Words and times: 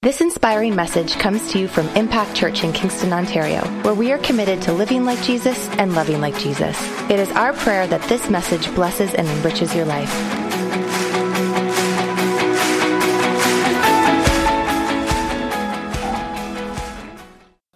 This 0.00 0.20
inspiring 0.20 0.76
message 0.76 1.14
comes 1.18 1.50
to 1.50 1.58
you 1.58 1.66
from 1.66 1.88
Impact 1.96 2.32
Church 2.32 2.62
in 2.62 2.72
Kingston, 2.72 3.12
Ontario, 3.12 3.62
where 3.82 3.94
we 3.94 4.12
are 4.12 4.18
committed 4.18 4.62
to 4.62 4.72
living 4.72 5.04
like 5.04 5.20
Jesus 5.24 5.68
and 5.70 5.92
loving 5.92 6.20
like 6.20 6.38
Jesus. 6.38 6.80
It 7.10 7.18
is 7.18 7.28
our 7.32 7.52
prayer 7.52 7.84
that 7.88 8.00
this 8.02 8.30
message 8.30 8.72
blesses 8.76 9.12
and 9.12 9.26
enriches 9.26 9.74
your 9.74 9.86
life. 9.86 10.08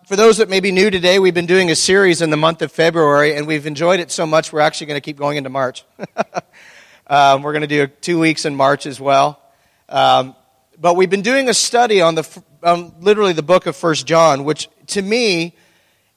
For 0.06 0.14
those 0.14 0.36
that 0.36 0.48
may 0.48 0.60
be 0.60 0.70
new 0.70 0.90
today, 0.90 1.18
we've 1.18 1.34
been 1.34 1.46
doing 1.46 1.72
a 1.72 1.74
series 1.74 2.22
in 2.22 2.30
the 2.30 2.36
month 2.36 2.62
of 2.62 2.70
February, 2.70 3.34
and 3.34 3.48
we've 3.48 3.66
enjoyed 3.66 3.98
it 3.98 4.12
so 4.12 4.26
much 4.26 4.52
we're 4.52 4.60
actually 4.60 4.86
going 4.86 4.98
to 5.00 5.04
keep 5.04 5.16
going 5.16 5.38
into 5.38 5.50
March. 5.50 5.84
um, 7.08 7.42
we're 7.42 7.52
going 7.52 7.62
to 7.62 7.66
do 7.66 7.88
two 7.88 8.20
weeks 8.20 8.44
in 8.44 8.54
March 8.54 8.86
as 8.86 9.00
well. 9.00 9.42
Um, 9.88 10.36
but 10.78 10.94
we've 10.94 11.10
been 11.10 11.22
doing 11.22 11.48
a 11.48 11.54
study 11.54 12.00
on 12.00 12.14
the 12.14 12.42
on 12.62 12.94
literally 13.00 13.32
the 13.32 13.42
book 13.42 13.66
of 13.66 13.76
First 13.76 14.06
John, 14.06 14.44
which 14.44 14.68
to 14.88 15.02
me 15.02 15.54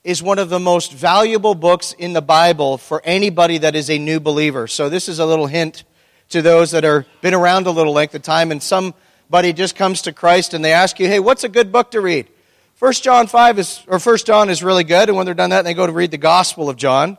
is 0.03 0.21
one 0.21 0.37
of 0.37 0.49
the 0.49 0.59
most 0.59 0.93
valuable 0.93 1.55
books 1.55 1.93
in 1.93 2.13
the 2.13 2.21
Bible 2.21 2.77
for 2.77 3.01
anybody 3.03 3.57
that 3.57 3.75
is 3.75 3.89
a 3.89 3.97
new 3.97 4.19
believer. 4.19 4.67
So 4.67 4.89
this 4.89 5.09
is 5.09 5.19
a 5.19 5.25
little 5.25 5.47
hint 5.47 5.83
to 6.29 6.41
those 6.41 6.71
that 6.71 6.85
are 6.85 7.05
been 7.21 7.33
around 7.33 7.67
a 7.67 7.71
little 7.71 7.93
length 7.93 8.15
of 8.15 8.21
time, 8.21 8.51
and 8.51 8.61
somebody 8.61 9.53
just 9.53 9.75
comes 9.75 10.03
to 10.03 10.13
Christ 10.13 10.53
and 10.53 10.63
they 10.63 10.73
ask 10.73 10.99
you, 10.99 11.07
"Hey, 11.07 11.19
what's 11.19 11.43
a 11.43 11.49
good 11.49 11.71
book 11.71 11.91
to 11.91 12.01
read?" 12.01 12.27
First 12.75 13.03
John 13.03 13.27
five 13.27 13.57
is 13.59 13.81
or 13.87 13.99
First 13.99 14.25
John 14.25 14.49
is 14.49 14.63
really 14.63 14.83
good, 14.83 15.09
and 15.09 15.17
when 15.17 15.25
they're 15.25 15.33
done 15.35 15.49
that, 15.49 15.63
they 15.63 15.73
go 15.73 15.87
to 15.87 15.93
read 15.93 16.11
the 16.11 16.17
Gospel 16.17 16.69
of 16.69 16.77
John. 16.77 17.17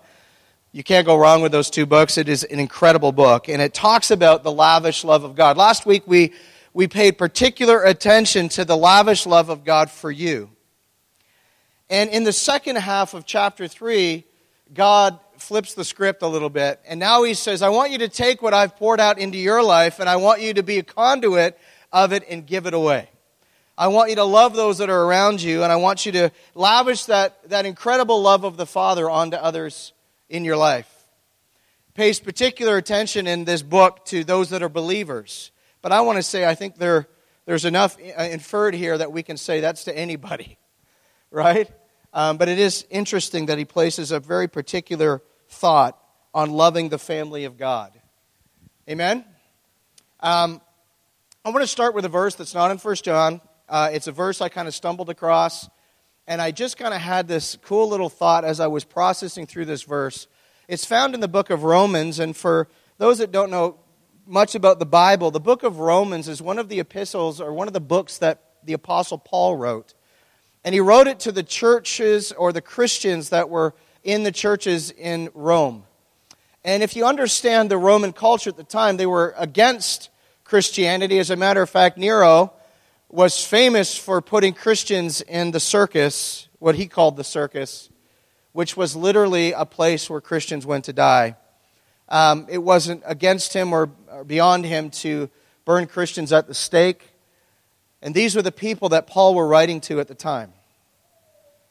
You 0.73 0.85
can't 0.85 1.07
go 1.07 1.17
wrong 1.17 1.43
with 1.43 1.53
those 1.53 1.71
two 1.71 1.87
books. 1.87 2.19
It 2.19 2.29
is 2.29 2.45
an 2.45 2.59
incredible 2.59 3.11
book, 3.11 3.49
and 3.49 3.63
it 3.63 3.73
talks 3.73 4.11
about 4.11 4.43
the 4.43 4.53
lavish 4.53 5.05
love 5.05 5.25
of 5.25 5.35
God. 5.35 5.57
Last 5.57 5.87
week 5.87 6.03
we 6.07 6.33
we 6.77 6.87
paid 6.87 7.17
particular 7.17 7.83
attention 7.83 8.51
to 8.51 8.63
the 8.63 8.77
lavish 8.77 9.25
love 9.25 9.49
of 9.49 9.65
God 9.65 9.91
for 9.91 10.11
you. 10.11 10.51
And 11.89 12.11
in 12.11 12.25
the 12.25 12.35
second 12.35 12.77
half 12.77 13.15
of 13.15 13.25
chapter 13.25 13.67
3, 13.67 14.27
God 14.75 15.19
flips 15.39 15.73
the 15.73 15.87
script 15.87 16.21
a 16.21 16.27
little 16.27 16.51
bit. 16.51 16.79
And 16.87 17.01
now 17.01 17.23
he 17.23 17.33
says, 17.33 17.63
I 17.63 17.71
want 17.71 17.93
you 17.93 17.99
to 18.01 18.11
take 18.11 18.43
what 18.43 18.53
I've 18.53 18.77
poured 18.77 19.01
out 19.01 19.19
into 19.19 19.39
your 19.39 19.63
life, 19.63 20.01
and 20.01 20.07
I 20.07 20.17
want 20.17 20.43
you 20.43 20.53
to 20.53 20.63
be 20.63 20.77
a 20.77 20.83
conduit 20.83 21.59
of 21.95 22.13
it 22.13 22.25
and 22.29 22.47
give 22.47 22.67
it 22.67 22.75
away. 22.75 23.09
I 23.79 23.89
want 23.89 24.11
you 24.11 24.17
to 24.17 24.25
love 24.25 24.55
those 24.55 24.77
that 24.77 24.91
are 24.91 25.03
around 25.05 25.41
you, 25.41 25.63
and 25.63 25.73
I 25.73 25.77
want 25.77 26.05
you 26.05 26.13
to 26.13 26.31
lavish 26.55 27.07
that, 27.07 27.49
that 27.49 27.65
incredible 27.65 28.21
love 28.21 28.45
of 28.45 28.59
the 28.59 28.67
Father 28.67 29.09
onto 29.09 29.39
others 29.39 29.95
in 30.29 30.45
your 30.45 30.59
life. 30.59 30.93
Pays 31.95 32.21
particular 32.21 32.77
attention 32.77 33.27
in 33.27 33.47
this 33.47 33.63
book 33.63 34.05
to 34.07 34.25
those 34.25 34.51
that 34.51 34.63
are 34.63 34.69
believers. 34.69 35.53
But 35.83 35.93
I 35.93 36.01
want 36.01 36.17
to 36.17 36.23
say, 36.23 36.45
I 36.45 36.55
think 36.55 36.77
there, 36.77 37.09
there's 37.45 37.65
enough 37.65 37.97
uh, 37.97 38.23
inferred 38.23 38.75
here 38.75 38.97
that 38.97 39.13
we 39.13 39.23
can 39.23 39.37
say 39.37 39.61
that's 39.61 39.85
to 39.85 39.97
anybody, 39.97 40.59
right? 41.31 41.71
Um, 42.13 42.39
but 42.39 42.49
it 42.49 42.59
is 42.59 42.87
interesting 42.91 43.47
that 43.47 43.59
he 43.59 43.65
places 43.65 44.11
a 44.11 44.21
very 44.21 44.49
particular 44.49 45.23
thought 45.49 45.99
on 46.35 46.51
loving 46.51 46.89
the 46.89 46.99
family 46.99 47.45
of 47.45 47.57
God. 47.57 47.93
Amen? 48.89 49.25
Um, 50.21 50.61
I 51.45 51.51
want 51.51 51.63
to 51.63 51.69
start 51.69 51.95
with 51.95 52.05
a 52.05 52.09
verse 52.09 52.35
that's 52.35 52.55
not 52.55 52.71
in 52.71 52.79
1 52.79 52.95
John. 52.97 53.41
Uh, 53.69 53.91
it's 53.93 54.07
a 54.07 54.13
verse 54.13 54.41
I 54.41 54.49
kind 54.49 54.67
of 54.67 54.75
stumbled 54.75 55.11
across, 55.11 55.69
and 56.27 56.41
I 56.41 56.51
just 56.51 56.77
kind 56.77 56.95
of 56.95 57.01
had 57.01 57.29
this 57.29 57.57
cool 57.63 57.89
little 57.89 58.09
thought 58.09 58.45
as 58.45 58.61
I 58.61 58.67
was 58.67 58.85
processing 58.85 59.47
through 59.47 59.67
this 59.67 59.83
verse. 59.83 60.27
It's 60.69 60.85
found 60.85 61.15
in 61.15 61.21
the 61.21 61.29
book 61.29 61.51
of 61.51 61.63
Romans, 61.65 62.19
and 62.19 62.37
for 62.37 62.69
those 62.99 63.19
that 63.19 63.31
don't 63.31 63.51
know, 63.51 63.79
much 64.27 64.55
about 64.55 64.79
the 64.79 64.87
Bible, 64.87 65.31
the 65.31 65.41
book 65.41 65.63
of 65.63 65.79
Romans 65.79 66.29
is 66.29 66.43
one 66.43 66.59
of 66.59 66.69
the 66.69 66.81
epistles 66.81 67.41
or 67.41 67.53
one 67.53 67.69
of 67.69 67.75
the 67.75 67.81
books 67.81 68.19
that 68.19 68.43
the 68.65 68.73
Apostle 68.73 69.19
Paul 69.19 69.57
wrote. 69.57 69.95
And 70.65 70.75
he 70.75 70.81
wrote 70.81 71.07
it 71.07 71.21
to 71.21 71.33
the 71.33 71.45
churches 71.45 72.33
or 72.33 72.53
the 72.53 72.61
Christians 72.61 73.29
that 73.31 73.49
were 73.49 73.75
in 74.03 74.25
the 74.25 74.33
churches 74.33 74.91
in 74.91 75.31
Rome. 75.35 75.85
And 76.65 76.83
if 76.83 76.97
you 76.97 77.07
understand 77.07 77.71
the 77.71 77.79
Roman 77.79 78.13
culture 78.13 78.51
at 78.51 78.57
the 78.57 78.65
time, 78.65 78.97
they 78.97 79.07
were 79.07 79.35
against 79.39 80.11
Christianity. 80.43 81.21
As 81.21 81.31
a 81.31 81.37
matter 81.37 81.63
of 81.63 81.71
fact, 81.71 81.97
Nero 81.97 82.53
was 83.09 83.45
famous 83.45 83.97
for 83.97 84.21
putting 84.21 84.53
Christians 84.53 85.21
in 85.21 85.53
the 85.53 85.61
circus, 85.61 86.49
what 86.59 86.75
he 86.75 86.89
called 86.89 87.17
the 87.17 87.25
circus, 87.25 87.89
which 88.53 88.77
was 88.77 88.97
literally 88.97 89.53
a 89.53 89.65
place 89.65 90.11
where 90.11 90.21
Christians 90.21 90.67
went 90.67 90.85
to 90.87 90.93
die. 90.93 91.37
Um, 92.09 92.47
it 92.49 92.59
wasn't 92.59 93.03
against 93.05 93.53
him 93.53 93.73
or, 93.73 93.91
or 94.11 94.25
beyond 94.25 94.65
him 94.65 94.91
to 94.91 95.29
burn 95.65 95.87
Christians 95.87 96.33
at 96.33 96.47
the 96.47 96.55
stake. 96.55 97.11
And 98.01 98.15
these 98.15 98.37
were 98.37 98.43
the 98.43 98.53
people 98.53 98.91
that 98.91 99.07
Paul 99.07 99.35
were 99.35 99.47
writing 99.47 99.81
to 99.83 100.01
at 100.01 100.09
the 100.09 100.15
time. 100.15 100.53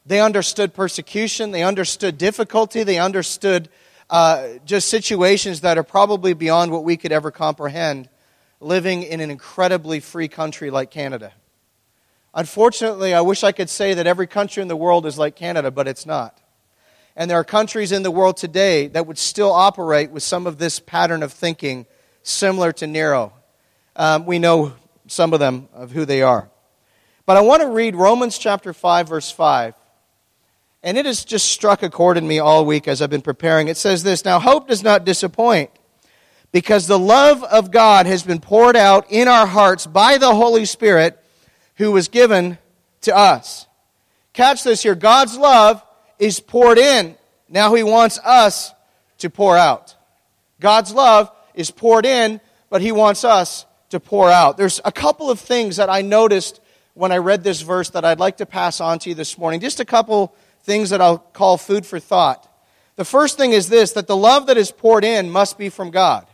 They 0.05 0.21
understood 0.21 0.73
persecution, 0.73 1.51
they 1.51 1.63
understood 1.63 2.17
difficulty, 2.17 2.83
they 2.83 2.99
understood 2.99 3.69
uh, 4.09 4.47
just 4.65 4.89
situations 4.89 5.61
that 5.61 5.77
are 5.77 5.83
probably 5.83 6.33
beyond 6.33 6.71
what 6.71 6.83
we 6.83 6.95
could 6.95 7.11
ever 7.11 7.31
comprehend 7.31 8.09
living 8.59 9.03
in 9.03 9.19
an 9.19 9.31
incredibly 9.31 9.99
free 9.99 10.27
country 10.27 10.69
like 10.69 10.91
Canada. 10.91 11.33
Unfortunately, 12.33 13.13
I 13.13 13.21
wish 13.21 13.43
I 13.43 13.51
could 13.51 13.69
say 13.69 13.93
that 13.93 14.05
every 14.05 14.27
country 14.27 14.61
in 14.61 14.67
the 14.67 14.75
world 14.75 15.05
is 15.05 15.17
like 15.17 15.35
Canada, 15.35 15.71
but 15.71 15.87
it's 15.87 16.05
not. 16.05 16.39
And 17.15 17.31
there 17.31 17.39
are 17.39 17.45
countries 17.45 17.91
in 17.91 18.03
the 18.03 18.11
world 18.11 18.35
today 18.35 18.87
that 18.87 19.07
would 19.07 19.17
still 19.17 19.51
operate 19.51 20.11
with 20.11 20.23
some 20.23 20.45
of 20.45 20.57
this 20.57 20.79
pattern 20.79 21.23
of 21.23 21.31
thinking 21.31 21.85
similar 22.23 22.73
to 22.73 22.87
Nero. 22.87 23.31
Um, 23.95 24.25
we 24.25 24.37
know 24.37 24.73
some 25.07 25.33
of 25.33 25.39
them 25.39 25.69
of 25.73 25.91
who 25.91 26.03
they 26.03 26.21
are. 26.21 26.49
But 27.25 27.37
I 27.37 27.41
want 27.41 27.61
to 27.61 27.69
read 27.69 27.95
Romans 27.95 28.37
chapter 28.37 28.73
5, 28.73 29.07
verse 29.07 29.31
5. 29.31 29.75
And 30.83 30.97
it 30.97 31.05
has 31.05 31.23
just 31.23 31.47
struck 31.47 31.83
a 31.83 31.89
chord 31.89 32.17
in 32.17 32.27
me 32.27 32.39
all 32.39 32.65
week 32.65 32.87
as 32.87 33.01
I've 33.01 33.09
been 33.09 33.21
preparing. 33.21 33.69
It 33.69 33.77
says 33.77 34.03
this 34.03 34.25
Now, 34.25 34.39
hope 34.39 34.67
does 34.67 34.83
not 34.83 35.05
disappoint, 35.05 35.71
because 36.51 36.85
the 36.85 36.99
love 36.99 37.43
of 37.43 37.71
God 37.71 38.05
has 38.05 38.23
been 38.23 38.39
poured 38.39 38.75
out 38.75 39.09
in 39.09 39.27
our 39.27 39.47
hearts 39.47 39.87
by 39.87 40.17
the 40.17 40.35
Holy 40.35 40.65
Spirit 40.65 41.17
who 41.77 41.91
was 41.91 42.07
given 42.09 42.57
to 43.01 43.15
us. 43.15 43.65
Catch 44.33 44.63
this 44.63 44.83
here 44.83 44.95
God's 44.95 45.37
love 45.37 45.81
is 46.19 46.39
poured 46.39 46.77
in. 46.77 47.15
Now 47.49 47.73
he 47.75 47.83
wants 47.83 48.19
us 48.19 48.73
to 49.19 49.29
pour 49.29 49.57
out. 49.57 49.95
God's 50.59 50.93
love 50.93 51.31
is 51.53 51.71
poured 51.71 52.05
in, 52.05 52.41
but 52.69 52.81
he 52.81 52.91
wants 52.91 53.23
us 53.23 53.65
to 53.89 53.99
pour 53.99 54.29
out. 54.29 54.57
There's 54.57 54.81
a 54.83 54.91
couple 54.91 55.29
of 55.29 55.39
things 55.39 55.77
that 55.77 55.89
I 55.89 56.01
noticed 56.01 56.59
when 56.93 57.11
I 57.11 57.17
read 57.17 57.43
this 57.43 57.61
verse 57.61 57.89
that 57.91 58.05
I'd 58.05 58.19
like 58.19 58.37
to 58.37 58.45
pass 58.45 58.81
on 58.81 58.99
to 58.99 59.09
you 59.09 59.15
this 59.15 59.37
morning. 59.37 59.59
Just 59.59 59.79
a 59.79 59.85
couple 59.85 60.35
things 60.63 60.89
that 60.89 61.01
I'll 61.01 61.19
call 61.19 61.57
food 61.57 61.85
for 61.85 61.99
thought. 61.99 62.49
The 62.95 63.05
first 63.05 63.37
thing 63.37 63.51
is 63.51 63.69
this 63.69 63.91
that 63.93 64.07
the 64.07 64.15
love 64.15 64.47
that 64.47 64.57
is 64.57 64.71
poured 64.71 65.03
in 65.03 65.29
must 65.29 65.57
be 65.57 65.69
from 65.69 65.91
God. 65.91 66.25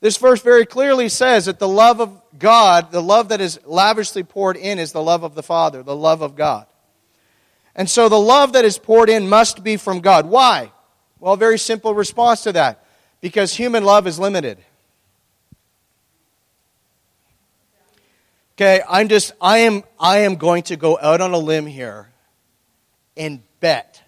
This 0.00 0.16
verse 0.18 0.42
very 0.42 0.66
clearly 0.66 1.08
says 1.08 1.46
that 1.46 1.58
the 1.58 1.68
love 1.68 2.00
of 2.00 2.20
God, 2.38 2.92
the 2.92 3.02
love 3.02 3.30
that 3.30 3.40
is 3.40 3.58
lavishly 3.64 4.22
poured 4.22 4.56
in, 4.56 4.78
is 4.78 4.92
the 4.92 5.02
love 5.02 5.22
of 5.22 5.34
the 5.34 5.42
Father, 5.42 5.82
the 5.82 5.96
love 5.96 6.22
of 6.22 6.36
God. 6.36 6.66
And 7.76 7.88
so 7.90 8.08
the 8.08 8.18
love 8.18 8.54
that 8.54 8.64
is 8.64 8.78
poured 8.78 9.10
in 9.10 9.28
must 9.28 9.62
be 9.62 9.76
from 9.76 10.00
God. 10.00 10.26
Why? 10.26 10.72
Well, 11.20 11.36
very 11.36 11.58
simple 11.58 11.94
response 11.94 12.42
to 12.44 12.52
that. 12.52 12.82
Because 13.20 13.54
human 13.54 13.84
love 13.84 14.06
is 14.06 14.18
limited. 14.18 14.58
Okay, 18.54 18.80
I'm 18.88 19.08
just 19.08 19.32
I 19.38 19.58
am 19.58 19.84
I 20.00 20.20
am 20.20 20.36
going 20.36 20.62
to 20.64 20.76
go 20.76 20.98
out 20.98 21.20
on 21.20 21.34
a 21.34 21.38
limb 21.38 21.66
here 21.66 22.08
and 23.14 23.42
bet 23.60 24.02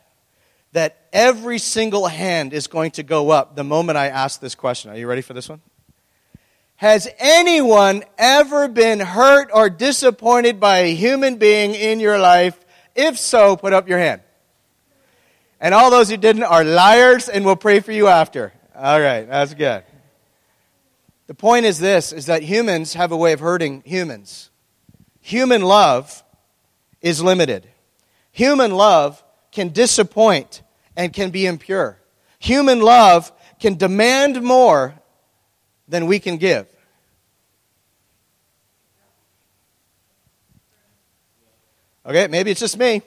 that 0.73 0.97
every 1.12 1.59
single 1.59 2.06
hand 2.06 2.55
is 2.55 2.67
going 2.67 2.93
to 2.93 3.03
go 3.03 3.29
up 3.31 3.56
the 3.56 3.65
moment 3.65 3.99
I 3.99 4.06
ask 4.06 4.41
this 4.41 4.55
question. 4.55 4.91
Are 4.91 4.97
you 4.97 5.06
ready 5.06 5.21
for 5.21 5.35
this 5.35 5.50
one? 5.50 5.61
Has 6.77 7.09
anyone 7.19 8.05
ever 8.17 8.69
been 8.69 9.00
hurt 9.00 9.50
or 9.53 9.69
disappointed 9.69 10.59
by 10.59 10.79
a 10.79 10.95
human 10.95 11.37
being 11.37 11.75
in 11.75 12.00
your 12.00 12.19
life 12.19 12.59
if 12.99 13.19
so, 13.19 13.56
put 13.56 13.73
up 13.73 13.89
your 13.89 13.99
hand. 13.99 14.21
And 15.61 15.75
all 15.75 15.91
those 15.91 16.11
who 16.11 16.17
didn't 16.17 16.43
are 16.43 16.65
liars 16.65 17.29
and 17.29 17.45
we'll 17.45 17.56
pray 17.56 17.81
for 17.81 17.93
you 17.93 18.09
after. 18.09 18.53
All 18.77 19.00
right, 19.00 19.29
that's 19.29 19.55
good. 19.55 19.83
The 21.27 21.35
point 21.35 21.67
is 21.67 21.79
this 21.79 22.12
is 22.12 22.27
that 22.27 22.43
humans 22.43 22.95
have 22.95 23.12
a 23.12 23.17
way 23.17 23.33
of 23.33 23.41
hurting 23.41 23.83
humans. 23.85 24.50
Human 25.21 25.62
love 25.62 26.23
is 27.00 27.23
limited. 27.23 27.69
Human 28.33 28.73
love 28.73 29.23
can 29.53 29.71
disappoint 29.71 30.62
and 30.97 31.12
can 31.12 31.31
be 31.31 31.47
impure. 31.47 31.99
Human 32.39 32.81
love 32.81 33.33
can 33.61 33.75
demand 33.75 34.43
more 34.43 34.95
than 35.89 36.06
we 36.06 36.19
can 36.19 36.37
give. 36.37 36.67
Okay, 42.08 42.26
maybe 42.26 42.50
it's 42.50 42.60
just 42.60 42.78
me. 42.78 43.02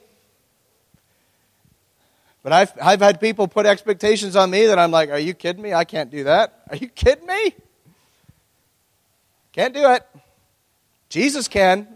But 2.43 2.53
I've, 2.53 2.71
I've 2.79 3.01
had 3.01 3.19
people 3.19 3.47
put 3.47 3.65
expectations 3.65 4.35
on 4.35 4.51
me 4.51 4.67
that 4.67 4.77
I'm 4.77 4.91
like, 4.91 5.09
are 5.09 5.17
you 5.17 5.33
kidding 5.33 5.61
me? 5.61 5.73
I 5.73 5.85
can't 5.85 6.11
do 6.11 6.25
that. 6.25 6.61
Are 6.69 6.75
you 6.75 6.87
kidding 6.87 7.25
me? 7.25 7.55
Can't 9.53 9.73
do 9.73 9.91
it. 9.91 10.05
Jesus 11.09 11.47
can. 11.47 11.87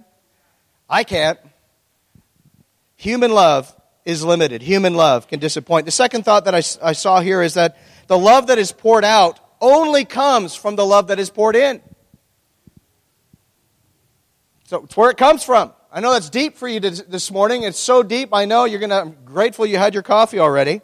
I 0.90 1.04
can't. 1.04 1.40
Human 2.96 3.32
love 3.32 3.74
is 4.04 4.24
limited. 4.24 4.64
Human 4.64 4.96
love 4.96 5.28
can 5.28 5.40
disappoint. 5.40 5.86
The 5.86 5.92
second 5.92 6.26
thought 6.26 6.46
that 6.46 6.56
I, 6.56 6.90
I 6.90 6.94
saw 6.94 7.22
here 7.22 7.44
is 7.44 7.54
that 7.54 7.78
the 8.08 8.18
love 8.18 8.48
that 8.48 8.58
is 8.58 8.72
poured 8.72 9.06
out 9.06 9.40
only 9.62 10.06
comes 10.06 10.56
from 10.56 10.76
the 10.76 10.86
love 10.86 11.08
that 11.08 11.20
is 11.20 11.30
poured 11.30 11.56
in. 11.56 11.82
So 14.66 14.84
it's 14.86 14.98
where 14.98 15.12
it 15.12 15.18
comes 15.18 15.44
from. 15.44 15.72
I 15.96 16.02
know 16.02 16.12
that's 16.12 16.30
deep 16.30 16.58
for 16.58 16.68
you 16.68 16.82
this 16.82 17.32
morning. 17.32 17.64
It's 17.64 17.80
so 17.80 18.04
deep. 18.04 18.34
I 18.34 18.44
know 18.44 18.66
you're 18.66 18.82
going 18.82 18.90
to, 18.90 19.00
I'm 19.00 19.16
grateful 19.24 19.66
you 19.66 19.78
had 19.78 19.94
your 19.94 20.04
coffee 20.04 20.40
already. 20.40 20.82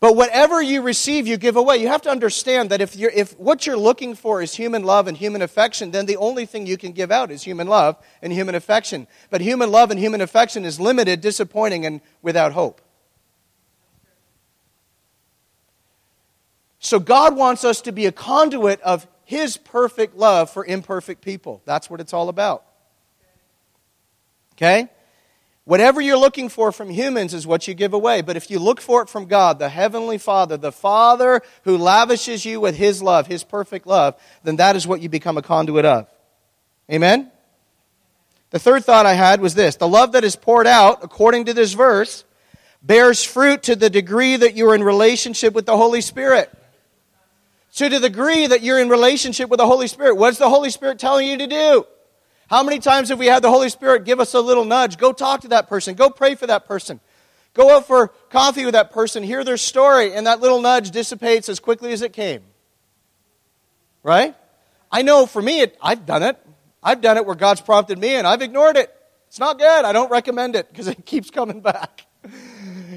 But 0.00 0.16
whatever 0.16 0.62
you 0.62 0.80
receive, 0.80 1.26
you 1.26 1.36
give 1.36 1.56
away. 1.56 1.76
You 1.76 1.88
have 1.88 2.00
to 2.02 2.10
understand 2.10 2.70
that 2.70 2.80
if, 2.80 2.96
you're, 2.96 3.10
if 3.10 3.38
what 3.38 3.66
you're 3.66 3.76
looking 3.76 4.14
for 4.14 4.40
is 4.40 4.54
human 4.54 4.84
love 4.84 5.06
and 5.06 5.18
human 5.18 5.42
affection, 5.42 5.90
then 5.90 6.06
the 6.06 6.16
only 6.16 6.46
thing 6.46 6.66
you 6.66 6.78
can 6.78 6.92
give 6.92 7.10
out 7.10 7.30
is 7.30 7.42
human 7.42 7.66
love 7.66 8.02
and 8.22 8.32
human 8.32 8.54
affection. 8.54 9.06
But 9.28 9.42
human 9.42 9.70
love 9.70 9.90
and 9.90 10.00
human 10.00 10.22
affection 10.22 10.64
is 10.64 10.80
limited, 10.80 11.20
disappointing, 11.20 11.84
and 11.84 12.00
without 12.22 12.52
hope. 12.52 12.80
So 16.78 16.98
God 16.98 17.36
wants 17.36 17.64
us 17.64 17.82
to 17.82 17.92
be 17.92 18.06
a 18.06 18.12
conduit 18.12 18.80
of 18.80 19.06
His 19.24 19.58
perfect 19.58 20.16
love 20.16 20.48
for 20.48 20.64
imperfect 20.64 21.20
people. 21.20 21.60
That's 21.66 21.90
what 21.90 22.00
it's 22.00 22.14
all 22.14 22.30
about. 22.30 22.64
Okay? 24.56 24.88
Whatever 25.64 26.00
you're 26.00 26.16
looking 26.16 26.48
for 26.48 26.70
from 26.70 26.90
humans 26.90 27.34
is 27.34 27.44
what 27.44 27.66
you 27.66 27.74
give 27.74 27.92
away. 27.92 28.22
But 28.22 28.36
if 28.36 28.50
you 28.50 28.60
look 28.60 28.80
for 28.80 29.02
it 29.02 29.08
from 29.08 29.26
God, 29.26 29.58
the 29.58 29.68
Heavenly 29.68 30.16
Father, 30.16 30.56
the 30.56 30.70
Father 30.70 31.42
who 31.64 31.76
lavishes 31.76 32.44
you 32.44 32.60
with 32.60 32.76
His 32.76 33.02
love, 33.02 33.26
His 33.26 33.42
perfect 33.42 33.84
love, 33.84 34.14
then 34.44 34.56
that 34.56 34.76
is 34.76 34.86
what 34.86 35.00
you 35.00 35.08
become 35.08 35.36
a 35.36 35.42
conduit 35.42 35.84
of. 35.84 36.08
Amen? 36.90 37.32
The 38.50 38.60
third 38.60 38.84
thought 38.84 39.06
I 39.06 39.14
had 39.14 39.40
was 39.40 39.56
this 39.56 39.74
the 39.74 39.88
love 39.88 40.12
that 40.12 40.22
is 40.22 40.36
poured 40.36 40.68
out, 40.68 41.00
according 41.02 41.46
to 41.46 41.54
this 41.54 41.72
verse, 41.72 42.24
bears 42.80 43.24
fruit 43.24 43.64
to 43.64 43.74
the 43.74 43.90
degree 43.90 44.36
that 44.36 44.56
you're 44.56 44.74
in 44.74 44.84
relationship 44.84 45.52
with 45.52 45.66
the 45.66 45.76
Holy 45.76 46.00
Spirit. 46.00 46.48
So, 47.70 47.88
To 47.88 47.98
the 47.98 48.08
degree 48.08 48.46
that 48.46 48.62
you're 48.62 48.78
in 48.78 48.88
relationship 48.88 49.50
with 49.50 49.58
the 49.58 49.66
Holy 49.66 49.88
Spirit. 49.88 50.14
What's 50.14 50.38
the 50.38 50.48
Holy 50.48 50.70
Spirit 50.70 51.00
telling 51.00 51.26
you 51.26 51.38
to 51.38 51.46
do? 51.48 51.86
How 52.48 52.62
many 52.62 52.78
times 52.78 53.08
have 53.08 53.18
we 53.18 53.26
had 53.26 53.42
the 53.42 53.50
Holy 53.50 53.68
Spirit 53.68 54.04
give 54.04 54.20
us 54.20 54.34
a 54.34 54.40
little 54.40 54.64
nudge? 54.64 54.98
Go 54.98 55.12
talk 55.12 55.40
to 55.40 55.48
that 55.48 55.68
person. 55.68 55.94
Go 55.94 56.10
pray 56.10 56.36
for 56.36 56.46
that 56.46 56.66
person. 56.66 57.00
Go 57.54 57.74
out 57.74 57.86
for 57.86 58.08
coffee 58.30 58.64
with 58.64 58.74
that 58.74 58.92
person. 58.92 59.22
Hear 59.22 59.42
their 59.42 59.56
story. 59.56 60.12
And 60.12 60.26
that 60.26 60.40
little 60.40 60.60
nudge 60.60 60.90
dissipates 60.90 61.48
as 61.48 61.58
quickly 61.58 61.92
as 61.92 62.02
it 62.02 62.12
came. 62.12 62.42
Right? 64.02 64.36
I 64.92 65.02
know 65.02 65.26
for 65.26 65.42
me, 65.42 65.60
it, 65.60 65.76
I've 65.82 66.06
done 66.06 66.22
it. 66.22 66.38
I've 66.82 67.00
done 67.00 67.16
it 67.16 67.26
where 67.26 67.34
God's 67.34 67.60
prompted 67.60 67.98
me 67.98 68.14
and 68.14 68.26
I've 68.26 68.42
ignored 68.42 68.76
it. 68.76 68.94
It's 69.26 69.40
not 69.40 69.58
good. 69.58 69.84
I 69.84 69.92
don't 69.92 70.10
recommend 70.10 70.54
it 70.54 70.68
because 70.68 70.86
it 70.86 71.04
keeps 71.04 71.30
coming 71.30 71.60
back. 71.60 72.06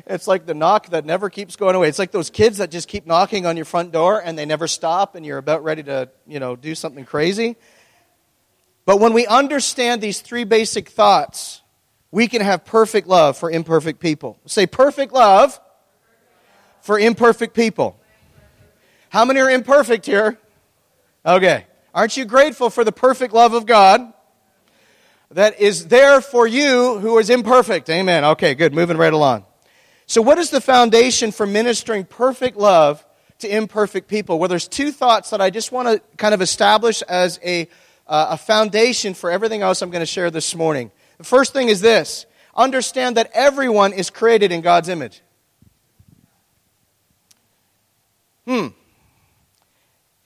It's 0.05 0.27
like 0.27 0.45
the 0.45 0.53
knock 0.53 0.87
that 0.87 1.05
never 1.05 1.29
keeps 1.29 1.55
going 1.55 1.75
away. 1.75 1.89
It's 1.89 1.99
like 1.99 2.11
those 2.11 2.29
kids 2.29 2.59
that 2.59 2.71
just 2.71 2.87
keep 2.87 3.05
knocking 3.07 3.45
on 3.45 3.55
your 3.55 3.65
front 3.65 3.91
door 3.91 4.21
and 4.23 4.37
they 4.37 4.45
never 4.45 4.67
stop 4.67 5.15
and 5.15 5.25
you're 5.25 5.37
about 5.37 5.63
ready 5.63 5.83
to, 5.83 6.09
you 6.27 6.39
know, 6.39 6.55
do 6.55 6.75
something 6.75 7.05
crazy. 7.05 7.57
But 8.89 8.99
when 8.99 9.13
we 9.13 9.27
understand 9.27 10.01
these 10.01 10.19
three 10.19 10.45
basic 10.45 10.89
thoughts, 10.89 11.61
we 12.09 12.27
can 12.27 12.41
have 12.41 12.65
perfect 12.65 13.07
love 13.07 13.37
for 13.37 13.51
imperfect 13.51 13.99
people. 13.99 14.39
Say 14.47 14.65
perfect 14.65 15.13
love 15.13 15.59
for 16.81 16.97
imperfect 16.97 17.53
people. 17.53 17.99
How 19.09 19.25
many 19.25 19.41
are 19.41 19.49
imperfect 19.51 20.07
here? 20.07 20.39
Okay. 21.23 21.67
Aren't 21.93 22.17
you 22.17 22.25
grateful 22.25 22.71
for 22.71 22.83
the 22.83 22.91
perfect 22.91 23.31
love 23.31 23.53
of 23.53 23.67
God 23.67 24.11
that 25.29 25.59
is 25.61 25.89
there 25.89 26.19
for 26.19 26.47
you 26.47 26.97
who 26.97 27.19
is 27.19 27.29
imperfect? 27.29 27.91
Amen. 27.91 28.25
Okay, 28.25 28.55
good. 28.55 28.73
Moving 28.73 28.97
right 28.97 29.13
along. 29.13 29.45
So, 30.07 30.19
what 30.23 30.39
is 30.39 30.49
the 30.49 30.61
foundation 30.61 31.31
for 31.31 31.45
ministering 31.45 32.05
perfect 32.05 32.57
love 32.57 33.05
to 33.37 33.55
imperfect 33.55 34.07
people? 34.07 34.39
Well, 34.39 34.49
there's 34.49 34.67
two 34.67 34.91
thoughts 34.91 35.29
that 35.29 35.41
I 35.41 35.51
just 35.51 35.71
want 35.71 35.89
to 35.89 36.01
kind 36.17 36.33
of 36.33 36.41
establish 36.41 37.03
as 37.03 37.39
a 37.45 37.69
uh, 38.09 38.27
a 38.31 38.37
foundation 38.37 39.13
for 39.13 39.31
everything 39.31 39.61
else 39.61 39.81
I'm 39.81 39.91
going 39.91 40.01
to 40.01 40.05
share 40.05 40.31
this 40.31 40.55
morning. 40.55 40.91
The 41.19 41.23
first 41.23 41.53
thing 41.53 41.69
is 41.69 41.79
this 41.79 42.25
understand 42.55 43.15
that 43.15 43.29
everyone 43.33 43.93
is 43.93 44.09
created 44.09 44.51
in 44.51 44.61
God's 44.61 44.89
image. 44.89 45.21
Hmm. 48.45 48.67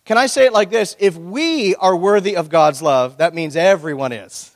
Can 0.06 0.18
I 0.18 0.28
say 0.28 0.46
it 0.46 0.54
like 0.54 0.70
this? 0.70 0.96
If 0.98 1.16
we 1.16 1.76
are 1.76 1.96
worthy 1.96 2.36
of 2.36 2.50
God's 2.50 2.82
love, 2.82 3.18
that 3.18 3.34
means 3.34 3.56
everyone 3.56 4.14
is. 4.14 4.56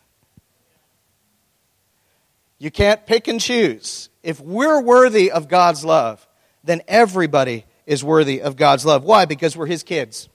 You 2.60 2.72
can't 2.72 3.06
pick 3.06 3.28
and 3.28 3.40
choose. 3.40 4.10
If 4.24 4.40
we're 4.40 4.82
worthy 4.82 5.32
of 5.32 5.48
God's 5.48 5.86
love, 5.86 6.26
then 6.64 6.82
everybody 6.88 7.66
is 7.86 8.04
worthy 8.04 8.42
of 8.42 8.56
God's 8.56 8.86
love. 8.86 9.04
Why? 9.04 9.26
Because 9.26 9.56
we're 9.56 9.68
His 9.68 9.84
kids. 9.84 10.28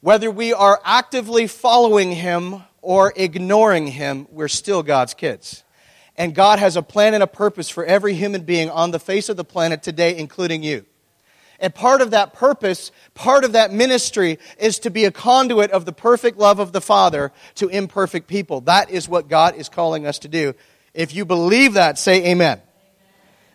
Whether 0.00 0.30
we 0.30 0.52
are 0.52 0.80
actively 0.84 1.46
following 1.46 2.12
Him 2.12 2.62
or 2.82 3.12
ignoring 3.16 3.86
Him, 3.86 4.26
we're 4.30 4.48
still 4.48 4.82
God's 4.82 5.14
kids. 5.14 5.64
And 6.16 6.34
God 6.34 6.58
has 6.58 6.76
a 6.76 6.82
plan 6.82 7.14
and 7.14 7.22
a 7.22 7.26
purpose 7.26 7.68
for 7.68 7.84
every 7.84 8.14
human 8.14 8.42
being 8.42 8.70
on 8.70 8.90
the 8.90 8.98
face 8.98 9.28
of 9.28 9.36
the 9.36 9.44
planet 9.44 9.82
today, 9.82 10.16
including 10.16 10.62
you. 10.62 10.84
And 11.58 11.74
part 11.74 12.02
of 12.02 12.10
that 12.10 12.34
purpose, 12.34 12.92
part 13.14 13.44
of 13.44 13.52
that 13.52 13.72
ministry, 13.72 14.38
is 14.58 14.78
to 14.80 14.90
be 14.90 15.06
a 15.06 15.10
conduit 15.10 15.70
of 15.70 15.86
the 15.86 15.92
perfect 15.92 16.38
love 16.38 16.58
of 16.58 16.72
the 16.72 16.82
Father 16.82 17.32
to 17.54 17.68
imperfect 17.68 18.28
people. 18.28 18.60
That 18.62 18.90
is 18.90 19.08
what 19.08 19.28
God 19.28 19.56
is 19.56 19.70
calling 19.70 20.06
us 20.06 20.18
to 20.20 20.28
do. 20.28 20.54
If 20.92 21.14
you 21.14 21.24
believe 21.24 21.74
that, 21.74 21.98
say 21.98 22.26
amen. 22.26 22.60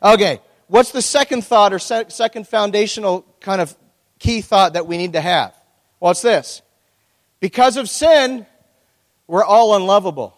Okay, 0.02 0.42
what's 0.68 0.92
the 0.92 1.02
second 1.04 1.44
thought 1.44 1.74
or 1.74 1.80
second 1.80 2.48
foundational 2.48 3.26
kind 3.40 3.62
of 3.62 3.76
key 4.18 4.42
thought 4.42 4.74
that 4.74 4.88
we 4.88 4.98
need 4.98 5.14
to 5.14 5.22
have? 5.22 5.56
What's 6.02 6.24
this? 6.24 6.64
Because 7.42 7.78
of 7.78 7.88
sin, 7.88 8.48
we're 9.28 9.44
all 9.44 9.76
unlovable. 9.76 10.36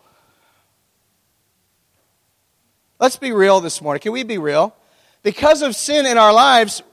Let's 3.00 3.16
be 3.16 3.32
real 3.32 3.62
this 3.62 3.82
morning. 3.82 4.02
Can 4.02 4.12
we 4.12 4.24
be 4.24 4.38
real? 4.38 4.76
Because 5.24 5.62
of 5.62 5.74
sin 5.74 6.06
in 6.06 6.18
our 6.18 6.34
lives, 6.34 6.84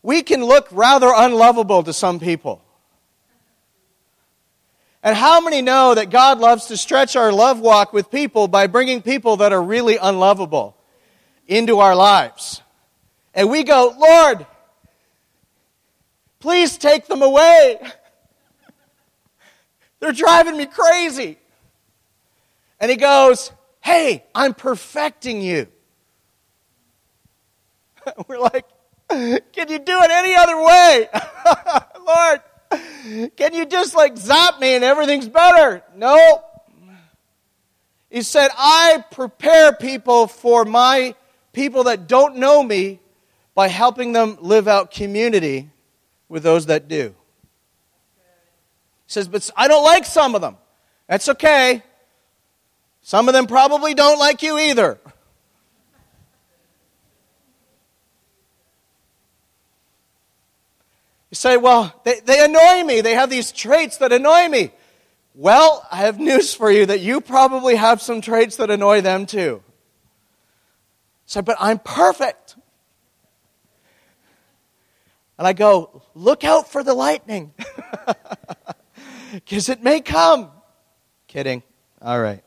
we 0.00 0.22
can 0.22 0.44
look 0.44 0.68
rather 0.70 1.12
unlovable 1.12 1.82
to 1.82 1.92
some 1.92 2.20
people. 2.20 2.62
And 5.02 5.16
how 5.16 5.40
many 5.40 5.60
know 5.60 5.96
that 5.96 6.10
God 6.10 6.38
loves 6.38 6.66
to 6.66 6.76
stretch 6.76 7.16
our 7.16 7.32
love 7.32 7.58
walk 7.58 7.92
with 7.92 8.12
people 8.12 8.46
by 8.46 8.68
bringing 8.68 9.02
people 9.02 9.38
that 9.38 9.52
are 9.52 9.62
really 9.62 9.96
unlovable 9.96 10.76
into 11.48 11.80
our 11.80 11.96
lives? 11.96 12.62
And 13.34 13.50
we 13.50 13.64
go, 13.64 13.92
Lord, 13.98 14.46
Please 16.40 16.78
take 16.78 17.06
them 17.06 17.22
away. 17.22 17.78
They're 20.00 20.12
driving 20.12 20.56
me 20.56 20.66
crazy. 20.66 21.38
And 22.80 22.90
he 22.90 22.96
goes, 22.96 23.50
Hey, 23.80 24.24
I'm 24.34 24.54
perfecting 24.54 25.42
you. 25.42 25.66
We're 28.28 28.38
like, 28.38 28.66
Can 29.10 29.68
you 29.68 29.78
do 29.78 30.00
it 30.02 30.10
any 30.10 30.34
other 30.34 30.62
way? 30.62 31.08
Lord, 32.06 32.40
can 33.36 33.54
you 33.54 33.66
just 33.66 33.94
like 33.94 34.16
zap 34.16 34.60
me 34.60 34.74
and 34.74 34.84
everything's 34.84 35.28
better? 35.28 35.82
No. 35.96 36.44
He 38.10 38.22
said, 38.22 38.48
I 38.56 39.04
prepare 39.10 39.72
people 39.72 40.26
for 40.26 40.64
my 40.64 41.14
people 41.52 41.84
that 41.84 42.06
don't 42.06 42.36
know 42.36 42.62
me 42.62 43.00
by 43.54 43.68
helping 43.68 44.12
them 44.12 44.38
live 44.40 44.68
out 44.68 44.90
community 44.90 45.70
with 46.28 46.42
those 46.42 46.66
that 46.66 46.88
do. 46.88 47.14
He 49.06 49.12
says, 49.12 49.28
But 49.28 49.48
I 49.56 49.68
don't 49.68 49.84
like 49.84 50.04
some 50.04 50.34
of 50.34 50.40
them. 50.40 50.56
That's 51.08 51.28
okay. 51.30 51.82
Some 53.02 53.28
of 53.28 53.34
them 53.34 53.46
probably 53.46 53.94
don't 53.94 54.18
like 54.18 54.42
you 54.42 54.58
either. 54.58 54.98
You 61.30 61.34
say, 61.34 61.56
Well, 61.56 61.98
they, 62.04 62.20
they 62.20 62.44
annoy 62.44 62.84
me. 62.84 63.00
They 63.00 63.14
have 63.14 63.30
these 63.30 63.52
traits 63.52 63.98
that 63.98 64.12
annoy 64.12 64.48
me. 64.48 64.72
Well, 65.34 65.86
I 65.92 65.98
have 65.98 66.18
news 66.18 66.52
for 66.52 66.70
you 66.70 66.86
that 66.86 67.00
you 67.00 67.20
probably 67.20 67.76
have 67.76 68.02
some 68.02 68.20
traits 68.20 68.56
that 68.56 68.70
annoy 68.70 69.02
them 69.02 69.24
too. 69.24 69.62
Say, 71.26 71.42
but 71.42 71.56
I'm 71.60 71.78
perfect. 71.78 72.56
And 75.38 75.46
I 75.46 75.52
go, 75.52 76.02
look 76.14 76.44
out 76.44 76.70
for 76.70 76.82
the 76.82 76.94
lightning. 76.94 77.54
Because 79.32 79.68
it 79.68 79.82
may 79.82 80.00
come. 80.00 80.50
Kidding. 81.26 81.62
All 82.00 82.20
right. 82.20 82.42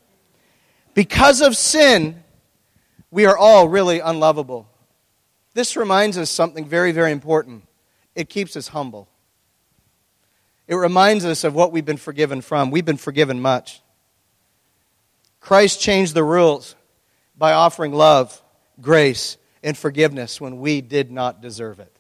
Because 0.94 1.42
of 1.42 1.56
sin, 1.56 2.24
we 3.12 3.26
are 3.26 3.38
all 3.38 3.68
really 3.68 4.00
unlovable. 4.00 4.68
This 5.54 5.76
reminds 5.76 6.18
us 6.18 6.30
something 6.30 6.66
very, 6.66 6.92
very 6.92 7.12
important. 7.12 7.68
It 8.16 8.30
keeps 8.30 8.56
us 8.56 8.70
humble. 8.70 9.08
It 10.68 10.76
reminds 10.76 11.26
us 11.26 11.44
of 11.44 11.54
what 11.54 11.72
we've 11.72 11.86
been 11.86 11.98
forgiven 11.98 12.42
from. 12.42 12.72
We've 12.72 12.86
been 12.86 12.98
forgiven 12.98 13.42
much. 13.42 13.82
Christ 15.40 15.82
changed 15.82 16.14
the 16.14 16.24
rules 16.24 16.76
by 17.38 17.54
offering 17.54 17.94
love, 17.94 18.42
grace, 18.80 19.38
and 19.64 19.78
forgiveness 19.78 20.40
when 20.40 20.60
we 20.60 20.82
did 20.82 21.12
not 21.12 21.42
deserve 21.42 21.80
it. 21.80 21.96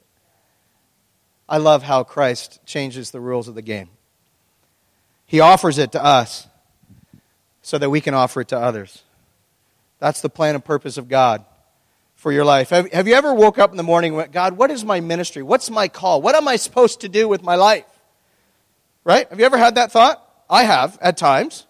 I 1.52 1.58
love 1.58 1.84
how 1.84 2.06
Christ 2.06 2.62
changes 2.66 3.12
the 3.12 3.20
rules 3.20 3.50
of 3.50 3.56
the 3.56 3.62
game. 3.62 3.90
He 5.26 5.42
offers 5.42 5.78
it 5.78 5.92
to 5.92 6.04
us 6.04 6.48
so 7.62 7.78
that 7.78 7.90
we 7.90 8.00
can 8.00 8.14
offer 8.14 8.40
it 8.40 8.48
to 8.48 8.58
others. 8.58 9.04
That's 10.00 10.22
the 10.22 10.30
plan 10.30 10.56
and 10.56 10.64
purpose 10.64 10.98
of 10.98 11.10
God 11.10 11.44
for 12.16 12.32
your 12.32 12.46
life. 12.46 12.70
Have, 12.70 12.90
have 12.94 13.06
you 13.06 13.16
ever 13.16 13.34
woke 13.34 13.60
up 13.60 13.70
in 13.70 13.76
the 13.76 13.84
morning 13.84 14.12
and 14.12 14.18
went, 14.18 14.32
God, 14.32 14.56
what 14.56 14.72
is 14.72 14.86
my 14.86 15.02
ministry? 15.02 15.44
What's 15.44 15.70
my 15.70 15.90
call? 15.90 16.22
What 16.22 16.36
am 16.36 16.48
I 16.48 16.56
supposed 16.56 17.02
to 17.02 17.10
do 17.10 17.28
with 17.28 17.44
my 17.44 17.56
life? 17.56 17.84
Right? 19.04 19.28
Have 19.28 19.38
you 19.38 19.46
ever 19.46 19.58
had 19.58 19.76
that 19.76 19.92
thought? 19.92 20.26
I 20.50 20.64
have 20.64 20.98
at 21.02 21.18
times. 21.18 21.68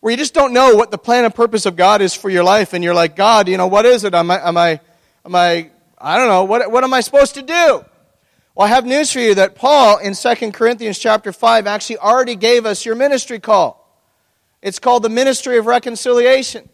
Where 0.00 0.10
you 0.10 0.18
just 0.18 0.34
don't 0.34 0.52
know 0.52 0.74
what 0.74 0.90
the 0.90 0.98
plan 0.98 1.24
and 1.24 1.34
purpose 1.34 1.64
of 1.64 1.76
God 1.76 2.02
is 2.02 2.12
for 2.12 2.28
your 2.28 2.44
life, 2.44 2.74
and 2.74 2.84
you're 2.84 2.94
like, 2.94 3.16
God, 3.16 3.48
you 3.48 3.56
know, 3.56 3.68
what 3.68 3.86
is 3.86 4.04
it? 4.04 4.12
Am 4.12 4.30
I, 4.30 4.46
am 4.46 4.58
I, 4.58 4.80
am 5.24 5.34
I, 5.34 5.70
I 5.96 6.18
don't 6.18 6.28
know, 6.28 6.44
what, 6.44 6.70
what 6.70 6.84
am 6.84 6.92
I 6.92 7.00
supposed 7.00 7.36
to 7.36 7.42
do? 7.42 7.84
Well, 8.58 8.66
I 8.66 8.70
have 8.70 8.84
news 8.84 9.12
for 9.12 9.20
you 9.20 9.36
that 9.36 9.54
Paul 9.54 9.98
in 9.98 10.14
2 10.14 10.50
Corinthians 10.50 10.98
chapter 10.98 11.32
5 11.32 11.68
actually 11.68 11.98
already 11.98 12.34
gave 12.34 12.66
us 12.66 12.84
your 12.84 12.96
ministry 12.96 13.38
call. 13.38 13.88
It's 14.62 14.80
called 14.80 15.04
the 15.04 15.08
ministry 15.08 15.58
of 15.58 15.66
reconciliation. 15.66 16.68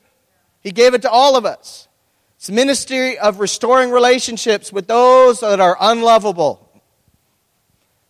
He 0.62 0.70
gave 0.70 0.94
it 0.94 1.02
to 1.02 1.10
all 1.10 1.36
of 1.36 1.44
us. 1.44 1.86
It's 2.36 2.46
the 2.46 2.54
ministry 2.54 3.18
of 3.18 3.38
restoring 3.38 3.90
relationships 3.90 4.72
with 4.72 4.86
those 4.86 5.40
that 5.40 5.60
are 5.60 5.76
unlovable. 5.78 6.66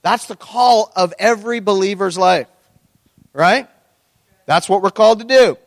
That's 0.03 0.27
the 0.27 0.37
call 0.37 0.93
of 0.95 1.13
every 1.19 1.59
believer's 1.59 2.17
life. 2.17 2.47
Right? 3.33 3.69
That's 4.47 4.69
what 4.69 4.83
we're 4.83 4.93
called 4.93 5.19
to 5.19 5.25
do. 5.25 5.59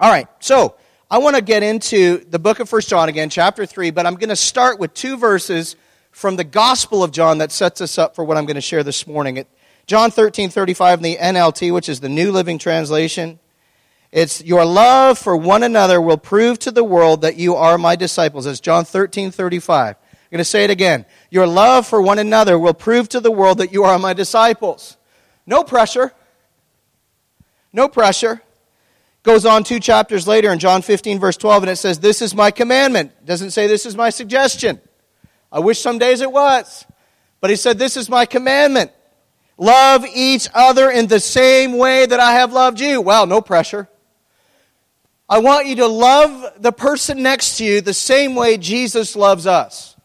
All 0.00 0.10
right, 0.10 0.28
so 0.38 0.76
I 1.10 1.18
want 1.18 1.36
to 1.36 1.42
get 1.42 1.62
into 1.62 2.24
the 2.24 2.38
book 2.38 2.58
of 2.58 2.70
First 2.70 2.88
John 2.88 3.10
again, 3.10 3.28
chapter 3.28 3.66
3, 3.66 3.90
but 3.90 4.06
I'm 4.06 4.14
going 4.14 4.30
to 4.30 4.36
start 4.36 4.78
with 4.78 4.94
two 4.94 5.18
verses 5.18 5.76
from 6.18 6.34
the 6.34 6.42
Gospel 6.42 7.04
of 7.04 7.12
John 7.12 7.38
that 7.38 7.52
sets 7.52 7.80
us 7.80 7.96
up 7.96 8.16
for 8.16 8.24
what 8.24 8.36
I'm 8.36 8.44
going 8.44 8.56
to 8.56 8.60
share 8.60 8.82
this 8.82 9.06
morning. 9.06 9.46
John 9.86 10.10
13, 10.10 10.50
35 10.50 10.98
in 10.98 11.02
the 11.04 11.16
NLT, 11.16 11.72
which 11.72 11.88
is 11.88 12.00
the 12.00 12.08
New 12.08 12.32
Living 12.32 12.58
Translation. 12.58 13.38
It's 14.10 14.42
your 14.42 14.64
love 14.64 15.16
for 15.16 15.36
one 15.36 15.62
another 15.62 16.00
will 16.00 16.16
prove 16.16 16.58
to 16.60 16.72
the 16.72 16.82
world 16.82 17.20
that 17.20 17.36
you 17.36 17.54
are 17.54 17.78
my 17.78 17.94
disciples. 17.94 18.46
It's 18.46 18.58
John 18.58 18.84
13, 18.84 19.30
35. 19.30 19.94
I'm 19.94 19.96
going 20.32 20.38
to 20.38 20.44
say 20.44 20.64
it 20.64 20.70
again. 20.70 21.06
Your 21.30 21.46
love 21.46 21.86
for 21.86 22.02
one 22.02 22.18
another 22.18 22.58
will 22.58 22.74
prove 22.74 23.08
to 23.10 23.20
the 23.20 23.30
world 23.30 23.58
that 23.58 23.72
you 23.72 23.84
are 23.84 23.96
my 23.96 24.12
disciples. 24.12 24.96
No 25.46 25.62
pressure. 25.62 26.12
No 27.72 27.86
pressure. 27.86 28.42
Goes 29.22 29.46
on 29.46 29.62
two 29.62 29.78
chapters 29.78 30.26
later 30.26 30.50
in 30.50 30.58
John 30.58 30.82
15, 30.82 31.20
verse 31.20 31.36
12, 31.36 31.62
and 31.62 31.70
it 31.70 31.76
says, 31.76 32.00
This 32.00 32.20
is 32.20 32.34
my 32.34 32.50
commandment. 32.50 33.24
Doesn't 33.24 33.52
say 33.52 33.68
this 33.68 33.86
is 33.86 33.94
my 33.94 34.10
suggestion. 34.10 34.80
I 35.50 35.60
wish 35.60 35.80
some 35.80 35.98
days 35.98 36.20
it 36.20 36.30
was. 36.30 36.84
But 37.40 37.50
he 37.50 37.56
said, 37.56 37.78
This 37.78 37.96
is 37.96 38.08
my 38.08 38.26
commandment. 38.26 38.90
Love 39.56 40.04
each 40.14 40.48
other 40.54 40.90
in 40.90 41.08
the 41.08 41.20
same 41.20 41.76
way 41.76 42.06
that 42.06 42.20
I 42.20 42.32
have 42.34 42.52
loved 42.52 42.80
you. 42.80 43.00
Well, 43.00 43.26
no 43.26 43.40
pressure. 43.40 43.88
I 45.28 45.40
want 45.40 45.66
you 45.66 45.76
to 45.76 45.86
love 45.86 46.62
the 46.62 46.72
person 46.72 47.22
next 47.22 47.58
to 47.58 47.64
you 47.64 47.80
the 47.80 47.92
same 47.92 48.34
way 48.34 48.56
Jesus 48.56 49.14
loves 49.14 49.46
us. 49.46 49.96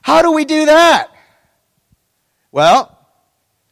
How 0.00 0.22
do 0.22 0.32
we 0.32 0.44
do 0.44 0.66
that? 0.66 1.08
Well, 2.52 2.96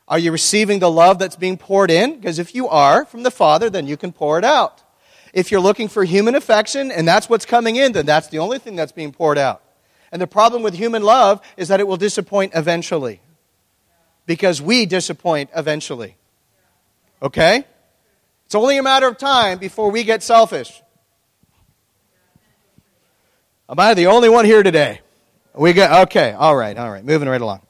are 0.08 0.18
you 0.18 0.32
receiving 0.32 0.78
the 0.78 0.90
love 0.90 1.18
that's 1.18 1.36
being 1.36 1.56
poured 1.56 1.90
in? 1.90 2.16
Because 2.16 2.38
if 2.38 2.54
you 2.54 2.68
are 2.68 3.04
from 3.04 3.22
the 3.22 3.30
Father, 3.30 3.70
then 3.70 3.86
you 3.86 3.96
can 3.96 4.12
pour 4.12 4.38
it 4.38 4.44
out. 4.44 4.82
If 5.32 5.50
you're 5.50 5.60
looking 5.60 5.88
for 5.88 6.04
human 6.04 6.34
affection 6.34 6.90
and 6.90 7.08
that's 7.08 7.28
what's 7.28 7.46
coming 7.46 7.76
in, 7.76 7.92
then 7.92 8.06
that's 8.06 8.28
the 8.28 8.38
only 8.38 8.58
thing 8.58 8.76
that's 8.76 8.92
being 8.92 9.12
poured 9.12 9.38
out. 9.38 9.62
And 10.10 10.20
the 10.20 10.26
problem 10.26 10.62
with 10.62 10.74
human 10.74 11.02
love 11.02 11.40
is 11.56 11.68
that 11.68 11.80
it 11.80 11.86
will 11.86 11.96
disappoint 11.96 12.52
eventually. 12.54 13.20
Because 14.26 14.60
we 14.60 14.84
disappoint 14.84 15.50
eventually. 15.56 16.16
Okay? 17.22 17.64
It's 18.44 18.54
only 18.54 18.76
a 18.76 18.82
matter 18.82 19.08
of 19.08 19.16
time 19.16 19.58
before 19.58 19.90
we 19.90 20.04
get 20.04 20.22
selfish. 20.22 20.82
Am 23.68 23.80
I 23.80 23.94
the 23.94 24.08
only 24.08 24.28
one 24.28 24.44
here 24.44 24.62
today? 24.62 25.00
We 25.54 25.72
got 25.72 26.08
okay, 26.08 26.32
all 26.32 26.54
right, 26.54 26.76
all 26.76 26.90
right, 26.90 27.04
moving 27.04 27.28
right 27.28 27.40
along. 27.40 27.62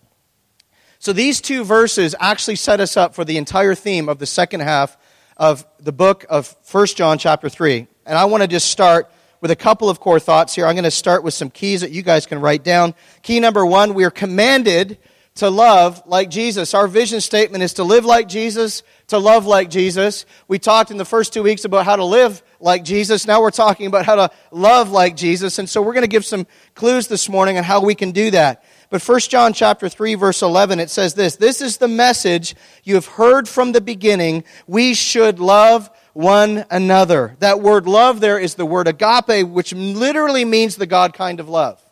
So 0.99 1.13
these 1.13 1.41
two 1.41 1.65
verses 1.65 2.15
actually 2.19 2.57
set 2.57 2.81
us 2.81 2.97
up 2.97 3.15
for 3.15 3.25
the 3.25 3.37
entire 3.37 3.75
theme 3.75 4.09
of 4.09 4.19
the 4.19 4.27
second 4.27 4.61
half 4.61 4.97
of 5.43 5.67
the 5.81 5.91
book 5.91 6.25
of 6.31 6.55
1 6.71 6.87
John 6.87 7.19
chapter 7.19 7.49
3. 7.49 7.89
And 8.07 8.17
I 8.17 8.27
want 8.27 8.45
to 8.45 8.47
just 8.47 8.71
start 8.71 9.11
with 9.41 9.51
a 9.51 9.57
couple 9.57 9.91
of 9.91 9.99
core 9.99 10.21
thoughts 10.21 10.55
here. 10.55 10.65
I'm 10.65 10.77
going 10.77 10.85
to 10.85 10.91
start 10.93 11.25
with 11.25 11.35
some 11.35 11.51
keys 11.51 11.81
that 11.81 11.91
you 11.91 12.03
guys 12.03 12.27
can 12.27 12.41
write 12.41 12.63
down. 12.63 12.95
Key 13.23 13.41
number 13.41 13.67
one, 13.67 13.95
we 13.95 14.05
are 14.05 14.11
commanded 14.13 14.99
to 15.35 15.51
love 15.51 16.01
like 16.07 16.31
Jesus. 16.31 16.75
Our 16.75 16.87
vision 16.87 17.21
statement 17.21 17.65
is 17.65 17.73
to 17.75 17.83
live 17.83 18.05
like 18.05 18.29
Jesus, 18.29 18.85
to 19.09 19.19
love 19.19 19.45
like 19.45 19.69
Jesus. 19.69 20.27
We 20.47 20.61
talked 20.61 20.93
in 20.93 20.97
the 20.97 21.05
first 21.05 21.33
two 21.33 21.43
weeks 21.43 21.65
about 21.65 21.87
how 21.87 21.97
to 21.97 22.05
live 22.05 22.41
like 22.61 22.85
Jesus. 22.85 23.27
Now 23.27 23.43
we're 23.43 23.51
talking 23.51 23.87
about 23.87 24.07
how 24.07 24.15
to 24.15 24.31
love 24.53 24.91
like 24.93 25.17
Jesus. 25.17 25.59
And 25.59 25.69
so 25.69 25.83
we're 25.83 25.95
going 25.95 26.05
to 26.05 26.09
give 26.09 26.25
some 26.25 26.47
clues 26.77 27.09
this 27.09 27.29
morning 27.29 27.59
on 27.59 27.65
how 27.65 27.85
we 27.85 27.97
can 27.97 28.13
do 28.13 28.31
that. 28.31 28.63
But 28.93 29.03
1 29.03 29.21
John 29.21 29.55
chapter 29.55 29.89
3 29.89 30.17
verse 30.17 30.43
11 30.43 30.79
it 30.79 30.91
says 30.91 31.15
this, 31.15 31.37
this 31.37 31.63
is 31.63 31.79
the 31.79 31.89
message 31.89 32.55
you 32.85 32.97
have 32.97 33.07
heard 33.07 33.49
from 33.49 33.73
the 33.73 33.81
beginning, 33.81 34.45
we 34.67 34.93
should 34.93 35.41
love 35.41 35.89
one 36.13 36.67
another. 36.71 37.35
That 37.39 37.63
word 37.63 37.87
love 37.87 38.21
there 38.21 38.39
is 38.39 38.55
the 38.55 38.67
word 38.67 38.89
agape 38.89 39.49
which 39.49 39.73
literally 39.73 40.45
means 40.45 40.77
the 40.77 40.85
God 40.85 41.15
kind 41.15 41.41
of 41.41 41.49
love. 41.49 41.83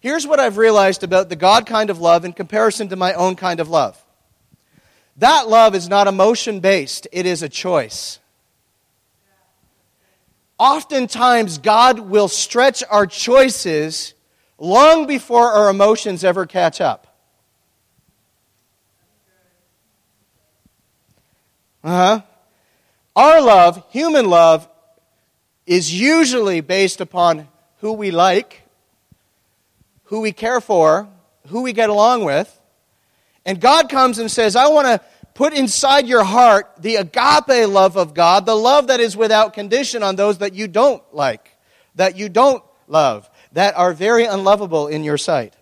Here's 0.00 0.26
what 0.26 0.38
I've 0.38 0.58
realized 0.58 1.02
about 1.02 1.30
the 1.30 1.36
God 1.36 1.64
kind 1.64 1.88
of 1.88 2.02
love 2.02 2.26
in 2.26 2.34
comparison 2.34 2.90
to 2.90 2.96
my 2.96 3.14
own 3.14 3.34
kind 3.34 3.58
of 3.58 3.70
love. 3.70 3.98
That 5.16 5.48
love 5.48 5.74
is 5.74 5.88
not 5.88 6.06
emotion 6.06 6.60
based, 6.60 7.08
it 7.12 7.24
is 7.24 7.42
a 7.42 7.48
choice. 7.48 8.18
Oftentimes, 10.58 11.56
God 11.56 11.98
will 11.98 12.28
stretch 12.28 12.84
our 12.90 13.06
choices 13.06 14.12
long 14.60 15.06
before 15.06 15.50
our 15.50 15.70
emotions 15.70 16.22
ever 16.22 16.46
catch 16.46 16.80
up. 16.80 17.06
Uh 21.82 21.88
huh. 21.88 22.22
Our 23.16 23.40
love, 23.40 23.82
human 23.90 24.28
love, 24.28 24.68
is 25.66 25.92
usually 25.98 26.60
based 26.60 27.00
upon 27.00 27.48
who 27.78 27.94
we 27.94 28.10
like, 28.10 28.62
who 30.04 30.20
we 30.20 30.32
care 30.32 30.60
for, 30.60 31.08
who 31.48 31.62
we 31.62 31.72
get 31.72 31.88
along 31.88 32.24
with. 32.24 32.54
And 33.46 33.60
God 33.60 33.88
comes 33.88 34.18
and 34.18 34.30
says, 34.30 34.56
I 34.56 34.68
want 34.68 34.86
to 34.86 35.00
put 35.32 35.54
inside 35.54 36.06
your 36.06 36.22
heart 36.22 36.70
the 36.78 36.96
agape 36.96 37.68
love 37.68 37.96
of 37.96 38.12
God, 38.12 38.44
the 38.44 38.54
love 38.54 38.88
that 38.88 39.00
is 39.00 39.16
without 39.16 39.54
condition 39.54 40.02
on 40.02 40.16
those 40.16 40.38
that 40.38 40.52
you 40.52 40.68
don't 40.68 41.02
like, 41.12 41.56
that 41.94 42.16
you 42.18 42.28
don't 42.28 42.62
love 42.86 43.29
that 43.52 43.76
are 43.76 43.92
very 43.92 44.24
unlovable 44.24 44.86
in 44.88 45.04
your 45.04 45.18
sight. 45.18 45.54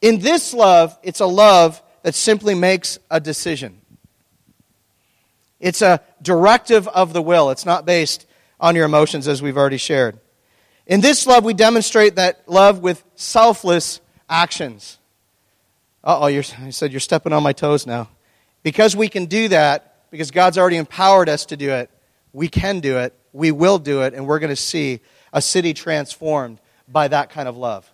In 0.00 0.18
this 0.20 0.52
love, 0.52 0.98
it's 1.02 1.20
a 1.20 1.26
love 1.26 1.82
that 2.02 2.14
simply 2.14 2.54
makes 2.54 2.98
a 3.10 3.20
decision. 3.20 3.80
It's 5.58 5.82
a 5.82 6.02
directive 6.20 6.86
of 6.88 7.12
the 7.12 7.22
will. 7.22 7.50
It's 7.50 7.64
not 7.64 7.86
based 7.86 8.26
on 8.60 8.76
your 8.76 8.84
emotions, 8.84 9.26
as 9.26 9.42
we've 9.42 9.56
already 9.56 9.78
shared. 9.78 10.18
In 10.86 11.00
this 11.00 11.26
love, 11.26 11.44
we 11.44 11.54
demonstrate 11.54 12.16
that 12.16 12.42
love 12.46 12.80
with 12.80 13.02
selfless 13.16 14.00
actions. 14.28 14.98
Uh 16.04 16.20
oh, 16.20 16.26
I 16.26 16.40
said 16.70 16.92
you're 16.92 17.00
stepping 17.00 17.32
on 17.32 17.42
my 17.42 17.52
toes 17.52 17.86
now. 17.86 18.08
Because 18.62 18.94
we 18.94 19.08
can 19.08 19.26
do 19.26 19.48
that, 19.48 20.10
because 20.10 20.30
God's 20.30 20.58
already 20.58 20.76
empowered 20.76 21.28
us 21.28 21.46
to 21.46 21.56
do 21.56 21.70
it, 21.70 21.90
we 22.32 22.48
can 22.48 22.80
do 22.80 22.98
it, 22.98 23.14
we 23.32 23.50
will 23.50 23.78
do 23.78 24.02
it, 24.02 24.14
and 24.14 24.26
we're 24.26 24.38
going 24.38 24.50
to 24.50 24.56
see 24.56 25.00
a 25.36 25.42
city 25.42 25.74
transformed 25.74 26.58
by 26.88 27.06
that 27.08 27.28
kind 27.28 27.46
of 27.46 27.58
love. 27.58 27.92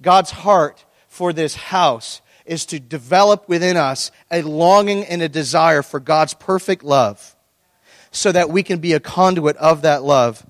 God's 0.00 0.30
heart 0.30 0.86
for 1.06 1.34
this 1.34 1.54
house 1.54 2.22
is 2.46 2.64
to 2.64 2.80
develop 2.80 3.46
within 3.46 3.76
us 3.76 4.10
a 4.30 4.40
longing 4.40 5.04
and 5.04 5.20
a 5.20 5.28
desire 5.28 5.82
for 5.82 6.00
God's 6.00 6.32
perfect 6.32 6.82
love 6.82 7.36
so 8.10 8.32
that 8.32 8.48
we 8.48 8.62
can 8.62 8.78
be 8.78 8.94
a 8.94 9.00
conduit 9.00 9.54
of 9.58 9.82
that 9.82 10.02
love 10.02 10.46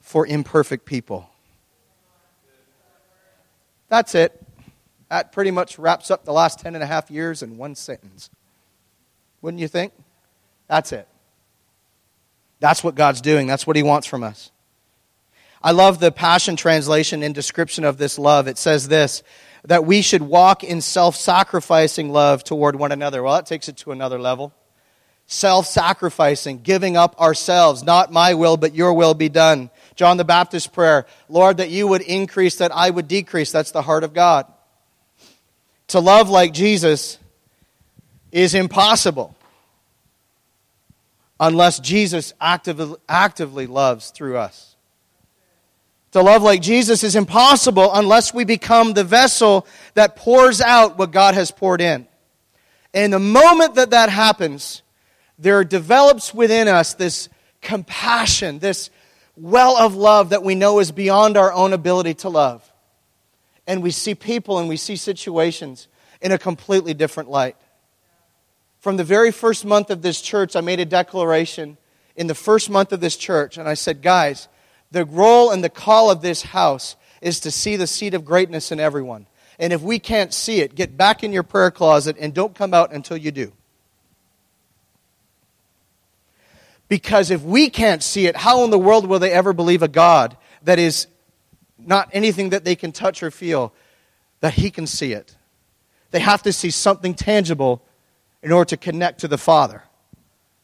for 0.00 0.24
imperfect 0.24 0.86
people. 0.86 1.28
That's 3.88 4.14
it. 4.14 4.40
That 5.08 5.32
pretty 5.32 5.50
much 5.50 5.76
wraps 5.76 6.08
up 6.08 6.24
the 6.24 6.32
last 6.32 6.60
ten 6.60 6.76
and 6.76 6.84
a 6.84 6.86
half 6.86 7.10
years 7.10 7.42
in 7.42 7.56
one 7.56 7.74
sentence. 7.74 8.30
Wouldn't 9.42 9.60
you 9.60 9.66
think? 9.66 9.92
That's 10.68 10.92
it. 10.92 11.08
That's 12.60 12.84
what 12.84 12.94
God's 12.94 13.20
doing. 13.20 13.48
That's 13.48 13.66
what 13.66 13.74
He 13.74 13.82
wants 13.82 14.06
from 14.06 14.22
us. 14.22 14.52
I 15.62 15.72
love 15.72 15.98
the 15.98 16.12
Passion 16.12 16.56
Translation 16.56 17.22
and 17.22 17.34
description 17.34 17.84
of 17.84 17.98
this 17.98 18.18
love. 18.18 18.46
It 18.48 18.58
says 18.58 18.88
this 18.88 19.22
that 19.64 19.84
we 19.84 20.02
should 20.02 20.22
walk 20.22 20.62
in 20.62 20.80
self 20.80 21.16
sacrificing 21.16 22.10
love 22.10 22.44
toward 22.44 22.76
one 22.76 22.92
another. 22.92 23.22
Well, 23.22 23.34
that 23.34 23.46
takes 23.46 23.68
it 23.68 23.76
to 23.78 23.92
another 23.92 24.18
level. 24.18 24.52
self 25.26 25.66
sacrificing, 25.66 26.60
giving 26.62 26.96
up 26.96 27.20
ourselves. 27.20 27.82
Not 27.82 28.12
my 28.12 28.34
will, 28.34 28.56
but 28.56 28.74
your 28.74 28.94
will 28.94 29.14
be 29.14 29.28
done. 29.28 29.70
John 29.96 30.16
the 30.16 30.24
Baptist 30.24 30.72
prayer 30.72 31.06
Lord, 31.28 31.56
that 31.56 31.70
you 31.70 31.88
would 31.88 32.02
increase, 32.02 32.56
that 32.56 32.72
I 32.72 32.88
would 32.88 33.08
decrease. 33.08 33.50
That's 33.50 33.72
the 33.72 33.82
heart 33.82 34.04
of 34.04 34.14
God. 34.14 34.46
To 35.88 36.00
love 36.00 36.28
like 36.28 36.52
Jesus 36.52 37.18
is 38.30 38.54
impossible 38.54 39.34
unless 41.40 41.80
Jesus 41.80 42.32
actively, 42.40 42.96
actively 43.08 43.66
loves 43.66 44.10
through 44.10 44.36
us. 44.36 44.67
To 46.12 46.22
love 46.22 46.42
like 46.42 46.62
Jesus 46.62 47.04
is 47.04 47.16
impossible 47.16 47.90
unless 47.92 48.32
we 48.32 48.44
become 48.44 48.94
the 48.94 49.04
vessel 49.04 49.66
that 49.94 50.16
pours 50.16 50.60
out 50.60 50.98
what 50.98 51.10
God 51.10 51.34
has 51.34 51.50
poured 51.50 51.80
in. 51.80 52.06
And 52.94 53.12
the 53.12 53.18
moment 53.18 53.74
that 53.74 53.90
that 53.90 54.08
happens, 54.08 54.82
there 55.38 55.62
develops 55.64 56.32
within 56.32 56.66
us 56.66 56.94
this 56.94 57.28
compassion, 57.60 58.58
this 58.58 58.90
well 59.36 59.76
of 59.76 59.94
love 59.94 60.30
that 60.30 60.42
we 60.42 60.54
know 60.54 60.80
is 60.80 60.90
beyond 60.90 61.36
our 61.36 61.52
own 61.52 61.72
ability 61.72 62.14
to 62.14 62.28
love. 62.28 62.70
And 63.66 63.82
we 63.82 63.90
see 63.90 64.14
people 64.14 64.58
and 64.58 64.68
we 64.68 64.78
see 64.78 64.96
situations 64.96 65.88
in 66.22 66.32
a 66.32 66.38
completely 66.38 66.94
different 66.94 67.30
light. 67.30 67.56
From 68.80 68.96
the 68.96 69.04
very 69.04 69.30
first 69.30 69.64
month 69.64 69.90
of 69.90 70.02
this 70.02 70.20
church, 70.20 70.56
I 70.56 70.62
made 70.62 70.80
a 70.80 70.84
declaration 70.84 71.76
in 72.16 72.26
the 72.26 72.34
first 72.34 72.70
month 72.70 72.92
of 72.92 73.00
this 73.00 73.16
church, 73.16 73.58
and 73.58 73.68
I 73.68 73.74
said, 73.74 74.02
guys, 74.02 74.48
the 74.90 75.04
role 75.04 75.50
and 75.50 75.62
the 75.62 75.68
call 75.68 76.10
of 76.10 76.22
this 76.22 76.42
house 76.42 76.96
is 77.20 77.40
to 77.40 77.50
see 77.50 77.76
the 77.76 77.86
seed 77.86 78.14
of 78.14 78.24
greatness 78.24 78.72
in 78.72 78.80
everyone. 78.80 79.26
And 79.58 79.72
if 79.72 79.82
we 79.82 79.98
can't 79.98 80.32
see 80.32 80.60
it, 80.60 80.74
get 80.74 80.96
back 80.96 81.24
in 81.24 81.32
your 81.32 81.42
prayer 81.42 81.70
closet 81.70 82.16
and 82.18 82.32
don't 82.32 82.54
come 82.54 82.72
out 82.72 82.92
until 82.92 83.16
you 83.16 83.30
do. 83.30 83.52
Because 86.88 87.30
if 87.30 87.42
we 87.42 87.68
can't 87.68 88.02
see 88.02 88.26
it, 88.26 88.36
how 88.36 88.64
in 88.64 88.70
the 88.70 88.78
world 88.78 89.06
will 89.06 89.18
they 89.18 89.32
ever 89.32 89.52
believe 89.52 89.82
a 89.82 89.88
God 89.88 90.36
that 90.62 90.78
is 90.78 91.06
not 91.78 92.08
anything 92.12 92.50
that 92.50 92.64
they 92.64 92.76
can 92.76 92.92
touch 92.92 93.22
or 93.22 93.30
feel, 93.30 93.74
that 94.40 94.54
He 94.54 94.70
can 94.70 94.86
see 94.86 95.12
it? 95.12 95.36
They 96.12 96.20
have 96.20 96.42
to 96.44 96.52
see 96.52 96.70
something 96.70 97.14
tangible 97.14 97.82
in 98.42 98.52
order 98.52 98.70
to 98.70 98.76
connect 98.78 99.20
to 99.20 99.28
the 99.28 99.36
Father. 99.36 99.82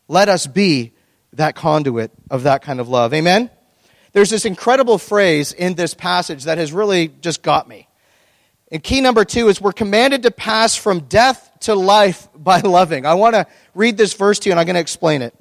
Let 0.08 0.28
us 0.28 0.46
be 0.46 0.92
that 1.34 1.56
conduit 1.56 2.10
of 2.30 2.44
that 2.44 2.62
kind 2.62 2.80
of 2.80 2.88
love. 2.88 3.12
Amen? 3.12 3.50
There's 4.14 4.30
this 4.30 4.44
incredible 4.44 4.98
phrase 4.98 5.52
in 5.52 5.74
this 5.74 5.92
passage 5.92 6.44
that 6.44 6.56
has 6.56 6.72
really 6.72 7.08
just 7.08 7.42
got 7.42 7.68
me. 7.68 7.88
And 8.70 8.82
key 8.82 9.00
number 9.00 9.24
two 9.24 9.48
is 9.48 9.60
we're 9.60 9.72
commanded 9.72 10.22
to 10.22 10.30
pass 10.30 10.76
from 10.76 11.00
death 11.00 11.50
to 11.62 11.74
life 11.74 12.28
by 12.34 12.60
loving. 12.60 13.06
I 13.06 13.14
want 13.14 13.34
to 13.34 13.46
read 13.74 13.96
this 13.96 14.14
verse 14.14 14.38
to 14.38 14.48
you 14.48 14.52
and 14.52 14.60
I'm 14.60 14.66
going 14.66 14.74
to 14.74 14.80
explain 14.80 15.20
it. 15.20 15.34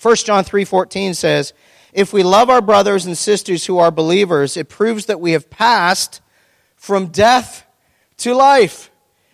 1 0.00 0.16
John 0.24 0.44
3:14 0.44 1.14
says, 1.14 1.52
"If 1.92 2.12
we 2.12 2.22
love 2.22 2.48
our 2.48 2.62
brothers 2.62 3.06
and 3.06 3.18
sisters 3.18 3.66
who 3.66 3.78
are 3.78 3.90
believers, 3.90 4.56
it 4.56 4.68
proves 4.68 5.06
that 5.06 5.20
we 5.20 5.32
have 5.32 5.50
passed 5.50 6.20
from 6.76 7.08
death 7.08 7.64
to 8.18 8.34
life. 8.34 8.90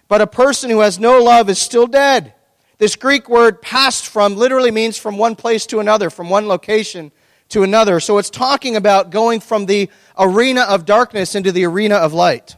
But 0.08 0.22
a 0.22 0.26
person 0.26 0.70
who 0.70 0.80
has 0.80 0.98
no 0.98 1.22
love 1.22 1.50
is 1.50 1.58
still 1.58 1.86
dead." 1.86 2.32
This 2.78 2.96
Greek 2.96 3.28
word 3.28 3.60
passed 3.60 4.06
from 4.06 4.34
literally 4.34 4.70
means 4.70 4.96
from 4.96 5.18
one 5.18 5.36
place 5.36 5.66
to 5.66 5.78
another, 5.78 6.08
from 6.08 6.30
one 6.30 6.48
location 6.48 7.12
to 7.50 7.62
another. 7.62 8.00
So 8.00 8.18
it's 8.18 8.30
talking 8.30 8.76
about 8.76 9.10
going 9.10 9.40
from 9.40 9.66
the 9.66 9.88
arena 10.18 10.62
of 10.62 10.84
darkness 10.84 11.34
into 11.34 11.52
the 11.52 11.64
arena 11.64 11.96
of 11.96 12.12
light. 12.12 12.56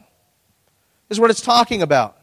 Is 1.10 1.18
what 1.18 1.30
it's 1.30 1.40
talking 1.40 1.82
about. 1.82 2.16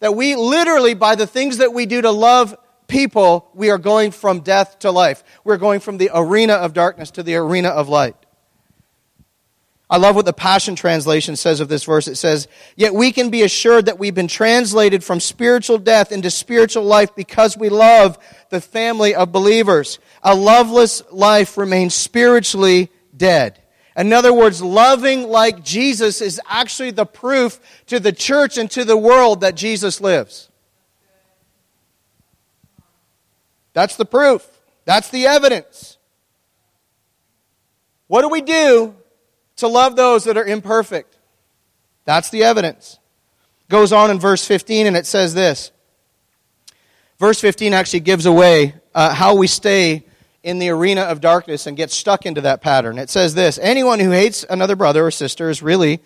That 0.00 0.14
we 0.14 0.36
literally, 0.36 0.94
by 0.94 1.14
the 1.14 1.26
things 1.26 1.58
that 1.58 1.72
we 1.72 1.86
do 1.86 2.00
to 2.02 2.10
love 2.10 2.56
people, 2.86 3.50
we 3.54 3.70
are 3.70 3.78
going 3.78 4.10
from 4.10 4.40
death 4.40 4.78
to 4.80 4.90
life. 4.90 5.24
We're 5.42 5.56
going 5.56 5.80
from 5.80 5.98
the 5.98 6.10
arena 6.14 6.54
of 6.54 6.74
darkness 6.74 7.10
to 7.12 7.22
the 7.22 7.36
arena 7.36 7.70
of 7.70 7.88
light. 7.88 8.16
I 9.90 9.98
love 9.98 10.16
what 10.16 10.24
the 10.24 10.32
Passion 10.32 10.76
Translation 10.76 11.36
says 11.36 11.60
of 11.60 11.68
this 11.68 11.84
verse. 11.84 12.08
It 12.08 12.16
says, 12.16 12.48
Yet 12.74 12.94
we 12.94 13.12
can 13.12 13.28
be 13.28 13.42
assured 13.42 13.86
that 13.86 13.98
we've 13.98 14.14
been 14.14 14.28
translated 14.28 15.04
from 15.04 15.20
spiritual 15.20 15.78
death 15.78 16.10
into 16.10 16.30
spiritual 16.30 16.84
life 16.84 17.14
because 17.14 17.56
we 17.56 17.68
love 17.68 18.18
the 18.48 18.62
family 18.62 19.14
of 19.14 19.30
believers. 19.30 19.98
A 20.22 20.34
loveless 20.34 21.02
life 21.10 21.58
remains 21.58 21.94
spiritually 21.94 22.90
dead. 23.14 23.60
In 23.96 24.12
other 24.12 24.32
words, 24.32 24.62
loving 24.62 25.28
like 25.28 25.62
Jesus 25.62 26.20
is 26.20 26.40
actually 26.48 26.90
the 26.90 27.06
proof 27.06 27.60
to 27.86 28.00
the 28.00 28.12
church 28.12 28.56
and 28.56 28.70
to 28.72 28.84
the 28.84 28.96
world 28.96 29.42
that 29.42 29.54
Jesus 29.54 30.00
lives. 30.00 30.48
That's 33.74 33.96
the 33.96 34.04
proof. 34.04 34.46
That's 34.86 35.10
the 35.10 35.26
evidence. 35.26 35.98
What 38.06 38.22
do 38.22 38.28
we 38.28 38.40
do 38.40 38.94
to 39.56 39.68
love 39.68 39.96
those 39.96 40.24
that 40.24 40.36
are 40.36 40.44
imperfect? 40.44 41.16
That's 42.04 42.30
the 42.30 42.44
evidence. 42.44 42.98
Goes 43.68 43.92
on 43.92 44.10
in 44.10 44.20
verse 44.20 44.44
15 44.44 44.86
and 44.86 44.96
it 44.96 45.06
says 45.06 45.34
this. 45.34 45.72
Verse 47.18 47.40
15 47.40 47.72
actually 47.72 48.00
gives 48.00 48.26
away 48.26 48.74
uh, 48.94 49.14
how 49.14 49.36
we 49.36 49.46
stay 49.46 50.04
in 50.42 50.58
the 50.58 50.68
arena 50.68 51.02
of 51.02 51.20
darkness 51.20 51.66
and 51.66 51.76
get 51.76 51.90
stuck 51.90 52.26
into 52.26 52.42
that 52.42 52.60
pattern. 52.60 52.98
It 52.98 53.08
says 53.08 53.34
this 53.34 53.58
Anyone 53.58 54.00
who 54.00 54.10
hates 54.10 54.44
another 54.48 54.76
brother 54.76 55.06
or 55.06 55.10
sister 55.10 55.48
is 55.48 55.62
really 55.62 56.00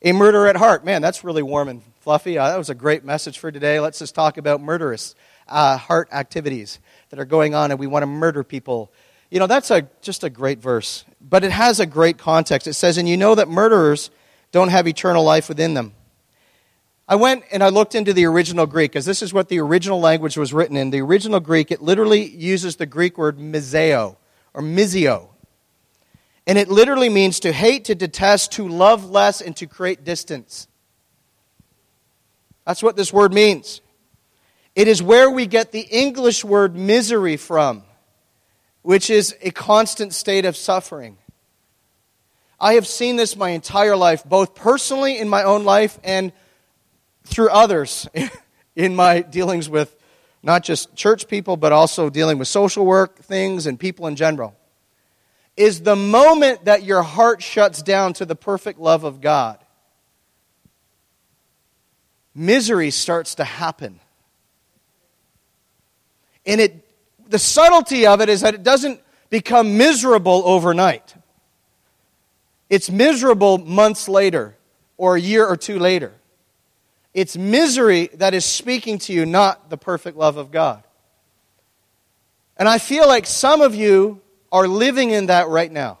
a 0.00 0.12
murderer 0.12 0.48
at 0.48 0.56
heart. 0.56 0.84
Man, 0.84 1.02
that's 1.02 1.22
really 1.22 1.42
warm 1.42 1.68
and 1.68 1.82
fluffy. 2.00 2.38
Uh, 2.38 2.48
that 2.48 2.58
was 2.58 2.70
a 2.70 2.74
great 2.74 3.04
message 3.04 3.38
for 3.38 3.52
today. 3.52 3.78
Let's 3.78 3.98
just 3.98 4.14
talk 4.14 4.38
about 4.38 4.60
murderous 4.60 5.14
uh, 5.46 5.76
heart 5.76 6.08
activities 6.10 6.80
that 7.10 7.20
are 7.20 7.24
going 7.24 7.54
on 7.54 7.70
and 7.70 7.78
we 7.78 7.86
want 7.86 8.02
to 8.02 8.06
murder 8.06 8.42
people. 8.42 8.90
You 9.32 9.38
know, 9.38 9.46
that's 9.46 9.70
a, 9.70 9.88
just 10.02 10.24
a 10.24 10.28
great 10.28 10.58
verse. 10.58 11.06
But 11.18 11.42
it 11.42 11.52
has 11.52 11.80
a 11.80 11.86
great 11.86 12.18
context. 12.18 12.66
It 12.66 12.74
says, 12.74 12.98
And 12.98 13.08
you 13.08 13.16
know 13.16 13.34
that 13.34 13.48
murderers 13.48 14.10
don't 14.50 14.68
have 14.68 14.86
eternal 14.86 15.24
life 15.24 15.48
within 15.48 15.72
them. 15.72 15.94
I 17.08 17.14
went 17.14 17.44
and 17.50 17.64
I 17.64 17.70
looked 17.70 17.94
into 17.94 18.12
the 18.12 18.26
original 18.26 18.66
Greek, 18.66 18.92
because 18.92 19.06
this 19.06 19.22
is 19.22 19.32
what 19.32 19.48
the 19.48 19.58
original 19.58 20.00
language 20.00 20.36
was 20.36 20.52
written 20.52 20.76
in. 20.76 20.90
The 20.90 21.00
original 21.00 21.40
Greek, 21.40 21.70
it 21.70 21.80
literally 21.80 22.28
uses 22.28 22.76
the 22.76 22.84
Greek 22.84 23.16
word 23.16 23.38
miseo, 23.38 24.16
or 24.52 24.60
misio. 24.60 25.28
And 26.46 26.58
it 26.58 26.68
literally 26.68 27.08
means 27.08 27.40
to 27.40 27.52
hate, 27.52 27.86
to 27.86 27.94
detest, 27.94 28.52
to 28.52 28.68
love 28.68 29.08
less, 29.08 29.40
and 29.40 29.56
to 29.56 29.66
create 29.66 30.04
distance. 30.04 30.68
That's 32.66 32.82
what 32.82 32.96
this 32.96 33.14
word 33.14 33.32
means. 33.32 33.80
It 34.74 34.88
is 34.88 35.02
where 35.02 35.30
we 35.30 35.46
get 35.46 35.72
the 35.72 35.80
English 35.80 36.44
word 36.44 36.76
misery 36.76 37.38
from, 37.38 37.84
which 38.82 39.10
is 39.10 39.34
a 39.40 39.50
constant 39.50 40.12
state 40.12 40.44
of 40.44 40.56
suffering. 40.56 41.16
I 42.60 42.74
have 42.74 42.86
seen 42.86 43.16
this 43.16 43.36
my 43.36 43.50
entire 43.50 43.96
life, 43.96 44.24
both 44.24 44.54
personally 44.54 45.18
in 45.18 45.28
my 45.28 45.42
own 45.42 45.64
life 45.64 45.98
and 46.04 46.32
through 47.24 47.50
others 47.50 48.08
in 48.76 48.94
my 48.94 49.20
dealings 49.20 49.68
with 49.68 49.96
not 50.42 50.64
just 50.64 50.94
church 50.96 51.28
people, 51.28 51.56
but 51.56 51.72
also 51.72 52.10
dealing 52.10 52.38
with 52.38 52.48
social 52.48 52.84
work 52.84 53.18
things 53.20 53.66
and 53.66 53.78
people 53.78 54.06
in 54.06 54.16
general. 54.16 54.56
Is 55.56 55.82
the 55.82 55.96
moment 55.96 56.64
that 56.64 56.82
your 56.82 57.02
heart 57.02 57.42
shuts 57.42 57.82
down 57.82 58.14
to 58.14 58.24
the 58.24 58.34
perfect 58.34 58.78
love 58.78 59.04
of 59.04 59.20
God, 59.20 59.58
misery 62.34 62.90
starts 62.90 63.34
to 63.36 63.44
happen. 63.44 64.00
And 66.46 66.60
it, 66.60 66.81
the 67.32 67.38
subtlety 67.38 68.06
of 68.06 68.20
it 68.20 68.28
is 68.28 68.42
that 68.42 68.54
it 68.54 68.62
doesn't 68.62 69.00
become 69.30 69.78
miserable 69.78 70.42
overnight. 70.44 71.14
It's 72.68 72.90
miserable 72.90 73.56
months 73.56 74.06
later 74.06 74.54
or 74.98 75.16
a 75.16 75.20
year 75.20 75.46
or 75.46 75.56
two 75.56 75.78
later. 75.78 76.12
It's 77.14 77.34
misery 77.34 78.10
that 78.14 78.34
is 78.34 78.44
speaking 78.44 78.98
to 79.00 79.14
you, 79.14 79.24
not 79.24 79.70
the 79.70 79.78
perfect 79.78 80.18
love 80.18 80.36
of 80.36 80.50
God. 80.50 80.84
And 82.58 82.68
I 82.68 82.78
feel 82.78 83.08
like 83.08 83.26
some 83.26 83.62
of 83.62 83.74
you 83.74 84.20
are 84.52 84.68
living 84.68 85.10
in 85.10 85.26
that 85.26 85.48
right 85.48 85.72
now. 85.72 85.98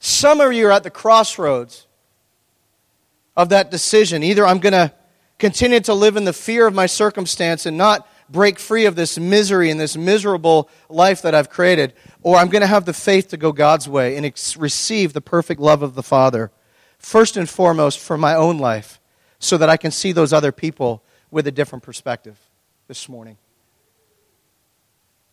Some 0.00 0.40
of 0.40 0.52
you 0.52 0.66
are 0.66 0.72
at 0.72 0.82
the 0.82 0.90
crossroads 0.90 1.86
of 3.36 3.50
that 3.50 3.70
decision. 3.70 4.24
Either 4.24 4.44
I'm 4.44 4.58
going 4.58 4.72
to 4.72 4.92
continue 5.42 5.80
to 5.80 5.92
live 5.92 6.16
in 6.16 6.22
the 6.22 6.32
fear 6.32 6.68
of 6.68 6.72
my 6.72 6.86
circumstance 6.86 7.66
and 7.66 7.76
not 7.76 8.06
break 8.30 8.60
free 8.60 8.86
of 8.86 8.94
this 8.94 9.18
misery 9.18 9.72
and 9.72 9.80
this 9.80 9.96
miserable 9.96 10.70
life 10.88 11.22
that 11.22 11.34
I've 11.34 11.50
created, 11.50 11.94
or 12.22 12.36
I'm 12.36 12.46
going 12.46 12.60
to 12.60 12.68
have 12.68 12.84
the 12.84 12.92
faith 12.92 13.26
to 13.30 13.36
go 13.36 13.50
God's 13.50 13.88
way 13.88 14.16
and 14.16 14.24
ex- 14.24 14.56
receive 14.56 15.12
the 15.12 15.20
perfect 15.20 15.60
love 15.60 15.82
of 15.82 15.96
the 15.96 16.02
Father, 16.04 16.52
first 16.96 17.36
and 17.36 17.50
foremost 17.50 17.98
for 17.98 18.16
my 18.16 18.36
own 18.36 18.58
life, 18.58 19.00
so 19.40 19.58
that 19.58 19.68
I 19.68 19.76
can 19.76 19.90
see 19.90 20.12
those 20.12 20.32
other 20.32 20.52
people 20.52 21.02
with 21.32 21.48
a 21.48 21.50
different 21.50 21.82
perspective 21.82 22.38
this 22.86 23.08
morning. 23.08 23.36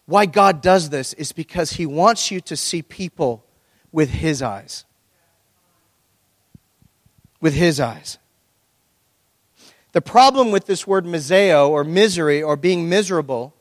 Why 0.08 0.26
God 0.26 0.64
does 0.64 0.90
this 0.90 1.14
is 1.14 1.32
because 1.34 1.74
He 1.74 1.86
wants 1.86 2.32
you 2.32 2.42
to 2.42 2.58
see 2.58 2.82
people 2.82 3.46
with 3.92 4.10
His 4.10 4.42
eyes. 4.42 4.86
With 7.40 7.54
His 7.54 7.80
eyes. 7.80 8.18
The 9.92 10.02
problem 10.02 10.52
with 10.52 10.66
this 10.66 10.86
word 10.86 11.06
miseo, 11.06 11.70
or 11.70 11.84
misery, 11.84 12.44
or 12.44 12.56
being 12.56 12.88
miserable, 12.90 13.56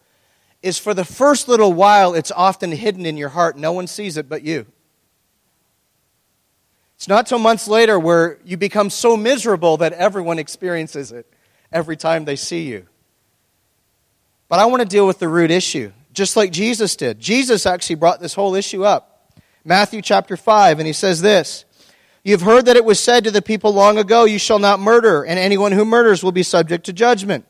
is 0.63 0.79
for 0.79 0.93
the 0.93 1.05
first 1.05 1.49
little 1.49 1.73
while 1.73 2.15
it's 2.15 2.33
often 2.33 2.73
hidden 2.73 3.07
in 3.07 3.17
your 3.17 3.31
heart. 3.31 3.57
No 3.57 3.73
one 3.73 3.87
sees 3.87 4.17
it 4.17 4.29
but 4.29 4.43
you. 4.43 4.67
It's 6.97 7.09
not 7.09 7.27
till 7.27 7.39
months 7.39 7.69
later 7.69 7.99
where 7.99 8.39
you 8.45 8.57
become 8.57 8.91
so 8.91 9.17
miserable 9.17 9.77
that 9.77 9.93
everyone 9.93 10.39
experiences 10.39 11.13
it 11.13 11.33
every 11.71 11.97
time 11.97 12.25
they 12.25 12.37
see 12.37 12.63
you. 12.63 12.87
But 14.49 14.59
I 14.59 14.67
want 14.67 14.83
to 14.83 14.89
deal 14.89 15.07
with 15.07 15.21
the 15.21 15.29
root 15.29 15.51
issue, 15.51 15.93
just 16.13 16.37
like 16.37 16.51
Jesus 16.51 16.97
did. 16.97 17.21
Jesus 17.21 17.67
actually 17.67 17.97
brought 17.97 18.21
this 18.21 18.35
whole 18.35 18.55
issue 18.55 18.85
up. 18.85 19.33
Matthew 19.65 20.03
chapter 20.03 20.37
5, 20.37 20.81
and 20.81 20.87
he 20.87 20.93
says 20.93 21.21
this 21.21 21.65
You've 22.29 22.43
heard 22.43 22.67
that 22.67 22.77
it 22.77 22.85
was 22.85 23.01
said 23.01 23.25
to 23.25 23.31
the 23.31 23.41
people 23.41 23.73
long 23.73 23.97
ago, 23.97 24.27
You 24.27 24.39
shall 24.39 24.59
not 24.59 24.81
murder, 24.81 25.25
and 25.25 25.39
anyone 25.39 25.73
who 25.73 25.87
murders 25.87 26.23
will 26.23 26.31
be 26.31 26.43
subject 26.43 26.85
to 26.85 26.93
judgment. 26.93 27.47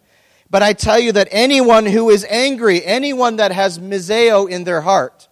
But 0.51 0.63
I 0.63 0.73
tell 0.73 1.01
you 1.01 1.11
that 1.11 1.27
anyone 1.33 1.85
who 1.85 2.11
is 2.11 2.25
angry, 2.31 2.85
anyone 2.85 3.35
that 3.39 3.51
has 3.51 3.81
miseo 3.81 4.49
in 4.49 4.63
their 4.63 4.83
heart, 4.83 5.29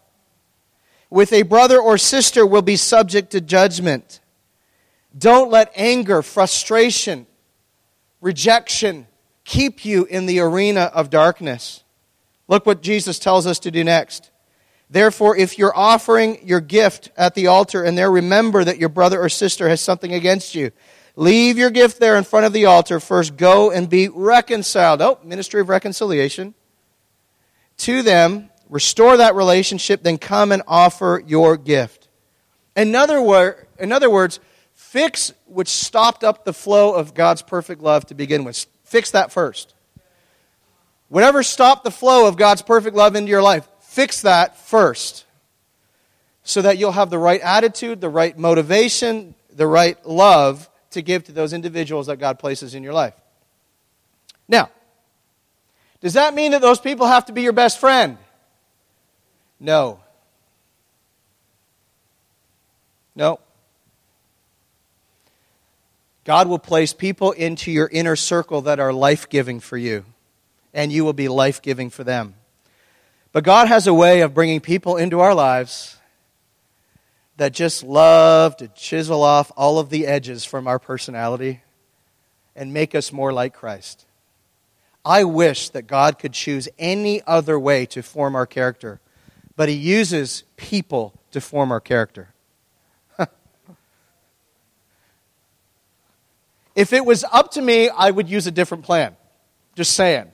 with 1.10 1.32
a 1.32 1.42
brother 1.42 1.78
or 1.78 1.96
sister 1.96 2.44
will 2.44 2.60
be 2.60 2.74
subject 2.74 3.30
to 3.30 3.40
judgment. 3.40 4.18
Don't 5.16 5.48
let 5.48 5.70
anger, 5.76 6.22
frustration, 6.22 7.28
rejection 8.20 9.06
keep 9.44 9.84
you 9.84 10.06
in 10.06 10.26
the 10.26 10.40
arena 10.40 10.90
of 10.92 11.08
darkness. 11.08 11.84
Look 12.48 12.66
what 12.66 12.82
Jesus 12.82 13.20
tells 13.20 13.46
us 13.46 13.60
to 13.60 13.70
do 13.70 13.84
next. 13.84 14.32
Therefore, 14.88 15.36
if 15.36 15.58
you're 15.58 15.76
offering 15.76 16.46
your 16.46 16.60
gift 16.60 17.10
at 17.16 17.34
the 17.34 17.48
altar 17.48 17.82
and 17.82 17.98
there 17.98 18.10
remember 18.10 18.62
that 18.62 18.78
your 18.78 18.88
brother 18.88 19.20
or 19.20 19.28
sister 19.28 19.68
has 19.68 19.80
something 19.80 20.12
against 20.12 20.54
you, 20.54 20.70
leave 21.16 21.58
your 21.58 21.70
gift 21.70 21.98
there 21.98 22.16
in 22.16 22.24
front 22.24 22.46
of 22.46 22.52
the 22.52 22.66
altar. 22.66 23.00
First, 23.00 23.36
go 23.36 23.70
and 23.72 23.90
be 23.90 24.08
reconciled. 24.08 25.02
Oh, 25.02 25.18
ministry 25.24 25.60
of 25.60 25.68
reconciliation. 25.68 26.54
To 27.78 28.02
them, 28.02 28.50
restore 28.68 29.16
that 29.16 29.34
relationship, 29.34 30.02
then 30.02 30.18
come 30.18 30.52
and 30.52 30.62
offer 30.68 31.22
your 31.26 31.56
gift. 31.56 32.08
In 32.76 32.94
other, 32.94 33.20
word, 33.20 33.66
in 33.78 33.90
other 33.90 34.08
words, 34.08 34.38
fix 34.74 35.32
which 35.46 35.68
stopped 35.68 36.22
up 36.22 36.44
the 36.44 36.52
flow 36.52 36.94
of 36.94 37.12
God's 37.12 37.42
perfect 37.42 37.82
love 37.82 38.06
to 38.06 38.14
begin 38.14 38.44
with. 38.44 38.66
Fix 38.84 39.10
that 39.10 39.32
first. 39.32 39.74
Whatever 41.08 41.42
stopped 41.42 41.84
the 41.84 41.90
flow 41.90 42.26
of 42.26 42.36
God's 42.36 42.62
perfect 42.62 42.96
love 42.96 43.14
into 43.16 43.30
your 43.30 43.42
life, 43.42 43.68
Fix 43.96 44.20
that 44.20 44.58
first 44.58 45.24
so 46.42 46.60
that 46.60 46.76
you'll 46.76 46.92
have 46.92 47.08
the 47.08 47.18
right 47.18 47.40
attitude, 47.40 47.98
the 48.02 48.10
right 48.10 48.36
motivation, 48.36 49.34
the 49.50 49.66
right 49.66 49.96
love 50.04 50.68
to 50.90 51.00
give 51.00 51.24
to 51.24 51.32
those 51.32 51.54
individuals 51.54 52.08
that 52.08 52.18
God 52.18 52.38
places 52.38 52.74
in 52.74 52.82
your 52.82 52.92
life. 52.92 53.14
Now, 54.46 54.68
does 56.02 56.12
that 56.12 56.34
mean 56.34 56.52
that 56.52 56.60
those 56.60 56.78
people 56.78 57.06
have 57.06 57.24
to 57.24 57.32
be 57.32 57.40
your 57.40 57.54
best 57.54 57.80
friend? 57.80 58.18
No. 59.58 60.00
No. 63.14 63.40
God 66.24 66.48
will 66.48 66.58
place 66.58 66.92
people 66.92 67.32
into 67.32 67.72
your 67.72 67.88
inner 67.90 68.14
circle 68.14 68.60
that 68.60 68.78
are 68.78 68.92
life 68.92 69.30
giving 69.30 69.58
for 69.58 69.78
you, 69.78 70.04
and 70.74 70.92
you 70.92 71.02
will 71.02 71.14
be 71.14 71.28
life 71.28 71.62
giving 71.62 71.88
for 71.88 72.04
them. 72.04 72.34
But 73.36 73.44
God 73.44 73.68
has 73.68 73.86
a 73.86 73.92
way 73.92 74.22
of 74.22 74.32
bringing 74.32 74.60
people 74.60 74.96
into 74.96 75.20
our 75.20 75.34
lives 75.34 75.98
that 77.36 77.52
just 77.52 77.82
love 77.82 78.56
to 78.56 78.68
chisel 78.68 79.22
off 79.22 79.52
all 79.58 79.78
of 79.78 79.90
the 79.90 80.06
edges 80.06 80.46
from 80.46 80.66
our 80.66 80.78
personality 80.78 81.60
and 82.54 82.72
make 82.72 82.94
us 82.94 83.12
more 83.12 83.34
like 83.34 83.52
Christ. 83.52 84.06
I 85.04 85.24
wish 85.24 85.68
that 85.68 85.86
God 85.86 86.18
could 86.18 86.32
choose 86.32 86.66
any 86.78 87.20
other 87.26 87.60
way 87.60 87.84
to 87.84 88.02
form 88.02 88.34
our 88.34 88.46
character, 88.46 89.00
but 89.54 89.68
He 89.68 89.74
uses 89.74 90.44
people 90.56 91.12
to 91.32 91.42
form 91.42 91.70
our 91.70 91.80
character. 91.80 92.30
if 96.74 96.94
it 96.94 97.04
was 97.04 97.22
up 97.30 97.50
to 97.50 97.60
me, 97.60 97.90
I 97.90 98.10
would 98.10 98.30
use 98.30 98.46
a 98.46 98.50
different 98.50 98.84
plan. 98.84 99.14
Just 99.74 99.92
saying. 99.92 100.32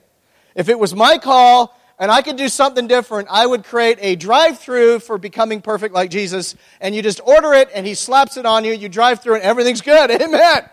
If 0.55 0.69
it 0.69 0.79
was 0.79 0.95
my 0.95 1.17
call 1.17 1.77
and 1.99 2.11
I 2.11 2.21
could 2.21 2.37
do 2.37 2.49
something 2.49 2.87
different, 2.87 3.27
I 3.29 3.45
would 3.45 3.63
create 3.63 3.97
a 4.01 4.15
drive 4.15 4.59
through 4.59 4.99
for 4.99 5.17
becoming 5.17 5.61
perfect 5.61 5.93
like 5.93 6.09
Jesus, 6.09 6.55
and 6.81 6.95
you 6.95 7.01
just 7.01 7.21
order 7.25 7.53
it, 7.53 7.69
and 7.73 7.85
he 7.85 7.93
slaps 7.93 8.37
it 8.37 8.45
on 8.45 8.65
you, 8.65 8.73
you 8.73 8.89
drive 8.89 9.21
through, 9.21 9.35
and 9.35 9.43
everything's 9.43 9.81
good. 9.81 10.09
Amen. 10.21 10.69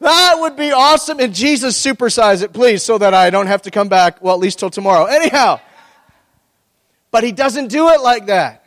That 0.00 0.36
would 0.38 0.56
be 0.56 0.70
awesome. 0.70 1.18
And 1.18 1.34
Jesus, 1.34 1.84
supersize 1.84 2.42
it, 2.42 2.52
please, 2.52 2.82
so 2.82 2.98
that 2.98 3.14
I 3.14 3.30
don't 3.30 3.48
have 3.48 3.62
to 3.62 3.70
come 3.70 3.88
back, 3.88 4.22
well, 4.22 4.34
at 4.34 4.40
least 4.40 4.60
till 4.60 4.70
tomorrow. 4.70 5.06
Anyhow, 5.06 5.60
but 7.10 7.24
he 7.24 7.32
doesn't 7.32 7.68
do 7.68 7.88
it 7.88 8.00
like 8.00 8.26
that. 8.26 8.64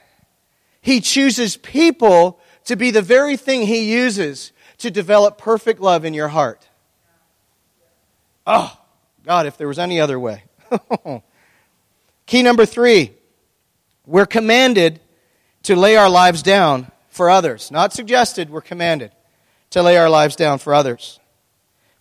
He 0.81 0.99
chooses 0.99 1.57
people 1.57 2.39
to 2.65 2.75
be 2.75 2.91
the 2.91 3.01
very 3.01 3.37
thing 3.37 3.61
he 3.61 3.93
uses 3.93 4.51
to 4.79 4.91
develop 4.91 5.37
perfect 5.37 5.79
love 5.79 6.05
in 6.05 6.13
your 6.13 6.27
heart. 6.27 6.67
Oh, 8.45 8.77
God, 9.23 9.45
if 9.45 9.57
there 9.57 9.67
was 9.67 9.79
any 9.79 10.01
other 10.01 10.19
way. 10.19 10.43
Key 12.25 12.43
number 12.43 12.65
three 12.65 13.13
we're 14.05 14.25
commanded 14.25 14.99
to 15.63 15.75
lay 15.75 15.95
our 15.95 16.09
lives 16.09 16.41
down 16.41 16.91
for 17.09 17.29
others. 17.29 17.71
Not 17.71 17.93
suggested, 17.93 18.49
we're 18.49 18.61
commanded 18.61 19.11
to 19.69 19.83
lay 19.83 19.97
our 19.97 20.09
lives 20.09 20.35
down 20.35 20.57
for 20.57 20.73
others. 20.73 21.19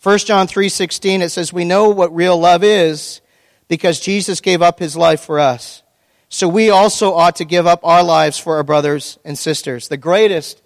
1 0.02 0.18
John 0.20 0.46
3:16 0.46 1.20
it 1.20 1.28
says 1.30 1.52
we 1.52 1.64
know 1.64 1.90
what 1.90 2.14
real 2.14 2.38
love 2.38 2.64
is 2.64 3.20
because 3.68 4.00
Jesus 4.00 4.40
gave 4.40 4.62
up 4.62 4.78
his 4.78 4.96
life 4.96 5.20
for 5.20 5.38
us. 5.38 5.83
So 6.28 6.48
we 6.48 6.70
also 6.70 7.12
ought 7.12 7.37
to 7.37 7.44
give 7.44 7.66
up 7.66 7.80
our 7.85 8.02
lives 8.02 8.38
for 8.38 8.56
our 8.56 8.62
brothers 8.62 9.18
and 9.24 9.38
sisters. 9.38 9.88
The 9.88 9.96
greatest 9.96 10.62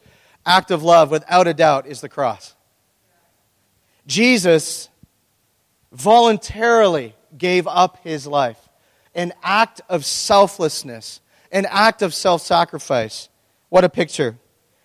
act 0.46 0.70
of 0.70 0.82
love 0.82 1.10
without 1.10 1.48
a 1.48 1.54
doubt 1.54 1.86
is 1.86 2.00
the 2.00 2.08
cross. 2.08 2.54
Jesus 4.06 4.88
voluntarily 5.90 7.14
gave 7.36 7.66
up 7.66 7.98
his 8.04 8.26
life 8.26 8.63
an 9.14 9.33
act 9.42 9.81
of 9.88 10.05
selflessness, 10.05 11.20
an 11.53 11.66
act 11.68 12.03
of 12.03 12.14
self 12.14 12.42
sacrifice. 12.42 13.29
What 13.68 13.85
a 13.85 13.88
picture. 13.88 14.38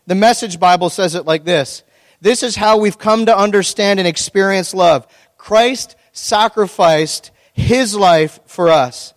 The 0.07 0.15
Message 0.15 0.59
Bible 0.59 0.89
says 0.89 1.15
it 1.15 1.25
like 1.25 1.43
this 1.43 1.83
This 2.21 2.43
is 2.43 2.55
how 2.55 2.77
we've 2.77 2.97
come 2.97 3.25
to 3.27 3.37
understand 3.37 3.99
and 3.99 4.07
experience 4.07 4.73
love. 4.73 5.07
Christ 5.37 5.95
sacrificed 6.11 7.31
his 7.53 7.95
life 7.95 8.39
for 8.45 8.69
us. 8.69 9.13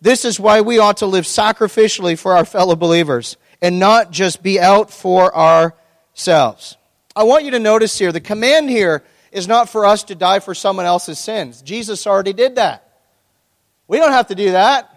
This 0.00 0.24
is 0.24 0.38
why 0.38 0.60
we 0.60 0.78
ought 0.78 0.98
to 0.98 1.06
live 1.06 1.24
sacrificially 1.24 2.18
for 2.18 2.36
our 2.36 2.44
fellow 2.44 2.76
believers 2.76 3.36
and 3.62 3.78
not 3.78 4.10
just 4.10 4.42
be 4.42 4.60
out 4.60 4.90
for 4.90 5.34
ourselves. 5.34 6.76
I 7.14 7.24
want 7.24 7.44
you 7.44 7.52
to 7.52 7.58
notice 7.58 7.98
here 7.98 8.12
the 8.12 8.20
command 8.20 8.68
here 8.68 9.02
is 9.32 9.48
not 9.48 9.68
for 9.68 9.84
us 9.86 10.04
to 10.04 10.14
die 10.14 10.40
for 10.40 10.54
someone 10.54 10.86
else's 10.86 11.18
sins. 11.18 11.62
Jesus 11.62 12.06
already 12.06 12.32
did 12.32 12.56
that. 12.56 12.85
We 13.88 13.98
don't 13.98 14.12
have 14.12 14.28
to 14.28 14.34
do 14.34 14.52
that. 14.52 14.90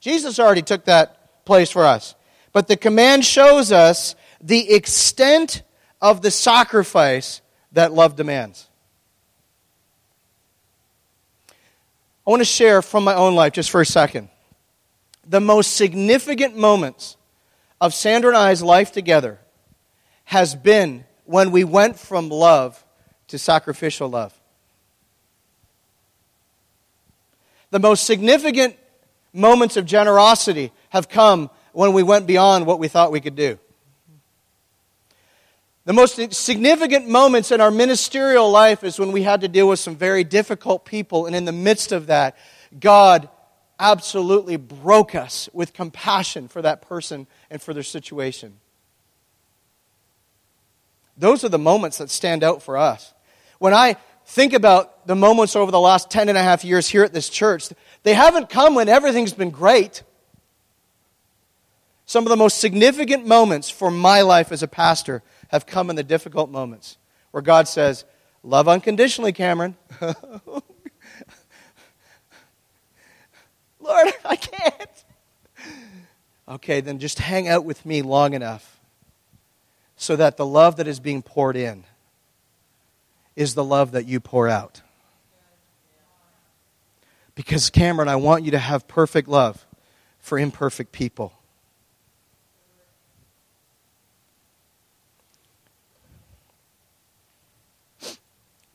Jesus 0.00 0.38
already 0.38 0.62
took 0.62 0.86
that 0.86 1.44
place 1.44 1.70
for 1.70 1.84
us. 1.84 2.14
But 2.52 2.68
the 2.68 2.76
command 2.76 3.24
shows 3.24 3.70
us 3.70 4.14
the 4.40 4.72
extent 4.72 5.62
of 6.00 6.22
the 6.22 6.30
sacrifice 6.30 7.42
that 7.72 7.92
love 7.92 8.16
demands. 8.16 8.68
I 12.26 12.30
want 12.30 12.40
to 12.40 12.46
share 12.46 12.82
from 12.82 13.04
my 13.04 13.14
own 13.14 13.34
life 13.34 13.52
just 13.52 13.70
for 13.70 13.80
a 13.80 13.86
second. 13.86 14.28
The 15.26 15.40
most 15.40 15.76
significant 15.76 16.56
moments 16.56 17.16
of 17.80 17.94
Sandra 17.94 18.30
and 18.30 18.38
I's 18.38 18.62
life 18.62 18.92
together 18.92 19.38
has 20.24 20.54
been 20.54 21.04
when 21.24 21.50
we 21.50 21.64
went 21.64 21.98
from 21.98 22.28
love 22.28 22.84
to 23.28 23.38
sacrificial 23.38 24.08
love. 24.08 24.39
The 27.70 27.78
most 27.78 28.04
significant 28.04 28.76
moments 29.32 29.76
of 29.76 29.86
generosity 29.86 30.72
have 30.90 31.08
come 31.08 31.50
when 31.72 31.92
we 31.92 32.02
went 32.02 32.26
beyond 32.26 32.66
what 32.66 32.78
we 32.78 32.88
thought 32.88 33.12
we 33.12 33.20
could 33.20 33.36
do. 33.36 33.58
The 35.84 35.92
most 35.92 36.34
significant 36.34 37.08
moments 37.08 37.50
in 37.50 37.60
our 37.60 37.70
ministerial 37.70 38.50
life 38.50 38.84
is 38.84 38.98
when 38.98 39.12
we 39.12 39.22
had 39.22 39.40
to 39.40 39.48
deal 39.48 39.68
with 39.68 39.78
some 39.78 39.96
very 39.96 40.24
difficult 40.24 40.84
people, 40.84 41.26
and 41.26 41.34
in 41.34 41.46
the 41.46 41.52
midst 41.52 41.90
of 41.90 42.06
that, 42.08 42.36
God 42.78 43.28
absolutely 43.78 44.56
broke 44.56 45.14
us 45.14 45.48
with 45.52 45.72
compassion 45.72 46.48
for 46.48 46.60
that 46.62 46.82
person 46.82 47.26
and 47.50 47.62
for 47.62 47.72
their 47.72 47.82
situation. 47.82 48.58
Those 51.16 51.44
are 51.44 51.48
the 51.48 51.58
moments 51.58 51.98
that 51.98 52.10
stand 52.10 52.44
out 52.44 52.62
for 52.62 52.76
us. 52.76 53.14
When 53.58 53.74
I 53.74 53.96
think 54.30 54.52
about 54.52 55.06
the 55.08 55.16
moments 55.16 55.56
over 55.56 55.72
the 55.72 55.80
last 55.80 56.08
10 56.08 56.28
and 56.28 56.38
a 56.38 56.42
half 56.42 56.64
years 56.64 56.88
here 56.88 57.02
at 57.02 57.12
this 57.12 57.28
church, 57.28 57.68
they 58.04 58.14
haven't 58.14 58.48
come 58.48 58.76
when 58.76 58.88
everything's 58.88 59.32
been 59.32 59.50
great. 59.50 60.04
Some 62.06 62.24
of 62.24 62.30
the 62.30 62.36
most 62.36 62.58
significant 62.58 63.26
moments 63.26 63.70
for 63.70 63.90
my 63.90 64.22
life 64.22 64.52
as 64.52 64.62
a 64.62 64.68
pastor 64.68 65.22
have 65.48 65.66
come 65.66 65.90
in 65.90 65.96
the 65.96 66.04
difficult 66.04 66.48
moments 66.48 66.96
where 67.32 67.42
God 67.42 67.66
says, 67.66 68.04
Love 68.42 68.68
unconditionally, 68.68 69.32
Cameron. 69.32 69.76
Lord, 73.80 74.12
I 74.24 74.36
can't. 74.36 75.04
Okay, 76.48 76.80
then 76.80 76.98
just 77.00 77.18
hang 77.18 77.48
out 77.48 77.64
with 77.64 77.84
me 77.84 78.00
long 78.00 78.32
enough 78.32 78.80
so 79.96 80.16
that 80.16 80.36
the 80.36 80.46
love 80.46 80.76
that 80.76 80.88
is 80.88 81.00
being 81.00 81.20
poured 81.20 81.56
in 81.56 81.84
is 83.40 83.54
the 83.54 83.64
love 83.64 83.92
that 83.92 84.06
you 84.06 84.20
pour 84.20 84.48
out. 84.48 84.82
Because, 87.34 87.70
Cameron, 87.70 88.06
I 88.06 88.16
want 88.16 88.44
you 88.44 88.50
to 88.50 88.58
have 88.58 88.86
perfect 88.86 89.28
love 89.28 89.64
for 90.18 90.38
imperfect 90.38 90.92
people. 90.92 91.32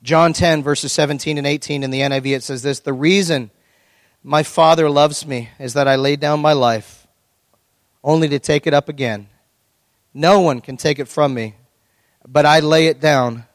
John 0.02 0.34
10, 0.34 0.64
verses 0.64 0.92
17 0.92 1.38
and 1.38 1.46
18 1.46 1.84
in 1.84 1.92
the 1.92 2.00
NIV, 2.00 2.38
it 2.38 2.44
says 2.44 2.64
this 2.64 2.80
The 2.80 2.92
reason 2.92 3.52
my 4.24 4.42
Father 4.42 4.90
loves 4.90 5.28
me 5.28 5.50
is 5.60 5.74
that 5.74 5.88
I 5.88 5.96
lay 5.96 6.16
down 6.16 6.40
my 6.40 6.54
life 6.54 7.06
only 8.04 8.30
to 8.30 8.40
take 8.40 8.66
it 8.66 8.74
up 8.74 8.90
again. 8.90 9.28
No 10.12 10.40
one 10.40 10.60
can 10.60 10.76
take 10.76 10.98
it 10.98 11.08
from 11.08 11.36
me, 11.36 11.54
but 12.28 12.48
I 12.48 12.62
lay 12.62 12.88
it 12.88 13.00
down 13.00 13.46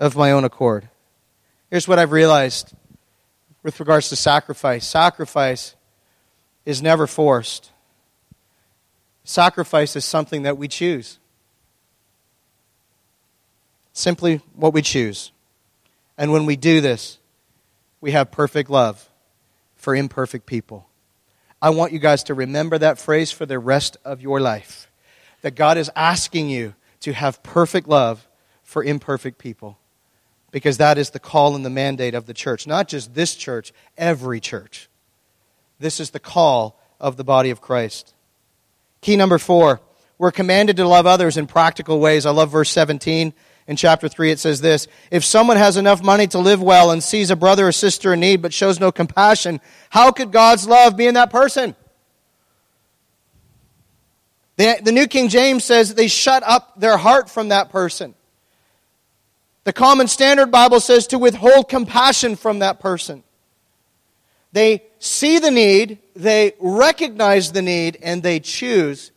of 0.00 0.16
my 0.16 0.32
own 0.32 0.44
accord. 0.44 0.88
Here's 1.70 1.86
what 1.86 2.00
I've 2.00 2.10
realized 2.10 2.74
with 3.62 3.78
regards 3.78 4.08
to 4.08 4.16
sacrifice 4.16 4.86
sacrifice 4.86 5.76
is 6.64 6.82
never 6.82 7.06
forced, 7.06 7.70
sacrifice 9.22 9.94
is 9.94 10.04
something 10.04 10.42
that 10.42 10.58
we 10.58 10.66
choose. 10.66 11.18
Simply 13.92 14.40
what 14.54 14.72
we 14.72 14.82
choose. 14.82 15.30
And 16.16 16.32
when 16.32 16.46
we 16.46 16.56
do 16.56 16.80
this, 16.80 17.18
we 18.00 18.12
have 18.12 18.30
perfect 18.30 18.70
love 18.70 19.08
for 19.76 19.94
imperfect 19.94 20.46
people. 20.46 20.88
I 21.60 21.70
want 21.70 21.92
you 21.92 21.98
guys 21.98 22.24
to 22.24 22.34
remember 22.34 22.78
that 22.78 22.98
phrase 22.98 23.30
for 23.30 23.44
the 23.46 23.58
rest 23.58 23.98
of 24.04 24.22
your 24.22 24.40
life. 24.40 24.90
That 25.42 25.54
God 25.54 25.76
is 25.76 25.90
asking 25.94 26.48
you 26.48 26.74
to 27.00 27.12
have 27.12 27.42
perfect 27.42 27.88
love 27.88 28.26
for 28.62 28.84
imperfect 28.84 29.38
people. 29.38 29.79
Because 30.50 30.78
that 30.78 30.98
is 30.98 31.10
the 31.10 31.20
call 31.20 31.54
and 31.54 31.64
the 31.64 31.70
mandate 31.70 32.14
of 32.14 32.26
the 32.26 32.34
church. 32.34 32.66
Not 32.66 32.88
just 32.88 33.14
this 33.14 33.34
church, 33.34 33.72
every 33.96 34.40
church. 34.40 34.88
This 35.78 36.00
is 36.00 36.10
the 36.10 36.20
call 36.20 36.78
of 36.98 37.16
the 37.16 37.24
body 37.24 37.50
of 37.50 37.60
Christ. 37.60 38.14
Key 39.00 39.16
number 39.16 39.38
four 39.38 39.80
we're 40.18 40.30
commanded 40.30 40.76
to 40.76 40.86
love 40.86 41.06
others 41.06 41.38
in 41.38 41.46
practical 41.46 41.98
ways. 41.98 42.26
I 42.26 42.30
love 42.30 42.50
verse 42.50 42.68
17 42.68 43.32
in 43.70 43.76
chapter 43.76 44.08
3, 44.08 44.32
it 44.32 44.40
says 44.40 44.60
this 44.60 44.88
If 45.12 45.24
someone 45.24 45.56
has 45.56 45.76
enough 45.76 46.02
money 46.02 46.26
to 46.26 46.40
live 46.40 46.60
well 46.60 46.90
and 46.90 47.02
sees 47.02 47.30
a 47.30 47.36
brother 47.36 47.68
or 47.68 47.72
sister 47.72 48.12
in 48.12 48.18
need 48.18 48.42
but 48.42 48.52
shows 48.52 48.80
no 48.80 48.90
compassion, 48.90 49.60
how 49.90 50.10
could 50.10 50.32
God's 50.32 50.66
love 50.66 50.96
be 50.96 51.06
in 51.06 51.14
that 51.14 51.30
person? 51.30 51.76
The, 54.56 54.80
the 54.82 54.90
New 54.90 55.06
King 55.06 55.28
James 55.28 55.64
says 55.64 55.94
they 55.94 56.08
shut 56.08 56.42
up 56.42 56.80
their 56.80 56.96
heart 56.96 57.30
from 57.30 57.50
that 57.50 57.70
person. 57.70 58.16
The 59.64 59.72
Common 59.72 60.08
Standard 60.08 60.50
Bible 60.50 60.80
says 60.80 61.06
to 61.08 61.18
withhold 61.18 61.68
compassion 61.68 62.36
from 62.36 62.60
that 62.60 62.80
person. 62.80 63.22
They 64.52 64.82
see 64.98 65.38
the 65.38 65.50
need, 65.50 65.98
they 66.14 66.54
recognize 66.58 67.52
the 67.52 67.62
need, 67.62 67.98
and 68.02 68.22
they 68.22 68.40
choose 68.40 69.12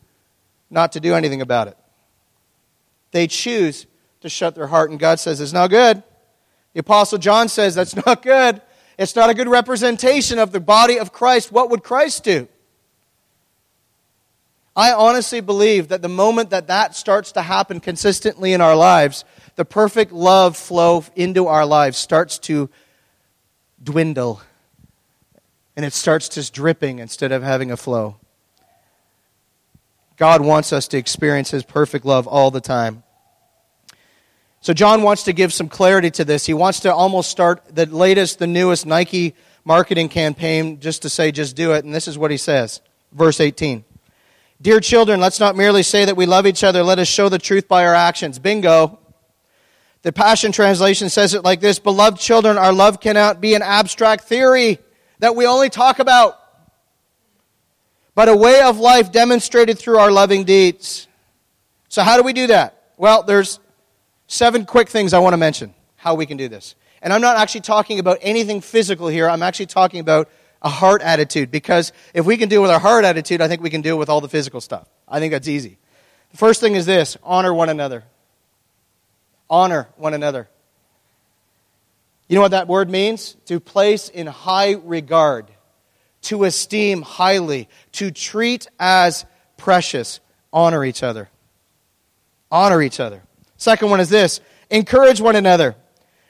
not 0.69 0.91
to 0.93 0.99
do 0.99 1.15
anything 1.15 1.41
about 1.41 1.67
it. 1.67 1.77
They 3.11 3.27
choose 3.27 3.87
to 4.21 4.29
shut 4.29 4.55
their 4.55 4.67
heart. 4.67 4.89
And 4.89 4.99
God 4.99 5.19
says, 5.19 5.39
it's 5.39 5.53
not 5.53 5.69
good. 5.69 6.03
The 6.73 6.79
Apostle 6.79 7.17
John 7.19 7.47
says, 7.47 7.75
that's 7.75 7.95
not 8.05 8.21
good. 8.21 8.61
It's 8.97 9.15
not 9.15 9.29
a 9.29 9.33
good 9.33 9.47
representation 9.47 10.39
of 10.39 10.51
the 10.51 10.59
body 10.59 10.99
of 10.99 11.11
Christ. 11.11 11.51
What 11.51 11.69
would 11.69 11.83
Christ 11.83 12.23
do? 12.23 12.47
I 14.75 14.91
honestly 14.91 15.41
believe 15.41 15.89
that 15.89 16.01
the 16.01 16.09
moment 16.09 16.49
that 16.49 16.67
that 16.67 16.95
starts 16.95 17.31
to 17.33 17.43
happen 17.43 17.79
consistently 17.79 18.53
in 18.53 18.61
our 18.61 18.75
lives, 18.75 19.23
the 19.55 19.65
perfect 19.65 20.11
love 20.11 20.57
flow 20.57 21.03
into 21.15 21.47
our 21.47 21.65
lives 21.65 21.97
starts 21.97 22.39
to 22.39 22.69
dwindle. 23.83 24.41
And 25.75 25.85
it 25.85 25.93
starts 25.93 26.29
just 26.29 26.53
dripping 26.53 26.99
instead 26.99 27.31
of 27.31 27.43
having 27.43 27.71
a 27.71 27.77
flow. 27.77 28.15
God 30.17 30.41
wants 30.41 30.71
us 30.71 30.87
to 30.89 30.97
experience 30.97 31.51
His 31.51 31.63
perfect 31.63 32.05
love 32.05 32.27
all 32.27 32.51
the 32.51 32.61
time. 32.61 33.03
So 34.61 34.73
John 34.73 35.03
wants 35.03 35.23
to 35.23 35.33
give 35.33 35.51
some 35.51 35.67
clarity 35.67 36.09
to 36.11 36.23
this. 36.23 36.45
He 36.45 36.53
wants 36.53 36.79
to 36.81 36.93
almost 36.93 37.29
start 37.29 37.63
the 37.75 37.85
latest, 37.85 38.39
the 38.39 38.47
newest 38.47 38.85
Nike 38.85 39.35
marketing 39.65 40.09
campaign 40.09 40.79
just 40.79 41.01
to 41.01 41.09
say, 41.09 41.31
just 41.31 41.55
do 41.55 41.73
it. 41.73 41.83
And 41.83 41.93
this 41.93 42.07
is 42.07 42.17
what 42.17 42.31
he 42.31 42.37
says. 42.37 42.79
Verse 43.11 43.39
18. 43.39 43.83
Dear 44.61 44.79
children, 44.79 45.19
let's 45.19 45.39
not 45.39 45.57
merely 45.57 45.83
say 45.83 46.05
that 46.05 46.15
we 46.15 46.25
love 46.25 46.47
each 46.47 46.63
other. 46.63 46.83
Let 46.83 46.99
us 46.99 47.09
show 47.09 47.27
the 47.27 47.39
truth 47.39 47.67
by 47.67 47.85
our 47.85 47.93
actions. 47.93 48.39
Bingo. 48.39 48.99
The 50.03 50.13
Passion 50.13 50.51
Translation 50.51 51.09
says 51.09 51.33
it 51.33 51.43
like 51.43 51.59
this 51.59 51.79
Beloved 51.79 52.19
children, 52.19 52.57
our 52.57 52.71
love 52.71 52.99
cannot 52.99 53.41
be 53.41 53.55
an 53.55 53.61
abstract 53.61 54.25
theory 54.25 54.79
that 55.19 55.35
we 55.35 55.45
only 55.45 55.69
talk 55.69 55.99
about, 55.99 56.39
but 58.15 58.29
a 58.29 58.35
way 58.35 58.61
of 58.61 58.79
life 58.79 59.11
demonstrated 59.11 59.79
through 59.79 59.97
our 59.97 60.11
loving 60.11 60.43
deeds. 60.43 61.07
So, 61.89 62.03
how 62.03 62.17
do 62.17 62.23
we 62.23 62.33
do 62.33 62.47
that? 62.47 62.91
Well, 62.97 63.23
there's 63.23 63.59
Seven 64.33 64.65
quick 64.65 64.89
things 64.89 65.13
I 65.13 65.19
want 65.19 65.33
to 65.33 65.37
mention 65.37 65.75
how 65.95 66.15
we 66.15 66.25
can 66.25 66.37
do 66.37 66.47
this. 66.47 66.73
And 67.03 67.11
I'm 67.11 67.21
not 67.21 67.37
actually 67.37 67.61
talking 67.61 67.99
about 67.99 68.17
anything 68.21 68.61
physical 68.61 69.07
here. 69.07 69.29
I'm 69.29 69.43
actually 69.43 69.67
talking 69.67 69.99
about 69.99 70.27
a 70.61 70.69
heart 70.69 71.03
attitude 71.03 71.51
because 71.51 71.91
if 72.15 72.25
we 72.25 72.37
can 72.37 72.49
deal 72.49 72.61
with 72.61 72.71
our 72.71 72.79
heart 72.79 73.05
attitude, 73.05 73.41
I 73.41 73.47
think 73.47 73.61
we 73.61 73.69
can 73.69 73.81
deal 73.81 73.95
with 73.95 74.09
all 74.09 74.21
the 74.21 74.27
physical 74.29 74.59
stuff. 74.59 74.87
I 75.07 75.19
think 75.19 75.33
that's 75.33 75.47
easy. 75.47 75.77
The 76.31 76.37
first 76.37 76.61
thing 76.61 76.73
is 76.73 76.87
this 76.87 77.15
honor 77.21 77.53
one 77.53 77.69
another. 77.69 78.05
Honor 79.49 79.89
one 79.97 80.13
another. 80.13 80.49
You 82.27 82.35
know 82.35 82.41
what 82.41 82.51
that 82.51 82.67
word 82.67 82.89
means? 82.89 83.35
To 83.45 83.59
place 83.59 84.09
in 84.09 84.27
high 84.27 84.71
regard, 84.71 85.51
to 86.23 86.45
esteem 86.45 87.01
highly, 87.01 87.69
to 87.93 88.11
treat 88.11 88.67
as 88.79 89.25
precious. 89.57 90.19
Honor 90.51 90.85
each 90.85 91.03
other. 91.03 91.29
Honor 92.51 92.81
each 92.81 92.99
other. 92.99 93.23
Second 93.57 93.89
one 93.89 93.99
is 93.99 94.09
this 94.09 94.39
encourage 94.69 95.21
one 95.21 95.35
another. 95.35 95.75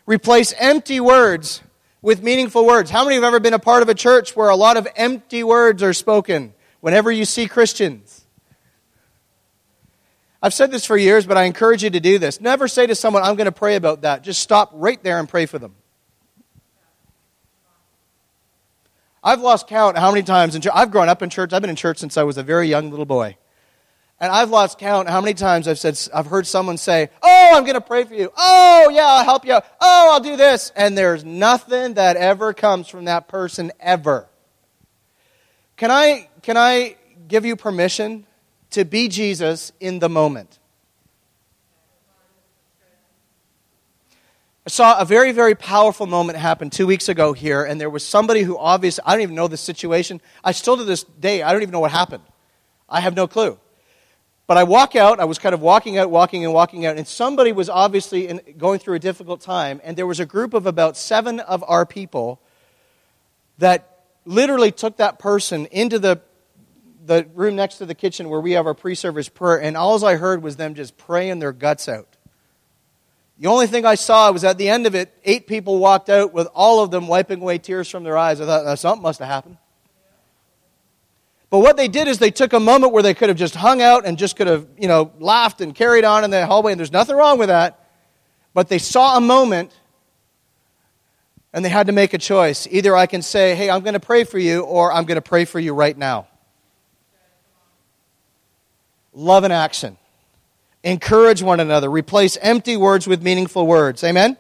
Replace 0.06 0.54
empty 0.58 1.00
words 1.00 1.62
with 2.02 2.22
meaningful 2.22 2.66
words. 2.66 2.92
How 2.92 3.04
many 3.04 3.16
have 3.16 3.24
ever 3.24 3.40
been 3.40 3.54
a 3.54 3.60
part 3.60 3.82
of 3.82 3.90
a 3.90 3.96
church 3.96 4.36
where 4.36 4.50
a 4.50 4.56
lot 4.56 4.76
of 4.78 4.88
empty 4.96 5.44
words 5.44 5.82
are 5.82 5.94
spoken 5.94 6.54
whenever 6.82 7.12
you 7.12 7.26
see 7.26 7.48
Christians? 7.48 8.23
I've 10.44 10.54
said 10.54 10.72
this 10.72 10.86
for 10.86 10.98
years, 10.98 11.26
but 11.26 11.38
I 11.38 11.44
encourage 11.44 11.86
you 11.86 11.90
to 11.90 12.02
do 12.02 12.20
this. 12.20 12.42
Never 12.42 12.68
say 12.68 12.86
to 12.86 12.96
someone, 12.96 13.24
I'm 13.24 13.36
going 13.36 13.46
to 13.46 13.54
pray 13.54 13.78
about 13.78 14.02
that. 14.02 14.24
Just 14.24 14.42
stop 14.42 14.72
right 14.74 15.02
there 15.02 15.18
and 15.18 15.30
pray 15.30 15.46
for 15.46 15.58
them. 15.58 15.74
I've 19.24 19.40
lost 19.40 19.68
count 19.68 19.98
how 19.98 20.12
many 20.12 20.22
times 20.22 20.54
in 20.54 20.62
church. 20.62 20.74
I've 20.76 20.92
grown 20.92 21.08
up 21.08 21.22
in 21.22 21.30
church. 21.30 21.54
I've 21.54 21.62
been 21.62 21.70
in 21.70 21.78
church 21.78 21.98
since 21.98 22.18
I 22.18 22.24
was 22.24 22.38
a 22.38 22.44
very 22.44 22.68
young 22.68 22.90
little 22.90 23.06
boy. 23.06 23.38
And 24.20 24.34
I've 24.34 24.50
lost 24.50 24.80
count 24.80 25.08
how 25.08 25.22
many 25.22 25.34
times 25.34 25.66
I've 25.66 25.80
said, 25.80 25.98
I've 26.14 26.28
heard 26.28 26.46
someone 26.46 26.76
say, 26.76 27.10
Oh, 27.22 27.52
I'm 27.56 27.64
going 27.64 27.76
to 27.76 27.82
pray 27.82 28.04
for 28.04 28.14
you. 28.14 28.30
Oh, 28.36 28.92
yeah, 28.94 29.06
I'll 29.06 29.24
help 29.24 29.46
you. 29.46 29.58
Oh, 29.80 30.10
I'll 30.12 30.20
do 30.20 30.36
this. 30.36 30.74
And 30.76 30.98
there's 30.98 31.24
nothing 31.24 31.94
that 31.94 32.18
ever 32.18 32.54
comes 32.54 32.90
from 32.90 33.06
that 33.06 33.30
person 33.30 33.72
ever. 33.80 34.28
Can 35.78 35.90
I, 35.90 36.28
can 36.42 36.58
I 36.58 36.98
give 37.30 37.46
you 37.46 37.56
permission 37.56 38.26
to 38.74 38.86
be 38.86 39.08
Jesus 39.08 39.72
in 39.80 40.00
the 40.00 40.10
moment? 40.10 40.60
I 44.66 44.70
saw 44.70 45.00
a 45.00 45.04
very, 45.04 45.34
very 45.34 45.56
powerful 45.56 46.06
moment 46.06 46.38
happen 46.38 46.70
two 46.70 46.88
weeks 46.88 47.10
ago 47.10 47.34
here, 47.34 47.64
and 47.66 47.82
there 47.82 47.90
was 47.90 48.06
somebody 48.06 48.44
who 48.44 48.58
obviously, 48.58 49.04
I 49.06 49.12
don't 49.12 49.22
even 49.22 49.36
know 49.36 49.50
the 49.50 49.58
situation. 49.58 50.22
I 50.42 50.54
still 50.54 50.78
to 50.78 50.86
this 50.86 51.04
day, 51.04 51.42
I 51.44 51.52
don't 51.52 51.64
even 51.64 51.74
know 51.74 51.82
what 51.82 51.92
happened. 51.92 52.24
I 52.88 53.02
have 53.02 53.14
no 53.14 53.28
clue. 53.28 53.60
But 54.48 54.58
I 54.58 54.64
walk 54.64 54.96
out, 54.96 55.20
I 55.20 55.26
was 55.26 55.38
kind 55.38 55.54
of 55.54 55.62
walking 55.62 55.98
out, 55.98 56.10
walking 56.10 56.46
and 56.46 56.54
walking 56.54 56.86
out, 56.86 56.96
and 56.96 57.06
somebody 57.06 57.52
was 57.52 57.70
obviously 57.70 58.28
in, 58.28 58.42
going 58.58 58.80
through 58.80 58.96
a 58.96 59.00
difficult 59.00 59.42
time, 59.42 59.82
and 59.84 59.98
there 59.98 60.08
was 60.08 60.22
a 60.22 60.26
group 60.26 60.54
of 60.54 60.66
about 60.66 60.96
seven 60.96 61.42
of 61.42 61.64
our 61.68 61.86
people 61.86 62.42
that 63.58 64.06
literally 64.26 64.72
took 64.72 64.98
that 64.98 65.20
person 65.20 65.66
into 65.68 66.00
the, 66.00 66.22
the 67.06 67.28
room 67.34 67.56
next 67.56 67.76
to 67.76 67.86
the 67.86 67.96
kitchen 67.96 68.30
where 68.30 68.40
we 68.40 68.54
have 68.54 68.66
our 68.66 68.74
pre 68.74 68.96
service 68.96 69.30
prayer, 69.30 69.62
and 69.62 69.76
all 69.76 70.04
I 70.06 70.16
heard 70.16 70.42
was 70.42 70.56
them 70.56 70.76
just 70.76 70.98
praying 70.98 71.40
their 71.40 71.52
guts 71.52 71.90
out. 71.90 72.08
The 73.40 73.48
only 73.48 73.68
thing 73.68 73.86
I 73.86 73.96
saw 73.96 74.32
was 74.32 74.44
at 74.44 74.58
the 74.58 74.70
end 74.70 74.86
of 74.86 74.96
it, 74.96 75.14
eight 75.26 75.48
people 75.48 75.80
walked 75.80 76.10
out 76.10 76.34
with 76.34 76.48
all 76.54 76.84
of 76.84 76.92
them 76.92 77.08
wiping 77.08 77.42
away 77.42 77.58
tears 77.58 77.90
from 77.90 78.04
their 78.04 78.18
eyes. 78.18 78.40
I 78.40 78.46
thought, 78.46 78.80
something 78.80 79.02
must 79.02 79.20
have 79.20 79.28
happened. 79.28 79.58
But 81.50 81.60
what 81.60 81.78
they 81.78 81.88
did 81.88 82.08
is 82.08 82.20
they 82.20 82.32
took 82.32 82.54
a 82.54 82.60
moment 82.60 82.94
where 82.94 83.04
they 83.04 83.14
could 83.14 83.30
have 83.30 83.38
just 83.38 83.56
hung 83.56 83.82
out 83.82 84.06
and 84.06 84.18
just 84.18 84.36
could 84.36 84.48
have, 84.48 84.68
you 84.78 84.88
know, 84.88 85.12
laughed 85.20 85.62
and 85.62 85.76
carried 85.76 86.04
on 86.04 86.24
in 86.24 86.32
the 86.32 86.46
hallway, 86.46 86.72
and 86.72 86.80
there's 86.80 86.92
nothing 86.92 87.16
wrong 87.16 87.38
with 87.38 87.50
that. 87.50 87.90
But 88.54 88.70
they 88.70 88.80
saw 88.80 89.18
a 89.18 89.22
moment 89.22 89.74
And 91.54 91.64
they 91.64 91.70
had 91.70 91.88
to 91.88 91.94
make 91.94 92.14
a 92.14 92.18
choice. 92.18 92.68
Either 92.72 92.96
I 92.96 93.06
can 93.06 93.22
say, 93.22 93.56
hey, 93.56 93.70
I'm 93.70 93.82
going 93.82 93.94
to 93.94 94.00
pray 94.00 94.24
for 94.24 94.40
you, 94.40 94.62
or 94.62 94.92
I'm 94.92 95.06
going 95.06 95.18
to 95.18 95.22
pray 95.22 95.46
for 95.46 95.60
you 95.60 95.74
right 95.74 95.96
now. 95.96 96.28
Love 99.14 99.44
and 99.44 99.54
action. 99.54 99.98
Encourage 100.84 101.42
one 101.42 101.60
another. 101.60 101.90
Replace 101.90 102.38
empty 102.42 102.76
words 102.76 103.08
with 103.08 103.22
meaningful 103.22 103.66
words. 103.66 104.04
Amen? 104.04 104.38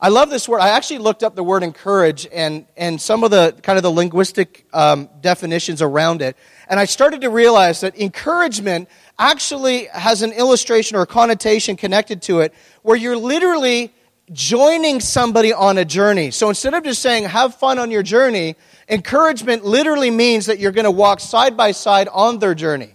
I 0.00 0.08
love 0.08 0.28
this 0.28 0.46
word. 0.46 0.60
I 0.60 0.68
actually 0.68 0.98
looked 0.98 1.22
up 1.22 1.34
the 1.34 1.42
word 1.42 1.62
encourage 1.62 2.26
and, 2.30 2.66
and 2.76 3.00
some 3.00 3.24
of 3.24 3.30
the 3.30 3.56
kind 3.62 3.78
of 3.78 3.82
the 3.82 3.90
linguistic 3.90 4.66
um, 4.74 5.08
definitions 5.22 5.80
around 5.80 6.20
it. 6.20 6.36
And 6.68 6.78
I 6.78 6.84
started 6.84 7.22
to 7.22 7.30
realize 7.30 7.80
that 7.80 7.98
encouragement 7.98 8.90
actually 9.18 9.86
has 9.86 10.20
an 10.20 10.32
illustration 10.32 10.98
or 10.98 11.02
a 11.02 11.06
connotation 11.06 11.76
connected 11.76 12.20
to 12.22 12.40
it 12.40 12.52
where 12.82 12.96
you're 12.96 13.16
literally 13.16 13.94
joining 14.32 15.00
somebody 15.00 15.54
on 15.54 15.78
a 15.78 15.86
journey. 15.86 16.30
So 16.32 16.50
instead 16.50 16.74
of 16.74 16.84
just 16.84 17.00
saying, 17.00 17.24
have 17.24 17.54
fun 17.54 17.78
on 17.78 17.90
your 17.90 18.02
journey, 18.02 18.56
encouragement 18.88 19.64
literally 19.64 20.10
means 20.10 20.46
that 20.46 20.58
you're 20.58 20.72
going 20.72 20.84
to 20.84 20.90
walk 20.90 21.20
side 21.20 21.56
by 21.56 21.72
side 21.72 22.08
on 22.08 22.38
their 22.38 22.54
journey. 22.54 22.94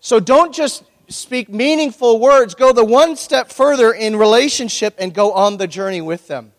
So 0.00 0.20
don't 0.20 0.54
just 0.54 0.84
speak 1.08 1.48
meaningful 1.48 2.20
words, 2.20 2.54
go 2.54 2.72
the 2.72 2.84
one 2.84 3.16
step 3.16 3.50
further 3.50 3.92
in 3.92 4.16
relationship 4.16 4.94
and 4.98 5.12
go 5.12 5.32
on 5.32 5.56
the 5.56 5.66
journey 5.66 6.00
with 6.00 6.28
them. 6.28 6.52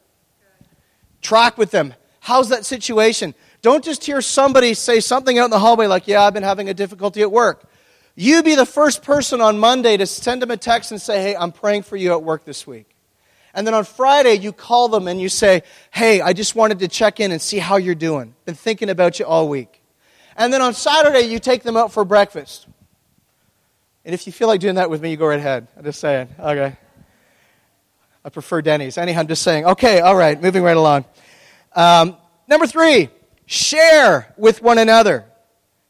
Track 1.22 1.58
with 1.58 1.72
them. 1.72 1.94
How's 2.20 2.50
that 2.50 2.66
situation? 2.66 3.34
Don't 3.62 3.84
just 3.84 4.06
hear 4.06 4.22
somebody 4.22 4.74
say 4.74 5.00
something 5.00 5.38
out 5.38 5.46
in 5.46 5.52
the 5.52 5.60
hallway 5.60 5.88
like, 5.88 6.08
Yeah, 6.08 6.24
I've 6.24 6.34
been 6.34 6.44
having 6.44 6.70
a 6.70 6.74
difficulty 6.74 7.22
at 7.22 7.32
work. 7.32 7.66
You 8.16 8.44
be 8.44 8.56
the 8.56 8.66
first 8.66 9.04
person 9.04 9.42
on 9.42 9.60
Monday 9.60 9.98
to 9.98 10.06
send 10.06 10.42
them 10.42 10.52
a 10.52 10.58
text 10.58 10.92
and 10.92 11.02
say, 11.02 11.22
Hey, 11.22 11.36
I'm 11.36 11.52
praying 11.52 11.84
for 11.84 11.96
you 11.96 12.12
at 12.12 12.24
work 12.24 12.46
this 12.46 12.66
week. 12.66 12.96
And 13.60 13.68
then 13.68 13.74
on 13.74 13.84
Friday, 13.84 14.36
you 14.36 14.54
call 14.54 14.88
them 14.88 15.10
and 15.10 15.20
you 15.20 15.28
say, 15.28 15.64
Hey, 15.92 16.22
I 16.22 16.32
just 16.32 16.56
wanted 16.56 16.80
to 16.80 16.88
check 16.88 17.20
in 17.20 17.34
and 17.34 17.42
see 17.42 17.58
how 17.58 17.76
you're 17.76 17.94
doing. 17.94 18.34
Been 18.46 18.56
thinking 18.56 18.90
about 18.90 19.20
you 19.20 19.26
all 19.26 19.50
week. 19.50 19.82
And 20.38 20.54
then 20.54 20.62
on 20.62 20.74
Saturday, 20.74 21.28
you 21.28 21.40
take 21.40 21.64
them 21.64 21.76
out 21.76 21.92
for 21.92 22.06
breakfast. 22.06 22.68
And 24.06 24.14
if 24.14 24.26
you 24.26 24.32
feel 24.32 24.48
like 24.48 24.62
doing 24.62 24.76
that 24.76 24.90
with 24.90 25.02
me, 25.02 25.12
you 25.12 25.18
go 25.18 25.28
right 25.28 25.38
ahead. 25.38 25.68
I'm 25.76 25.84
just 25.84 26.00
saying. 26.00 26.30
Okay. 26.40 26.78
I 28.24 28.30
prefer 28.30 28.62
Denny's. 28.62 28.98
Anyhow, 28.98 29.20
I'm 29.20 29.28
just 29.28 29.42
saying. 29.42 29.66
Okay, 29.66 30.00
all 30.00 30.16
right, 30.16 30.42
moving 30.42 30.64
right 30.64 30.78
along. 30.78 31.04
Um, 31.76 32.16
number 32.48 32.66
three, 32.66 33.10
share 33.46 34.34
with 34.38 34.62
one 34.62 34.78
another. 34.78 35.26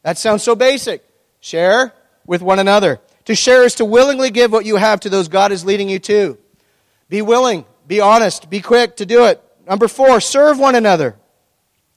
That 0.02 0.18
sounds 0.18 0.42
so 0.42 0.56
basic. 0.56 1.04
Share 1.38 1.94
with 2.26 2.42
one 2.42 2.58
another. 2.58 2.98
To 3.26 3.36
share 3.36 3.62
is 3.62 3.76
to 3.76 3.84
willingly 3.84 4.30
give 4.30 4.50
what 4.50 4.64
you 4.64 4.74
have 4.74 4.98
to 5.02 5.08
those 5.08 5.28
God 5.28 5.52
is 5.52 5.64
leading 5.64 5.88
you 5.88 6.00
to. 6.00 6.36
Be 7.10 7.20
willing, 7.20 7.66
be 7.86 8.00
honest, 8.00 8.48
be 8.48 8.60
quick 8.60 8.96
to 8.96 9.04
do 9.04 9.26
it. 9.26 9.42
Number 9.68 9.88
four, 9.88 10.20
serve 10.20 10.58
one 10.58 10.76
another. 10.76 11.16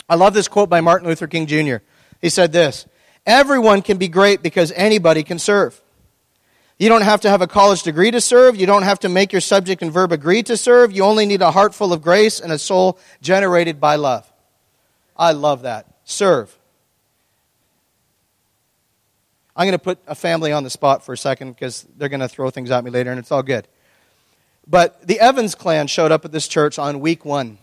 I 0.10 0.15
love 0.15 0.34
this 0.34 0.47
quote 0.47 0.69
by 0.69 0.82
Martin 0.82 1.08
Luther 1.08 1.28
King 1.28 1.45
Jr. 1.45 1.78
He 2.19 2.30
said 2.30 2.52
this 2.52 2.88
Everyone 3.26 3.82
can 3.82 3.97
be 3.97 4.10
great 4.10 4.41
because 4.41 4.71
anybody 4.73 5.23
can 5.23 5.39
serve. 5.39 5.80
You 6.80 6.89
don't 6.89 7.04
have 7.04 7.21
to 7.21 7.30
have 7.30 7.41
a 7.41 7.47
college 7.47 7.84
degree 7.84 8.12
to 8.12 8.19
serve. 8.19 8.56
You 8.56 8.65
don't 8.65 8.84
have 8.84 8.99
to 8.99 9.10
make 9.10 9.32
your 9.32 9.39
subject 9.39 9.82
and 9.84 9.91
verb 9.91 10.12
agree 10.12 10.43
to 10.43 10.58
serve. 10.58 10.91
You 10.91 11.04
only 11.04 11.26
need 11.26 11.41
a 11.41 11.52
heart 11.52 11.76
full 11.76 11.93
of 11.93 12.02
grace 12.02 12.39
and 12.39 12.52
a 12.52 12.58
soul 12.58 12.97
generated 13.21 13.80
by 13.80 13.95
love. 13.95 14.30
I 15.15 15.32
love 15.32 15.62
that. 15.62 15.86
Serve. 16.04 16.58
I'm 19.56 19.65
going 19.65 19.73
to 19.73 19.80
put 19.80 19.99
a 20.08 20.15
family 20.15 20.52
on 20.52 20.63
the 20.63 20.71
spot 20.71 21.06
for 21.06 21.13
a 21.13 21.17
second 21.17 21.52
because 21.54 21.88
they're 21.95 22.10
going 22.10 22.19
to 22.21 22.28
throw 22.28 22.49
things 22.49 22.71
at 22.71 22.84
me 22.84 22.89
later, 22.89 23.12
and 23.12 23.19
it's 23.19 23.32
all 23.32 23.43
good. 23.43 23.67
But 24.67 25.06
the 25.06 25.19
Evans 25.19 25.56
clan 25.56 25.88
showed 25.88 26.12
up 26.12 26.26
at 26.26 26.32
this 26.32 26.47
church 26.47 26.80
on 26.80 26.99
week 26.99 27.26
one. 27.26 27.58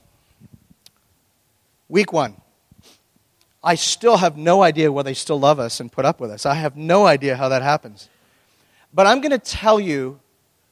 Week 1.88 2.12
one. 2.12 2.36
I 3.62 3.74
still 3.74 4.16
have 4.16 4.36
no 4.36 4.62
idea 4.62 4.90
why 4.90 5.02
they 5.02 5.14
still 5.14 5.38
love 5.38 5.58
us 5.58 5.80
and 5.80 5.92
put 5.92 6.04
up 6.04 6.20
with 6.20 6.30
us. 6.30 6.46
I 6.46 6.54
have 6.54 6.76
no 6.76 7.06
idea 7.06 7.36
how 7.36 7.48
that 7.50 7.62
happens. 7.62 8.08
But 8.92 9.06
I'm 9.06 9.20
going 9.20 9.32
to 9.32 9.38
tell 9.38 9.78
you 9.78 10.20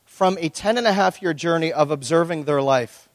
from 0.04 0.38
a 0.40 0.48
10 0.48 0.78
and 0.78 0.86
a 0.86 0.92
half 0.92 1.22
year 1.22 1.34
journey 1.34 1.72
of 1.72 1.90
observing 1.90 2.44
their 2.44 2.62
life 2.62 3.08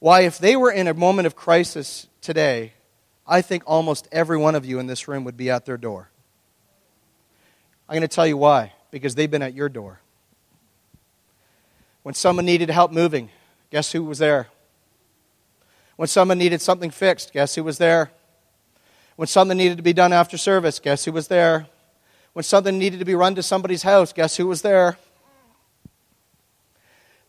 why, 0.00 0.20
if 0.20 0.38
they 0.38 0.54
were 0.54 0.70
in 0.70 0.86
a 0.86 0.94
moment 0.94 1.26
of 1.26 1.34
crisis 1.34 2.06
today, 2.20 2.72
I 3.26 3.42
think 3.42 3.64
almost 3.66 4.06
every 4.12 4.38
one 4.38 4.54
of 4.54 4.64
you 4.64 4.78
in 4.78 4.86
this 4.86 5.08
room 5.08 5.24
would 5.24 5.36
be 5.36 5.50
at 5.50 5.66
their 5.66 5.76
door. 5.76 6.08
I'm 7.88 7.94
going 7.94 8.02
to 8.02 8.08
tell 8.08 8.26
you 8.26 8.36
why. 8.36 8.72
Because 8.90 9.16
they've 9.16 9.30
been 9.30 9.42
at 9.42 9.54
your 9.54 9.68
door. 9.68 10.00
When 12.08 12.14
someone 12.14 12.46
needed 12.46 12.70
help 12.70 12.90
moving, 12.90 13.28
guess 13.70 13.92
who 13.92 14.02
was 14.02 14.16
there? 14.18 14.48
When 15.96 16.08
someone 16.08 16.38
needed 16.38 16.62
something 16.62 16.90
fixed, 16.90 17.34
guess 17.34 17.54
who 17.54 17.62
was 17.62 17.76
there? 17.76 18.12
When 19.16 19.28
something 19.28 19.58
needed 19.58 19.76
to 19.76 19.82
be 19.82 19.92
done 19.92 20.14
after 20.14 20.38
service, 20.38 20.78
guess 20.78 21.04
who 21.04 21.12
was 21.12 21.28
there? 21.28 21.66
When 22.32 22.44
something 22.44 22.78
needed 22.78 23.00
to 23.00 23.04
be 23.04 23.14
run 23.14 23.34
to 23.34 23.42
somebody's 23.42 23.82
house, 23.82 24.14
guess 24.14 24.38
who 24.38 24.46
was 24.46 24.62
there? 24.62 24.96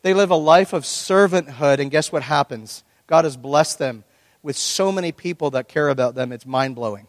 They 0.02 0.14
live 0.14 0.32
a 0.32 0.38
life 0.38 0.72
of 0.72 0.84
servanthood, 0.84 1.80
and 1.80 1.92
guess 1.92 2.10
what 2.10 2.24
happens? 2.24 2.86
God 3.06 3.26
has 3.26 3.36
blessed 3.36 3.80
them 3.80 4.06
with 4.42 4.56
so 4.56 4.94
many 4.94 5.12
people 5.12 5.50
that 5.52 5.68
care 5.68 5.90
about 5.90 6.16
them. 6.16 6.32
It's 6.32 6.46
mind 6.46 6.76
blowing. 6.76 7.08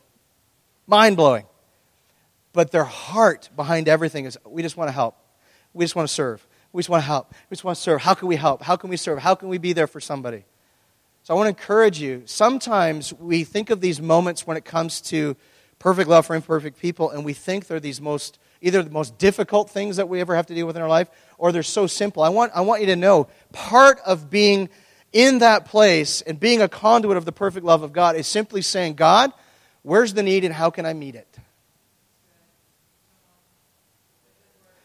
Mind 0.89 1.17
blowing. 1.17 1.45
But 2.53 2.73
their 2.73 2.83
heart 2.83 3.49
behind 3.55 3.87
everything 3.87 4.25
is 4.25 4.37
we 4.45 4.61
just 4.61 4.77
want 4.77 4.89
to 4.89 4.93
help. 4.93 5.17
We 5.73 5.85
just 5.85 5.95
want 5.95 6.09
to 6.09 6.13
serve. 6.13 6.45
We 6.73 6.81
just 6.81 6.89
want 6.89 7.03
to 7.03 7.07
help. 7.07 7.33
We 7.51 7.55
just 7.55 7.65
want 7.65 7.77
to 7.77 7.83
serve. 7.83 8.01
How 8.01 8.15
can 8.15 8.29
we 8.29 8.37
help? 8.37 8.63
How 8.63 8.77
can 8.77 8.91
we 8.91 8.97
serve? 8.97 9.19
How 9.19 9.35
can 9.35 9.49
we 9.49 9.59
be 9.59 9.73
there 9.73 9.87
for 9.87 10.01
somebody? 10.01 10.45
So 11.25 11.35
I 11.35 11.37
want 11.37 11.47
to 11.47 11.51
encourage 11.51 12.01
you. 12.01 12.23
Sometimes 12.27 13.13
we 13.13 13.45
think 13.45 13.71
of 13.71 13.81
these 13.81 14.01
moments 14.01 14.47
when 14.47 14.57
it 14.57 14.65
comes 14.65 15.01
to 15.03 15.37
perfect 15.79 16.09
love 16.09 16.27
for 16.27 16.37
imperfect 16.37 16.79
people, 16.79 17.11
and 17.11 17.25
we 17.25 17.33
think 17.33 17.67
they're 17.67 17.81
these 17.81 18.01
most 18.01 18.39
either 18.63 18.83
the 18.83 18.91
most 18.91 19.19
difficult 19.19 19.71
things 19.71 19.97
that 19.97 20.09
we 20.09 20.21
ever 20.21 20.37
have 20.37 20.47
to 20.47 20.55
deal 20.55 20.67
with 20.67 20.77
in 20.77 20.83
our 20.83 20.89
life, 20.89 21.09
or 21.39 21.51
they're 21.51 21.63
so 21.63 21.87
simple. 21.87 22.23
I 22.23 22.29
want, 22.29 22.53
I 22.55 22.61
want 22.61 22.83
you 22.83 22.89
to 22.89 22.97
know 22.97 23.29
part 23.53 23.99
of 24.05 24.29
being 24.29 24.69
in 25.13 25.39
that 25.39 25.65
place 25.65 26.21
and 26.23 26.39
being 26.39 26.61
a 26.61 26.69
conduit 26.69 27.17
of 27.17 27.25
the 27.25 27.33
perfect 27.33 27.65
love 27.65 27.83
of 27.83 27.93
God 27.93 28.17
is 28.17 28.27
simply 28.27 28.63
saying, 28.63 28.95
God, 28.95 29.33
where's 29.83 30.15
the 30.15 30.23
need 30.23 30.45
and 30.45 30.55
how 30.55 30.71
can 30.71 30.87
I 30.87 30.93
meet 30.93 31.15
it? 31.15 31.39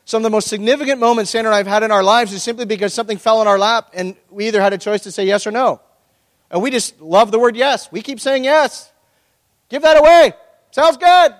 Some 0.05 0.19
of 0.19 0.23
the 0.23 0.29
most 0.29 0.47
significant 0.47 0.99
moments 0.99 1.31
Sandra 1.31 1.49
and 1.51 1.55
I 1.55 1.57
have 1.57 1.67
had 1.67 1.81
in 1.81 1.91
our 1.91 2.03
lives 2.03 2.31
is 2.31 2.43
simply 2.43 2.65
because 2.65 2.93
something 2.93 3.17
fell 3.17 3.41
in 3.41 3.47
our 3.47 3.57
lap 3.57 3.89
and 3.93 4.15
we 4.29 4.47
either 4.47 4.61
had 4.61 4.71
a 4.71 4.77
choice 4.77 5.01
to 5.01 5.11
say 5.11 5.25
yes 5.25 5.47
or 5.47 5.51
no. 5.51 5.81
And 6.51 6.61
we 6.61 6.69
just 6.69 7.01
love 7.01 7.31
the 7.31 7.39
word 7.39 7.55
yes. 7.55 7.91
We 7.91 8.01
keep 8.01 8.19
saying 8.19 8.43
yes. 8.43 8.91
Give 9.67 9.81
that 9.81 9.97
away. 9.97 10.33
Sounds 10.69 10.97
good. 10.97 11.33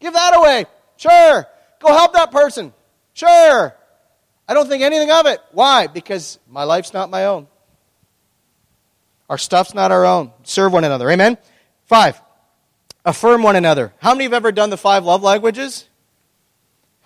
Give 0.00 0.12
that 0.12 0.36
away. 0.36 0.66
Sure. 0.96 1.46
Go 1.80 1.88
help 1.92 2.12
that 2.14 2.32
person. 2.32 2.72
Sure. 3.14 3.74
I 4.48 4.54
don't 4.54 4.68
think 4.68 4.82
anything 4.82 5.10
of 5.10 5.26
it. 5.26 5.40
Why? 5.52 5.86
Because 5.86 6.40
my 6.48 6.64
life's 6.64 6.92
not 6.92 7.08
my 7.08 7.26
own. 7.26 7.46
Our 9.30 9.38
stuff's 9.38 9.74
not 9.74 9.92
our 9.92 10.04
own. 10.04 10.32
Serve 10.42 10.72
one 10.72 10.84
another. 10.84 11.08
Amen? 11.10 11.38
Five. 11.84 12.20
Affirm 13.04 13.42
one 13.42 13.54
another. 13.54 13.92
How 13.98 14.12
many 14.12 14.24
have 14.24 14.32
ever 14.32 14.50
done 14.50 14.70
the 14.70 14.76
five 14.76 15.04
love 15.04 15.22
languages? 15.22 15.88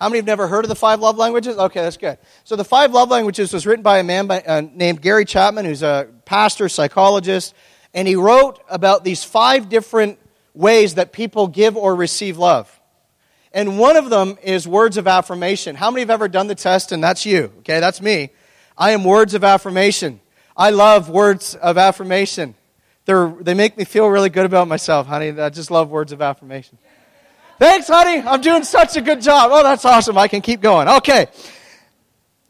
How 0.01 0.09
many 0.09 0.17
have 0.17 0.25
never 0.25 0.47
heard 0.47 0.65
of 0.65 0.69
the 0.69 0.75
five 0.75 0.99
love 0.99 1.19
languages? 1.19 1.55
Okay, 1.55 1.79
that's 1.79 1.97
good. 1.97 2.17
So 2.43 2.55
the 2.55 2.63
five 2.63 2.91
love 2.91 3.11
languages 3.11 3.53
was 3.53 3.67
written 3.67 3.83
by 3.83 3.99
a 3.99 4.03
man 4.03 4.25
by, 4.25 4.41
uh, 4.41 4.63
named 4.73 4.99
Gary 4.99 5.25
Chapman, 5.25 5.63
who's 5.63 5.83
a 5.83 6.07
pastor, 6.25 6.69
psychologist, 6.69 7.53
and 7.93 8.07
he 8.07 8.15
wrote 8.15 8.59
about 8.67 9.03
these 9.03 9.23
five 9.23 9.69
different 9.69 10.17
ways 10.55 10.95
that 10.95 11.11
people 11.11 11.45
give 11.45 11.77
or 11.77 11.95
receive 11.95 12.39
love. 12.39 12.81
And 13.53 13.77
one 13.77 13.95
of 13.95 14.09
them 14.09 14.39
is 14.41 14.67
words 14.67 14.97
of 14.97 15.07
affirmation. 15.07 15.75
How 15.75 15.91
many 15.91 16.01
have 16.01 16.09
ever 16.09 16.27
done 16.27 16.47
the 16.47 16.55
test 16.55 16.91
and 16.91 17.03
that's 17.03 17.23
you? 17.23 17.53
Okay, 17.59 17.79
that's 17.79 18.01
me. 18.01 18.31
I 18.75 18.91
am 18.91 19.03
words 19.03 19.35
of 19.35 19.43
affirmation. 19.43 20.19
I 20.57 20.71
love 20.71 21.11
words 21.11 21.53
of 21.53 21.77
affirmation. 21.77 22.55
They're, 23.05 23.31
they 23.39 23.53
make 23.53 23.77
me 23.77 23.83
feel 23.83 24.07
really 24.07 24.31
good 24.31 24.47
about 24.47 24.67
myself, 24.67 25.05
honey. 25.05 25.39
I 25.39 25.49
just 25.49 25.69
love 25.69 25.91
words 25.91 26.11
of 26.11 26.23
affirmation. 26.23 26.79
Thanks, 27.61 27.87
honey. 27.87 28.23
I'm 28.25 28.41
doing 28.41 28.63
such 28.63 28.97
a 28.97 29.01
good 29.01 29.21
job. 29.21 29.51
Oh, 29.53 29.61
that's 29.61 29.85
awesome. 29.85 30.17
I 30.17 30.27
can 30.27 30.41
keep 30.41 30.61
going. 30.61 30.87
Okay. 30.87 31.27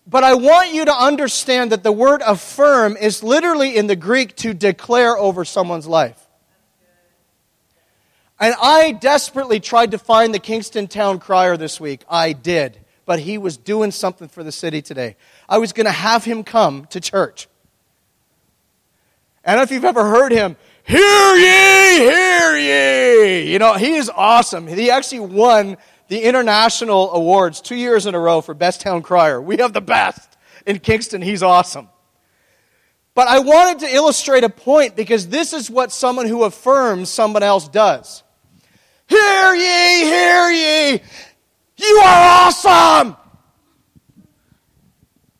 But 0.07 0.23
I 0.23 0.35
want 0.35 0.73
you 0.73 0.85
to 0.85 0.93
understand 0.93 1.73
that 1.73 1.83
the 1.83 1.91
word 1.91 2.21
affirm 2.25 2.95
is 2.95 3.21
literally 3.21 3.75
in 3.75 3.87
the 3.87 3.97
Greek 3.97 4.37
to 4.37 4.53
declare 4.53 5.17
over 5.17 5.43
someone's 5.43 5.85
life. 5.85 6.17
And 8.39 8.55
I 8.61 8.93
desperately 8.93 9.59
tried 9.59 9.91
to 9.91 9.97
find 9.97 10.33
the 10.33 10.39
Kingston 10.39 10.87
Town 10.87 11.19
Crier 11.19 11.57
this 11.57 11.77
week. 11.77 12.05
I 12.09 12.31
did. 12.31 12.79
But 13.05 13.19
he 13.19 13.37
was 13.37 13.57
doing 13.57 13.91
something 13.91 14.29
for 14.29 14.45
the 14.45 14.51
city 14.53 14.81
today. 14.81 15.17
I 15.49 15.57
was 15.57 15.73
going 15.73 15.87
to 15.87 15.91
have 15.91 16.23
him 16.23 16.45
come 16.45 16.85
to 16.85 17.01
church. 17.01 17.49
And 19.43 19.59
if 19.59 19.71
you've 19.71 19.83
ever 19.83 20.05
heard 20.05 20.31
him, 20.31 20.55
hear 20.83 21.35
ye, 21.35 21.97
hear 21.99 22.57
ye. 22.57 23.51
You 23.51 23.59
know, 23.59 23.73
he 23.73 23.95
is 23.95 24.09
awesome. 24.09 24.67
He 24.67 24.89
actually 24.91 25.21
won 25.21 25.77
the 26.07 26.21
international 26.23 27.11
awards 27.13 27.61
two 27.61 27.75
years 27.75 28.05
in 28.05 28.15
a 28.15 28.19
row 28.19 28.41
for 28.41 28.53
Best 28.53 28.81
Town 28.81 29.01
Crier. 29.01 29.41
We 29.41 29.57
have 29.57 29.73
the 29.73 29.81
best. 29.81 30.31
in 30.65 30.79
Kingston. 30.79 31.21
He's 31.21 31.43
awesome. 31.43 31.89
But 33.13 33.27
I 33.27 33.39
wanted 33.39 33.79
to 33.79 33.93
illustrate 33.93 34.43
a 34.43 34.49
point 34.49 34.95
because 34.95 35.27
this 35.27 35.53
is 35.53 35.69
what 35.69 35.91
someone 35.91 36.27
who 36.27 36.43
affirms 36.43 37.09
someone 37.09 37.43
else 37.43 37.67
does. 37.67 38.23
Hear 39.07 39.53
ye, 39.53 40.03
hear 40.05 40.49
ye. 40.51 41.01
You 41.77 42.01
are 42.03 42.47
awesome. 42.47 43.17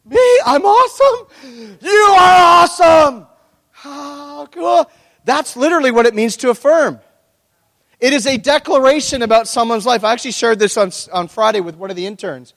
Me, 0.06 0.40
I'm 0.46 0.66
awesome. 0.66 1.78
You 1.82 2.16
are 2.20 2.64
awesome. 2.64 3.28
Oh, 3.86 4.48
cool. 4.52 4.92
That's 5.32 5.56
literally 5.56 5.92
what 5.92 6.06
it 6.06 6.14
means 6.14 6.36
to 6.38 6.50
affirm. 6.50 7.00
It 8.02 8.12
is 8.12 8.28
a 8.28 8.38
declaration 8.38 9.22
about 9.22 9.48
someone's 9.48 9.86
life. 9.86 10.04
I 10.04 10.12
actually 10.12 10.34
shared 10.34 10.60
this 10.60 10.76
on, 10.76 10.92
on 11.14 11.30
Friday 11.30 11.62
with 11.62 11.78
one 11.78 11.90
of 11.90 11.96
the 11.96 12.06
interns. 12.06 12.54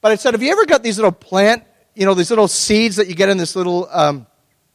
But 0.00 0.12
I 0.12 0.14
said, 0.14 0.34
Have 0.34 0.40
you 0.40 0.52
ever 0.52 0.64
got 0.64 0.84
these 0.84 0.98
little 0.98 1.10
plant, 1.10 1.64
you 1.96 2.06
know, 2.06 2.14
these 2.14 2.30
little 2.30 2.46
seeds 2.46 2.94
that 2.94 3.08
you 3.08 3.16
get 3.16 3.28
in 3.28 3.38
this 3.38 3.56
little, 3.56 3.88
um, 3.90 4.28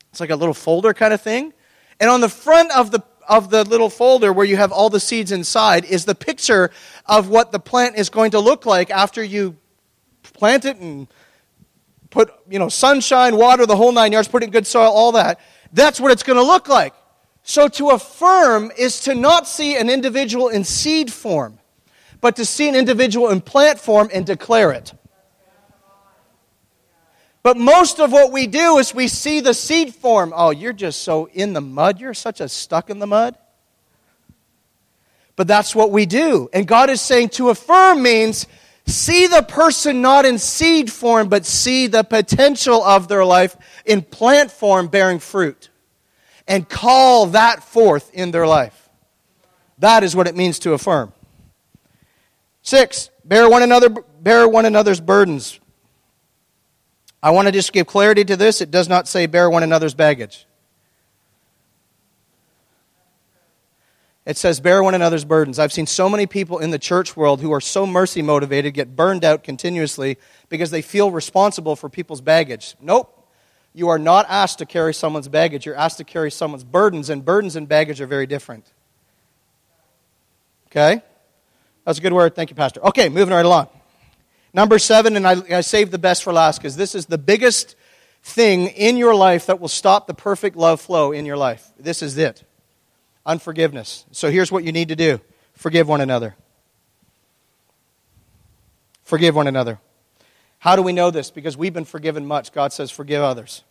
it's 0.10 0.20
like 0.20 0.30
a 0.30 0.36
little 0.36 0.54
folder 0.54 0.94
kind 0.94 1.14
of 1.14 1.22
thing? 1.22 1.54
And 2.02 2.10
on 2.10 2.20
the 2.20 2.28
front 2.28 2.70
of 2.76 2.92
the 2.92 3.02
of 3.30 3.50
the 3.50 3.64
little 3.64 3.90
folder 3.90 4.34
where 4.34 4.46
you 4.46 4.58
have 4.58 4.74
all 4.74 4.90
the 4.90 5.00
seeds 5.00 5.32
inside 5.32 5.86
is 5.86 6.04
the 6.04 6.16
picture 6.16 6.70
of 7.06 7.30
what 7.30 7.54
the 7.54 7.60
plant 7.60 7.96
is 7.96 8.10
going 8.10 8.32
to 8.32 8.42
look 8.42 8.66
like 8.66 8.92
after 8.92 9.24
you 9.24 9.56
plant 10.34 10.66
it 10.66 10.76
and 10.80 11.08
put, 12.10 12.30
you 12.50 12.60
know, 12.60 12.68
sunshine, 12.68 13.38
water, 13.38 13.66
the 13.66 13.78
whole 13.78 13.94
nine 13.94 14.12
yards, 14.12 14.28
put 14.28 14.44
it 14.44 14.48
in 14.48 14.52
good 14.52 14.68
soil, 14.68 14.92
all 14.92 15.14
that. 15.14 15.40
That's 15.72 15.98
what 15.98 16.12
it's 16.12 16.24
going 16.24 16.38
to 16.38 16.44
look 16.44 16.68
like. 16.68 16.94
So 17.48 17.70
to 17.70 17.92
affirm 17.92 18.74
is 18.78 19.00
to 19.02 19.16
not 19.16 19.48
see 19.48 19.78
an 19.78 19.90
individual 19.90 20.50
in 20.50 20.66
seed 20.66 21.12
form, 21.14 21.60
but 22.20 22.36
to 22.36 22.46
see 22.46 22.68
an 22.68 22.76
individual 22.76 23.30
in 23.30 23.40
plant 23.40 23.80
form 23.80 24.10
and 24.14 24.26
declare 24.26 24.74
it. 24.74 24.94
But 27.44 27.56
most 27.56 28.02
of 28.02 28.12
what 28.12 28.34
we 28.34 28.48
do 28.48 28.80
is 28.80 28.94
we 28.94 29.08
see 29.08 29.40
the 29.40 29.54
seed 29.54 29.96
form. 29.96 30.34
Oh, 30.36 30.50
you're 30.50 30.74
just 30.74 31.04
so 31.04 31.30
in 31.30 31.54
the 31.54 31.62
mud. 31.62 32.02
You're 32.02 32.14
such 32.14 32.42
a 32.42 32.50
stuck 32.50 32.90
in 32.90 33.00
the 33.00 33.08
mud. 33.08 33.38
But 35.38 35.48
that's 35.48 35.74
what 35.74 35.90
we 35.90 36.06
do. 36.06 36.50
And 36.52 36.68
God 36.68 36.90
is 36.90 37.00
saying 37.00 37.30
to 37.30 37.48
affirm 37.50 38.04
means 38.04 38.46
see 38.86 39.26
the 39.26 39.42
person 39.42 40.02
not 40.02 40.26
in 40.26 40.38
seed 40.38 40.92
form, 40.92 41.30
but 41.30 41.46
see 41.46 41.88
the 41.88 42.04
potential 42.04 42.84
of 42.84 43.08
their 43.08 43.24
life 43.24 43.56
in 43.86 44.02
plant 44.02 44.52
form 44.52 44.90
bearing 44.90 45.20
fruit 45.20 45.70
and 46.48 46.68
call 46.68 47.28
that 47.28 47.64
forth 47.64 48.14
in 48.14 48.32
their 48.32 48.48
life. 48.48 48.90
That 49.80 50.04
is 50.04 50.16
what 50.16 50.28
it 50.28 50.36
means 50.36 50.60
to 50.60 50.74
affirm. 50.74 51.14
Six, 52.62 53.10
bear 53.24 53.50
one 53.50 53.64
another 53.64 53.90
bear 53.90 54.48
one 54.48 54.66
another's 54.66 55.00
burdens. 55.00 55.60
I 57.22 57.32
want 57.32 57.48
to 57.48 57.52
just 57.52 57.74
give 57.74 57.88
clarity 57.88 58.24
to 58.26 58.36
this. 58.36 58.62
It 58.62 58.72
does 58.72 58.88
not 58.88 59.08
say 59.08 59.26
bear 59.26 59.50
one 59.50 59.64
another's 59.64 59.94
baggage. 59.94 60.46
It 64.26 64.36
says, 64.36 64.60
bear 64.60 64.84
one 64.84 64.94
another's 64.94 65.24
burdens. 65.24 65.58
I've 65.58 65.72
seen 65.72 65.88
so 65.88 66.10
many 66.10 66.28
people 66.28 66.60
in 66.60 66.72
the 66.72 66.78
church 66.78 67.16
world 67.16 67.40
who 67.40 67.54
are 67.54 67.62
so 67.62 67.88
mercy 67.88 68.22
motivated 68.22 68.74
get 68.74 68.94
burned 68.94 69.24
out 69.24 69.42
continuously 69.42 70.18
because 70.50 70.70
they 70.70 70.82
feel 70.82 71.12
responsible 71.12 71.78
for 71.78 71.88
people's 71.88 72.20
baggage. 72.20 72.76
Nope. 72.82 73.17
You 73.78 73.90
are 73.90 74.00
not 74.00 74.26
asked 74.28 74.58
to 74.58 74.66
carry 74.66 74.92
someone's 74.92 75.28
baggage. 75.28 75.68
You're 75.68 75.76
asked 75.76 75.98
to 75.98 76.04
carry 76.04 76.32
someone's 76.32 76.64
burdens, 76.64 77.12
and 77.12 77.24
burdens 77.24 77.56
and 77.56 77.70
baggage 77.70 78.02
are 78.02 78.08
very 78.08 78.26
different. 78.26 78.66
Okay? 80.66 81.04
That's 81.86 82.00
a 82.00 82.02
good 82.02 82.12
word. 82.12 82.34
Thank 82.34 82.50
you, 82.50 82.56
Pastor. 82.56 82.84
Okay, 82.86 83.08
moving 83.08 83.36
right 83.36 83.46
along. 83.46 83.68
Number 84.52 84.80
seven, 84.80 85.16
and 85.16 85.28
I, 85.28 85.58
I 85.58 85.62
saved 85.62 85.92
the 85.92 86.00
best 86.00 86.24
for 86.24 86.34
last 86.34 86.58
because 86.58 86.76
this 86.76 86.96
is 86.96 87.06
the 87.06 87.20
biggest 87.20 87.76
thing 88.24 88.66
in 88.66 88.98
your 88.98 89.14
life 89.14 89.46
that 89.46 89.60
will 89.60 89.68
stop 89.68 90.08
the 90.08 90.16
perfect 90.16 90.56
love 90.56 90.82
flow 90.82 91.12
in 91.12 91.28
your 91.28 91.38
life. 91.38 91.70
This 91.78 92.02
is 92.02 92.18
it 92.18 92.44
unforgiveness. 93.28 94.06
So 94.12 94.32
here's 94.32 94.52
what 94.52 94.64
you 94.64 94.72
need 94.72 94.88
to 94.88 94.96
do 94.96 95.22
forgive 95.54 95.88
one 95.88 96.02
another. 96.02 96.36
Forgive 99.04 99.36
one 99.36 99.46
another. 99.46 99.80
How 100.58 100.76
do 100.76 100.82
we 100.82 100.94
know 100.94 101.12
this? 101.12 101.30
Because 101.30 101.56
we've 101.56 101.76
been 101.76 101.86
forgiven 101.86 102.26
much. 102.26 102.52
God 102.52 102.74
says, 102.74 102.90
forgive 102.90 103.22
others. 103.22 103.64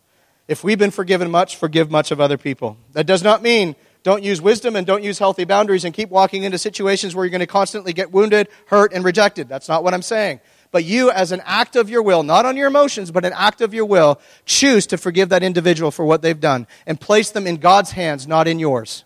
If 0.49 0.63
we've 0.63 0.79
been 0.79 0.91
forgiven 0.91 1.31
much, 1.31 1.57
forgive 1.57 1.91
much 1.91 2.11
of 2.11 2.21
other 2.21 2.39
people. 2.39 2.77
That 2.93 3.07
does 3.07 3.23
not 3.23 3.43
mean 3.43 3.75
don't 4.03 4.23
use 4.23 4.41
wisdom 4.41 4.77
and 4.77 4.87
don't 4.87 5.03
use 5.03 5.19
healthy 5.19 5.45
boundaries 5.45 5.85
and 5.85 5.93
keep 5.93 6.11
walking 6.11 6.45
into 6.45 6.59
situations 6.59 7.15
where 7.15 7.25
you're 7.25 7.33
going 7.33 7.41
to 7.41 7.47
constantly 7.47 7.93
get 7.93 8.13
wounded, 8.13 8.49
hurt, 8.67 8.93
and 8.93 9.05
rejected. 9.05 9.49
That's 9.49 9.69
not 9.69 9.83
what 9.83 9.95
I'm 9.95 10.03
saying. 10.03 10.39
But 10.71 10.85
you, 10.85 11.11
as 11.11 11.33
an 11.33 11.43
act 11.45 11.75
of 11.75 11.91
your 11.91 12.03
will, 12.03 12.23
not 12.23 12.47
on 12.47 12.57
your 12.57 12.69
emotions, 12.69 13.11
but 13.11 13.25
an 13.25 13.33
act 13.35 13.61
of 13.61 13.75
your 13.75 13.85
will, 13.85 14.21
choose 14.45 14.87
to 14.89 14.97
forgive 14.97 15.31
that 15.31 15.43
individual 15.43 15.91
for 15.91 16.05
what 16.05 16.23
they've 16.23 16.39
done 16.39 16.69
and 16.87 17.01
place 17.01 17.31
them 17.31 17.47
in 17.47 17.57
God's 17.57 17.93
hands, 17.93 18.29
not 18.29 18.47
in 18.47 18.61
yours. 18.61 19.05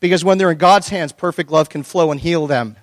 Because 0.00 0.24
when 0.24 0.38
they're 0.38 0.52
in 0.52 0.58
God's 0.58 0.88
hands, 0.88 1.12
perfect 1.12 1.50
love 1.50 1.68
can 1.68 1.82
flow 1.82 2.10
and 2.10 2.20
heal 2.20 2.46
them 2.46 2.76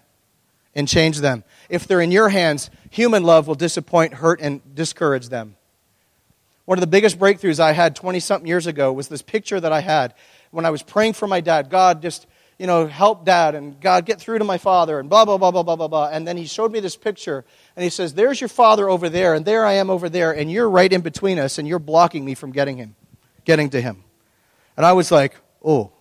and 0.76 0.88
change 0.88 1.20
them. 1.20 1.44
If 1.70 1.88
they're 1.88 2.02
in 2.02 2.12
your 2.12 2.30
hands, 2.30 2.70
human 2.92 3.24
love 3.24 3.48
will 3.48 3.56
disappoint, 3.56 4.14
hurt, 4.14 4.40
and 4.42 4.62
discourage 4.76 5.30
them. 5.30 5.56
One 6.70 6.78
of 6.78 6.82
the 6.82 6.88
biggest 6.88 7.18
breakthroughs 7.18 7.60
I 7.60 7.72
had 7.72 7.96
20 7.96 8.20
something 8.20 8.48
years 8.48 8.68
ago 8.68 8.94
was 8.94 9.08
this 9.08 9.24
picture 9.24 9.60
that 9.60 9.74
I 9.74 9.80
had 9.80 10.14
when 10.52 10.66
I 10.66 10.70
was 10.70 10.84
praying 10.84 11.14
for 11.14 11.26
my 11.26 11.42
dad. 11.42 11.72
God, 11.72 12.00
just, 12.00 12.28
you 12.60 12.68
know, 12.68 12.86
help 12.86 13.26
dad 13.26 13.56
and 13.56 13.82
God, 13.82 14.06
get 14.06 14.20
through 14.22 14.38
to 14.38 14.46
my 14.46 14.60
father 14.60 15.00
and 15.00 15.10
blah, 15.10 15.26
blah, 15.26 15.40
blah, 15.40 15.50
blah, 15.50 15.64
blah, 15.64 15.76
blah, 15.76 15.88
blah. 15.88 16.10
And 16.10 16.28
then 16.28 16.38
he 16.38 16.46
showed 16.46 16.72
me 16.72 16.80
this 16.80 16.96
picture 16.96 17.44
and 17.76 17.84
he 17.84 17.90
says, 17.90 18.14
There's 18.14 18.40
your 18.40 18.50
father 18.50 18.88
over 18.88 19.10
there 19.10 19.34
and 19.34 19.46
there 19.46 19.66
I 19.66 19.74
am 19.74 19.90
over 19.90 20.10
there 20.10 20.32
and 20.32 20.52
you're 20.52 20.70
right 20.70 20.94
in 20.94 21.02
between 21.02 21.40
us 21.40 21.58
and 21.58 21.68
you're 21.68 21.80
blocking 21.80 22.24
me 22.24 22.36
from 22.36 22.52
getting 22.52 22.78
him, 22.78 22.96
getting 23.46 23.72
to 23.72 23.82
him. 23.82 24.04
And 24.78 24.86
I 24.86 24.94
was 24.94 25.10
like, 25.10 25.34
Oh. 25.66 25.92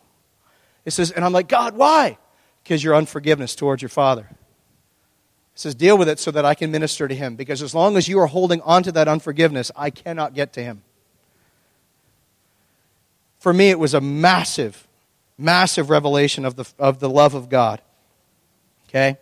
He 0.84 0.90
says, 0.90 1.12
And 1.12 1.24
I'm 1.24 1.32
like, 1.32 1.48
God, 1.48 1.78
why? 1.78 2.18
Because 2.62 2.84
your 2.84 2.94
unforgiveness 2.94 3.54
towards 3.54 3.80
your 3.80 3.88
father 3.88 4.28
says, 5.58 5.74
Deal 5.74 5.98
with 5.98 6.08
it 6.08 6.20
so 6.20 6.30
that 6.30 6.44
I 6.44 6.54
can 6.54 6.70
minister 6.70 7.08
to 7.08 7.14
him. 7.14 7.34
Because 7.34 7.62
as 7.62 7.74
long 7.74 7.96
as 7.96 8.08
you 8.08 8.18
are 8.20 8.26
holding 8.26 8.60
on 8.62 8.82
to 8.84 8.92
that 8.92 9.08
unforgiveness, 9.08 9.70
I 9.74 9.90
cannot 9.90 10.34
get 10.34 10.52
to 10.54 10.62
him. 10.62 10.82
For 13.40 13.52
me, 13.52 13.70
it 13.70 13.78
was 13.78 13.94
a 13.94 14.00
massive, 14.00 14.86
massive 15.36 15.90
revelation 15.90 16.44
of 16.44 16.56
the, 16.56 16.64
of 16.78 17.00
the 17.00 17.10
love 17.10 17.34
of 17.34 17.48
God. 17.48 17.80
Okay? 18.88 19.16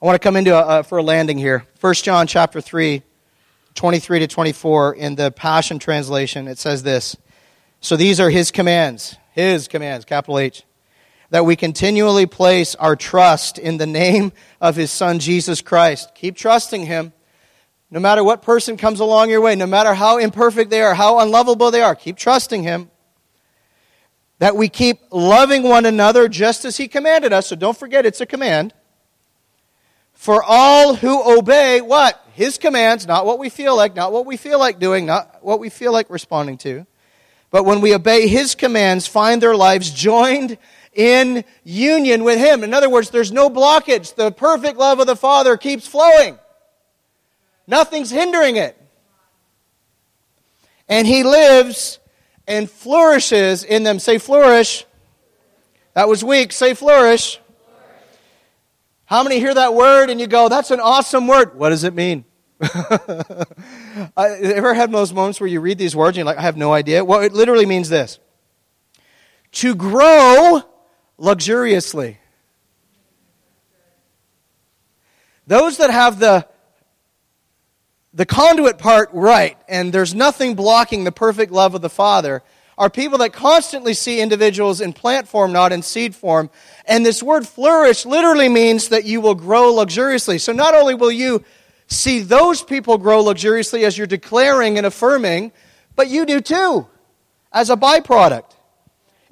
I 0.00 0.04
want 0.04 0.16
to 0.16 0.24
come 0.24 0.36
into 0.36 0.56
a, 0.56 0.82
for 0.82 0.98
a 0.98 1.02
landing 1.02 1.38
here. 1.38 1.64
1 1.80 1.94
John 1.94 2.26
chapter 2.26 2.60
3, 2.60 3.02
23 3.74 4.18
to 4.18 4.26
24, 4.26 4.94
in 4.94 5.14
the 5.14 5.30
Passion 5.30 5.78
Translation, 5.78 6.48
it 6.48 6.58
says 6.58 6.82
this. 6.82 7.16
So 7.80 7.96
these 7.96 8.20
are 8.20 8.30
his 8.30 8.50
commands. 8.50 9.16
His 9.32 9.68
commands, 9.68 10.04
capital 10.04 10.38
H 10.38 10.64
that 11.32 11.46
we 11.46 11.56
continually 11.56 12.26
place 12.26 12.74
our 12.74 12.94
trust 12.94 13.56
in 13.56 13.78
the 13.78 13.86
name 13.86 14.32
of 14.60 14.76
his 14.76 14.90
son 14.90 15.18
Jesus 15.18 15.62
Christ. 15.62 16.14
Keep 16.14 16.36
trusting 16.36 16.84
him. 16.84 17.14
No 17.90 18.00
matter 18.00 18.22
what 18.22 18.42
person 18.42 18.76
comes 18.76 19.00
along 19.00 19.30
your 19.30 19.40
way, 19.40 19.56
no 19.56 19.66
matter 19.66 19.94
how 19.94 20.18
imperfect 20.18 20.68
they 20.68 20.82
are, 20.82 20.92
how 20.92 21.20
unlovable 21.20 21.70
they 21.70 21.80
are, 21.80 21.94
keep 21.94 22.18
trusting 22.18 22.62
him. 22.62 22.90
That 24.40 24.56
we 24.56 24.68
keep 24.68 25.00
loving 25.10 25.62
one 25.62 25.86
another 25.86 26.28
just 26.28 26.66
as 26.66 26.76
he 26.76 26.86
commanded 26.86 27.32
us. 27.32 27.46
So 27.46 27.56
don't 27.56 27.78
forget 27.78 28.04
it's 28.04 28.20
a 28.20 28.26
command. 28.26 28.74
For 30.12 30.44
all 30.44 30.96
who 30.96 31.38
obey 31.38 31.80
what? 31.80 32.22
His 32.34 32.58
commands, 32.58 33.06
not 33.06 33.24
what 33.24 33.38
we 33.38 33.48
feel 33.48 33.74
like, 33.74 33.96
not 33.96 34.12
what 34.12 34.26
we 34.26 34.36
feel 34.36 34.58
like 34.58 34.78
doing, 34.78 35.06
not 35.06 35.38
what 35.40 35.60
we 35.60 35.70
feel 35.70 35.92
like 35.92 36.10
responding 36.10 36.58
to. 36.58 36.86
But 37.50 37.64
when 37.64 37.80
we 37.80 37.94
obey 37.94 38.28
his 38.28 38.54
commands, 38.54 39.06
find 39.06 39.42
their 39.42 39.56
lives 39.56 39.90
joined 39.90 40.58
in 40.92 41.44
union 41.64 42.24
with 42.24 42.38
Him. 42.38 42.64
In 42.64 42.74
other 42.74 42.90
words, 42.90 43.10
there's 43.10 43.32
no 43.32 43.48
blockage. 43.48 44.14
The 44.14 44.30
perfect 44.30 44.78
love 44.78 45.00
of 45.00 45.06
the 45.06 45.16
Father 45.16 45.56
keeps 45.56 45.86
flowing, 45.86 46.38
nothing's 47.66 48.10
hindering 48.10 48.56
it. 48.56 48.78
And 50.88 51.06
He 51.06 51.22
lives 51.22 51.98
and 52.46 52.70
flourishes 52.70 53.64
in 53.64 53.82
them. 53.82 53.98
Say, 53.98 54.18
flourish. 54.18 54.84
That 55.94 56.08
was 56.08 56.24
weak. 56.24 56.52
Say, 56.52 56.74
flourish. 56.74 57.38
How 59.04 59.22
many 59.22 59.38
hear 59.38 59.52
that 59.52 59.74
word 59.74 60.10
and 60.10 60.20
you 60.20 60.26
go, 60.26 60.48
that's 60.48 60.70
an 60.70 60.80
awesome 60.80 61.26
word? 61.26 61.54
What 61.54 61.68
does 61.68 61.84
it 61.84 61.94
mean? 61.94 62.24
I 62.62 63.44
uh, 64.16 64.24
ever 64.40 64.72
had 64.72 64.92
those 64.92 65.12
moments 65.12 65.40
where 65.40 65.48
you 65.48 65.60
read 65.60 65.78
these 65.78 65.96
words 65.96 66.16
and 66.16 66.18
you're 66.18 66.24
like, 66.24 66.38
I 66.38 66.42
have 66.42 66.56
no 66.56 66.72
idea? 66.72 67.04
Well, 67.04 67.20
it 67.20 67.32
literally 67.32 67.66
means 67.66 67.88
this 67.88 68.18
to 69.52 69.74
grow 69.74 70.62
luxuriously. 71.22 72.18
Those 75.46 75.76
that 75.76 75.90
have 75.90 76.18
the, 76.18 76.48
the 78.12 78.26
conduit 78.26 78.78
part 78.78 79.08
right, 79.12 79.56
and 79.68 79.92
there's 79.92 80.14
nothing 80.14 80.56
blocking 80.56 81.04
the 81.04 81.12
perfect 81.12 81.52
love 81.52 81.76
of 81.76 81.80
the 81.80 81.88
Father, 81.88 82.42
are 82.76 82.90
people 82.90 83.18
that 83.18 83.32
constantly 83.32 83.94
see 83.94 84.20
individuals 84.20 84.80
in 84.80 84.92
plant 84.92 85.28
form, 85.28 85.52
not 85.52 85.70
in 85.70 85.82
seed 85.82 86.16
form. 86.16 86.50
And 86.86 87.06
this 87.06 87.22
word 87.22 87.46
flourish 87.46 88.04
literally 88.04 88.48
means 88.48 88.88
that 88.88 89.04
you 89.04 89.20
will 89.20 89.36
grow 89.36 89.72
luxuriously. 89.72 90.38
So 90.38 90.52
not 90.52 90.74
only 90.74 90.94
will 90.94 91.12
you 91.12 91.44
see 91.86 92.18
those 92.18 92.62
people 92.62 92.98
grow 92.98 93.22
luxuriously 93.22 93.84
as 93.84 93.96
you're 93.96 94.08
declaring 94.08 94.76
and 94.76 94.86
affirming, 94.86 95.52
but 95.94 96.08
you 96.08 96.26
do 96.26 96.40
too, 96.40 96.88
as 97.52 97.70
a 97.70 97.76
byproduct. 97.76 98.56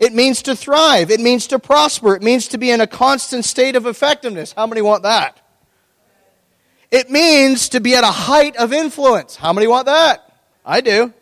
It 0.01 0.15
means 0.15 0.43
to 0.43 0.57
thrive. 0.57 1.11
It 1.11 1.21
means 1.21 1.47
to 1.49 1.59
prosper. 1.59 2.17
It 2.17 2.23
means 2.23 2.49
to 2.49 2.59
be 2.59 2.71
in 2.71 2.81
a 2.81 2.87
constant 2.87 3.45
state 3.45 3.77
of 3.77 3.87
effectiveness. 3.87 4.55
How 4.55 4.67
many 4.67 4.81
want 4.81 5.03
that? 5.03 5.39
It 6.91 7.11
means 7.11 7.69
to 7.69 7.81
be 7.81 7.95
at 7.95 8.03
a 8.03 8.07
height 8.07 8.57
of 8.57 8.73
influence. 8.73 9.37
How 9.37 9.53
many 9.53 9.67
want 9.67 9.87
that? 9.87 10.27
I 10.65 10.81
do. 10.81 11.13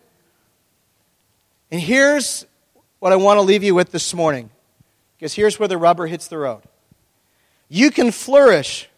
And 1.72 1.80
here's 1.80 2.46
what 3.00 3.12
I 3.12 3.16
want 3.16 3.38
to 3.38 3.42
leave 3.42 3.64
you 3.64 3.74
with 3.74 3.90
this 3.90 4.14
morning, 4.14 4.48
because 5.16 5.34
here's 5.34 5.58
where 5.58 5.68
the 5.68 5.76
rubber 5.76 6.06
hits 6.06 6.28
the 6.28 6.38
road. 6.38 6.62
You 7.68 7.90
can 7.90 8.12
flourish 8.12 8.88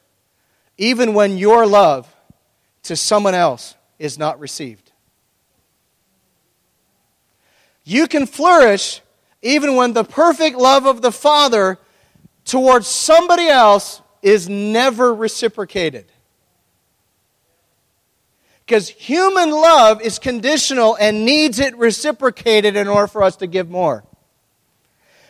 even 0.76 1.14
when 1.14 1.38
your 1.38 1.66
love 1.66 2.14
to 2.84 2.96
someone 2.96 3.34
else 3.34 3.74
is 3.98 4.18
not 4.18 4.38
received. 4.38 4.92
You 7.82 8.06
can 8.06 8.26
flourish 8.26 9.00
even 9.42 9.76
when 9.76 9.92
the 9.92 10.04
perfect 10.04 10.56
love 10.56 10.86
of 10.86 11.02
the 11.02 11.12
Father 11.12 11.78
towards 12.44 12.86
somebody 12.86 13.46
else 13.46 14.02
is 14.22 14.48
never 14.48 15.14
reciprocated. 15.14 16.06
Because 18.66 18.88
human 18.88 19.50
love 19.50 20.00
is 20.00 20.18
conditional 20.18 20.96
and 21.00 21.24
needs 21.24 21.58
it 21.58 21.76
reciprocated 21.76 22.76
in 22.76 22.86
order 22.86 23.06
for 23.06 23.22
us 23.22 23.36
to 23.36 23.46
give 23.46 23.68
more. 23.68 24.04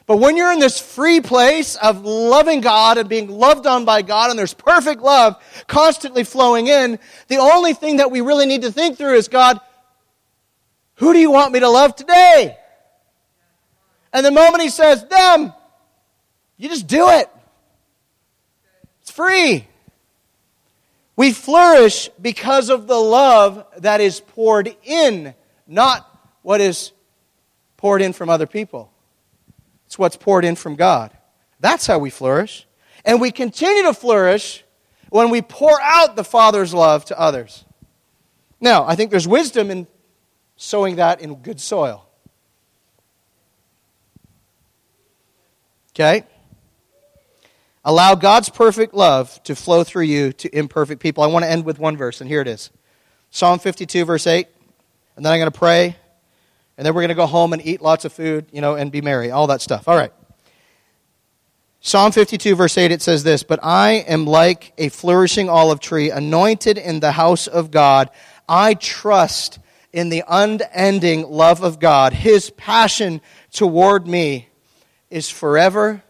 But 0.07 0.17
when 0.17 0.37
you're 0.37 0.53
in 0.53 0.59
this 0.59 0.81
free 0.81 1.21
place 1.21 1.77
of 1.77 2.05
loving 2.05 2.61
God 2.61 2.99
and 2.99 3.09
being 3.09 3.29
loved 3.29 3.65
on 3.67 3.85
by 3.85 4.03
God, 4.03 4.31
and 4.31 4.39
there's 4.39 4.53
perfect 4.53 5.01
love 5.01 5.41
constantly 5.69 6.25
flowing 6.25 6.67
in, 6.67 6.99
the 7.29 7.37
only 7.37 7.75
thing 7.75 7.99
that 7.99 8.11
we 8.11 8.21
really 8.21 8.47
need 8.47 8.63
to 8.63 8.73
think 8.73 8.99
through 8.99 9.15
is 9.15 9.29
God, 9.29 9.61
who 10.97 11.13
do 11.13 11.19
you 11.21 11.31
want 11.31 11.53
me 11.53 11.61
to 11.61 11.69
love 11.69 11.95
today? 11.95 12.59
And 14.13 14.27
the 14.27 14.31
moment 14.31 14.63
he 14.63 14.69
says, 14.69 15.05
them, 15.07 15.53
you 16.57 16.69
just 16.69 16.87
do 16.87 17.09
it. 17.11 17.29
It's 19.01 19.11
free. 19.11 19.67
We 21.17 21.33
flourish 21.33 22.09
because 22.21 22.71
of 22.71 22.87
the 22.87 22.99
love 22.99 23.67
that 23.79 24.01
is 24.01 24.21
poured 24.21 24.75
in, 24.85 25.35
not 25.67 26.07
what 26.43 26.61
is 26.61 26.93
poured 27.77 28.03
in 28.03 28.13
from 28.13 28.29
other 28.29 28.47
people. 28.47 28.93
It's 29.87 29.99
what's 29.99 30.17
poured 30.17 30.45
in 30.45 30.57
from 30.57 30.77
God. 30.77 31.11
That's 31.61 31.87
how 31.87 31.99
we 31.99 32.11
flourish. 32.11 32.67
And 33.05 33.21
we 33.21 33.31
continue 33.31 33.83
to 33.85 33.95
flourish 33.95 34.65
when 35.09 35.31
we 35.31 35.43
pour 35.43 35.81
out 35.81 36.17
the 36.17 36.25
Father's 36.25 36.73
love 36.73 37.05
to 37.07 37.19
others. 37.19 37.65
Now, 38.61 38.87
I 38.87 38.95
think 38.95 39.11
there's 39.11 39.27
wisdom 39.29 39.71
in 39.71 39.87
sowing 40.57 40.97
that 40.97 41.21
in 41.21 41.37
good 41.37 41.61
soil. 41.61 42.07
Okay? 46.01 46.25
Allow 47.85 48.15
God's 48.15 48.49
perfect 48.49 48.95
love 48.95 49.43
to 49.43 49.55
flow 49.55 49.85
through 49.85 50.05
you 50.05 50.33
to 50.33 50.57
imperfect 50.57 51.03
people. 51.03 51.23
I 51.23 51.27
want 51.27 51.45
to 51.45 51.51
end 51.51 51.67
with 51.67 51.79
one 51.79 51.99
verse, 51.99 52.23
and 52.23 52.29
here 52.29 52.41
it 52.41 52.49
is 52.49 52.71
Psalm 53.31 53.59
52, 53.59 54.07
verse 54.07 54.27
8. 54.27 54.47
And 55.17 55.25
then 55.27 55.33
I'm 55.33 55.39
going 55.39 55.51
to 55.51 55.59
pray, 55.59 55.97
and 56.79 56.87
then 56.87 56.95
we're 56.95 57.03
going 57.03 57.11
to 57.11 57.15
go 57.15 57.27
home 57.27 57.53
and 57.53 57.65
eat 57.65 57.83
lots 57.83 58.07
of 58.07 58.13
food, 58.15 58.47
you 58.51 58.63
know, 58.63 58.77
and 58.77 58.91
be 58.91 59.03
merry, 59.03 59.31
all 59.31 59.49
that 59.49 59.61
stuff. 59.61 59.89
All 59.89 59.97
right. 59.97 60.13
Psalm 61.83 62.13
52, 62.13 62.55
verse 62.55 62.79
8, 62.79 62.93
it 62.93 63.03
says 63.03 63.23
this 63.23 63.43
But 63.43 63.61
I 63.63 64.05
am 64.09 64.27
like 64.27 64.73
a 64.79 64.89
flourishing 64.89 65.51
olive 65.51 65.81
tree, 65.81 66.11
anointed 66.11 66.79
in 66.79 67.01
the 67.01 67.13
house 67.13 67.47
of 67.47 67.71
God. 67.71 68.09
I 68.49 68.73
trust 68.75 69.59
in 69.93 70.09
the 70.09 70.25
unending 70.27 71.29
love 71.29 71.63
of 71.63 71.79
God. 71.79 72.15
His 72.15 72.51
passion 72.51 73.21
toward 73.51 74.07
me 74.07 74.50
is 75.11 75.29
forever 75.29 76.03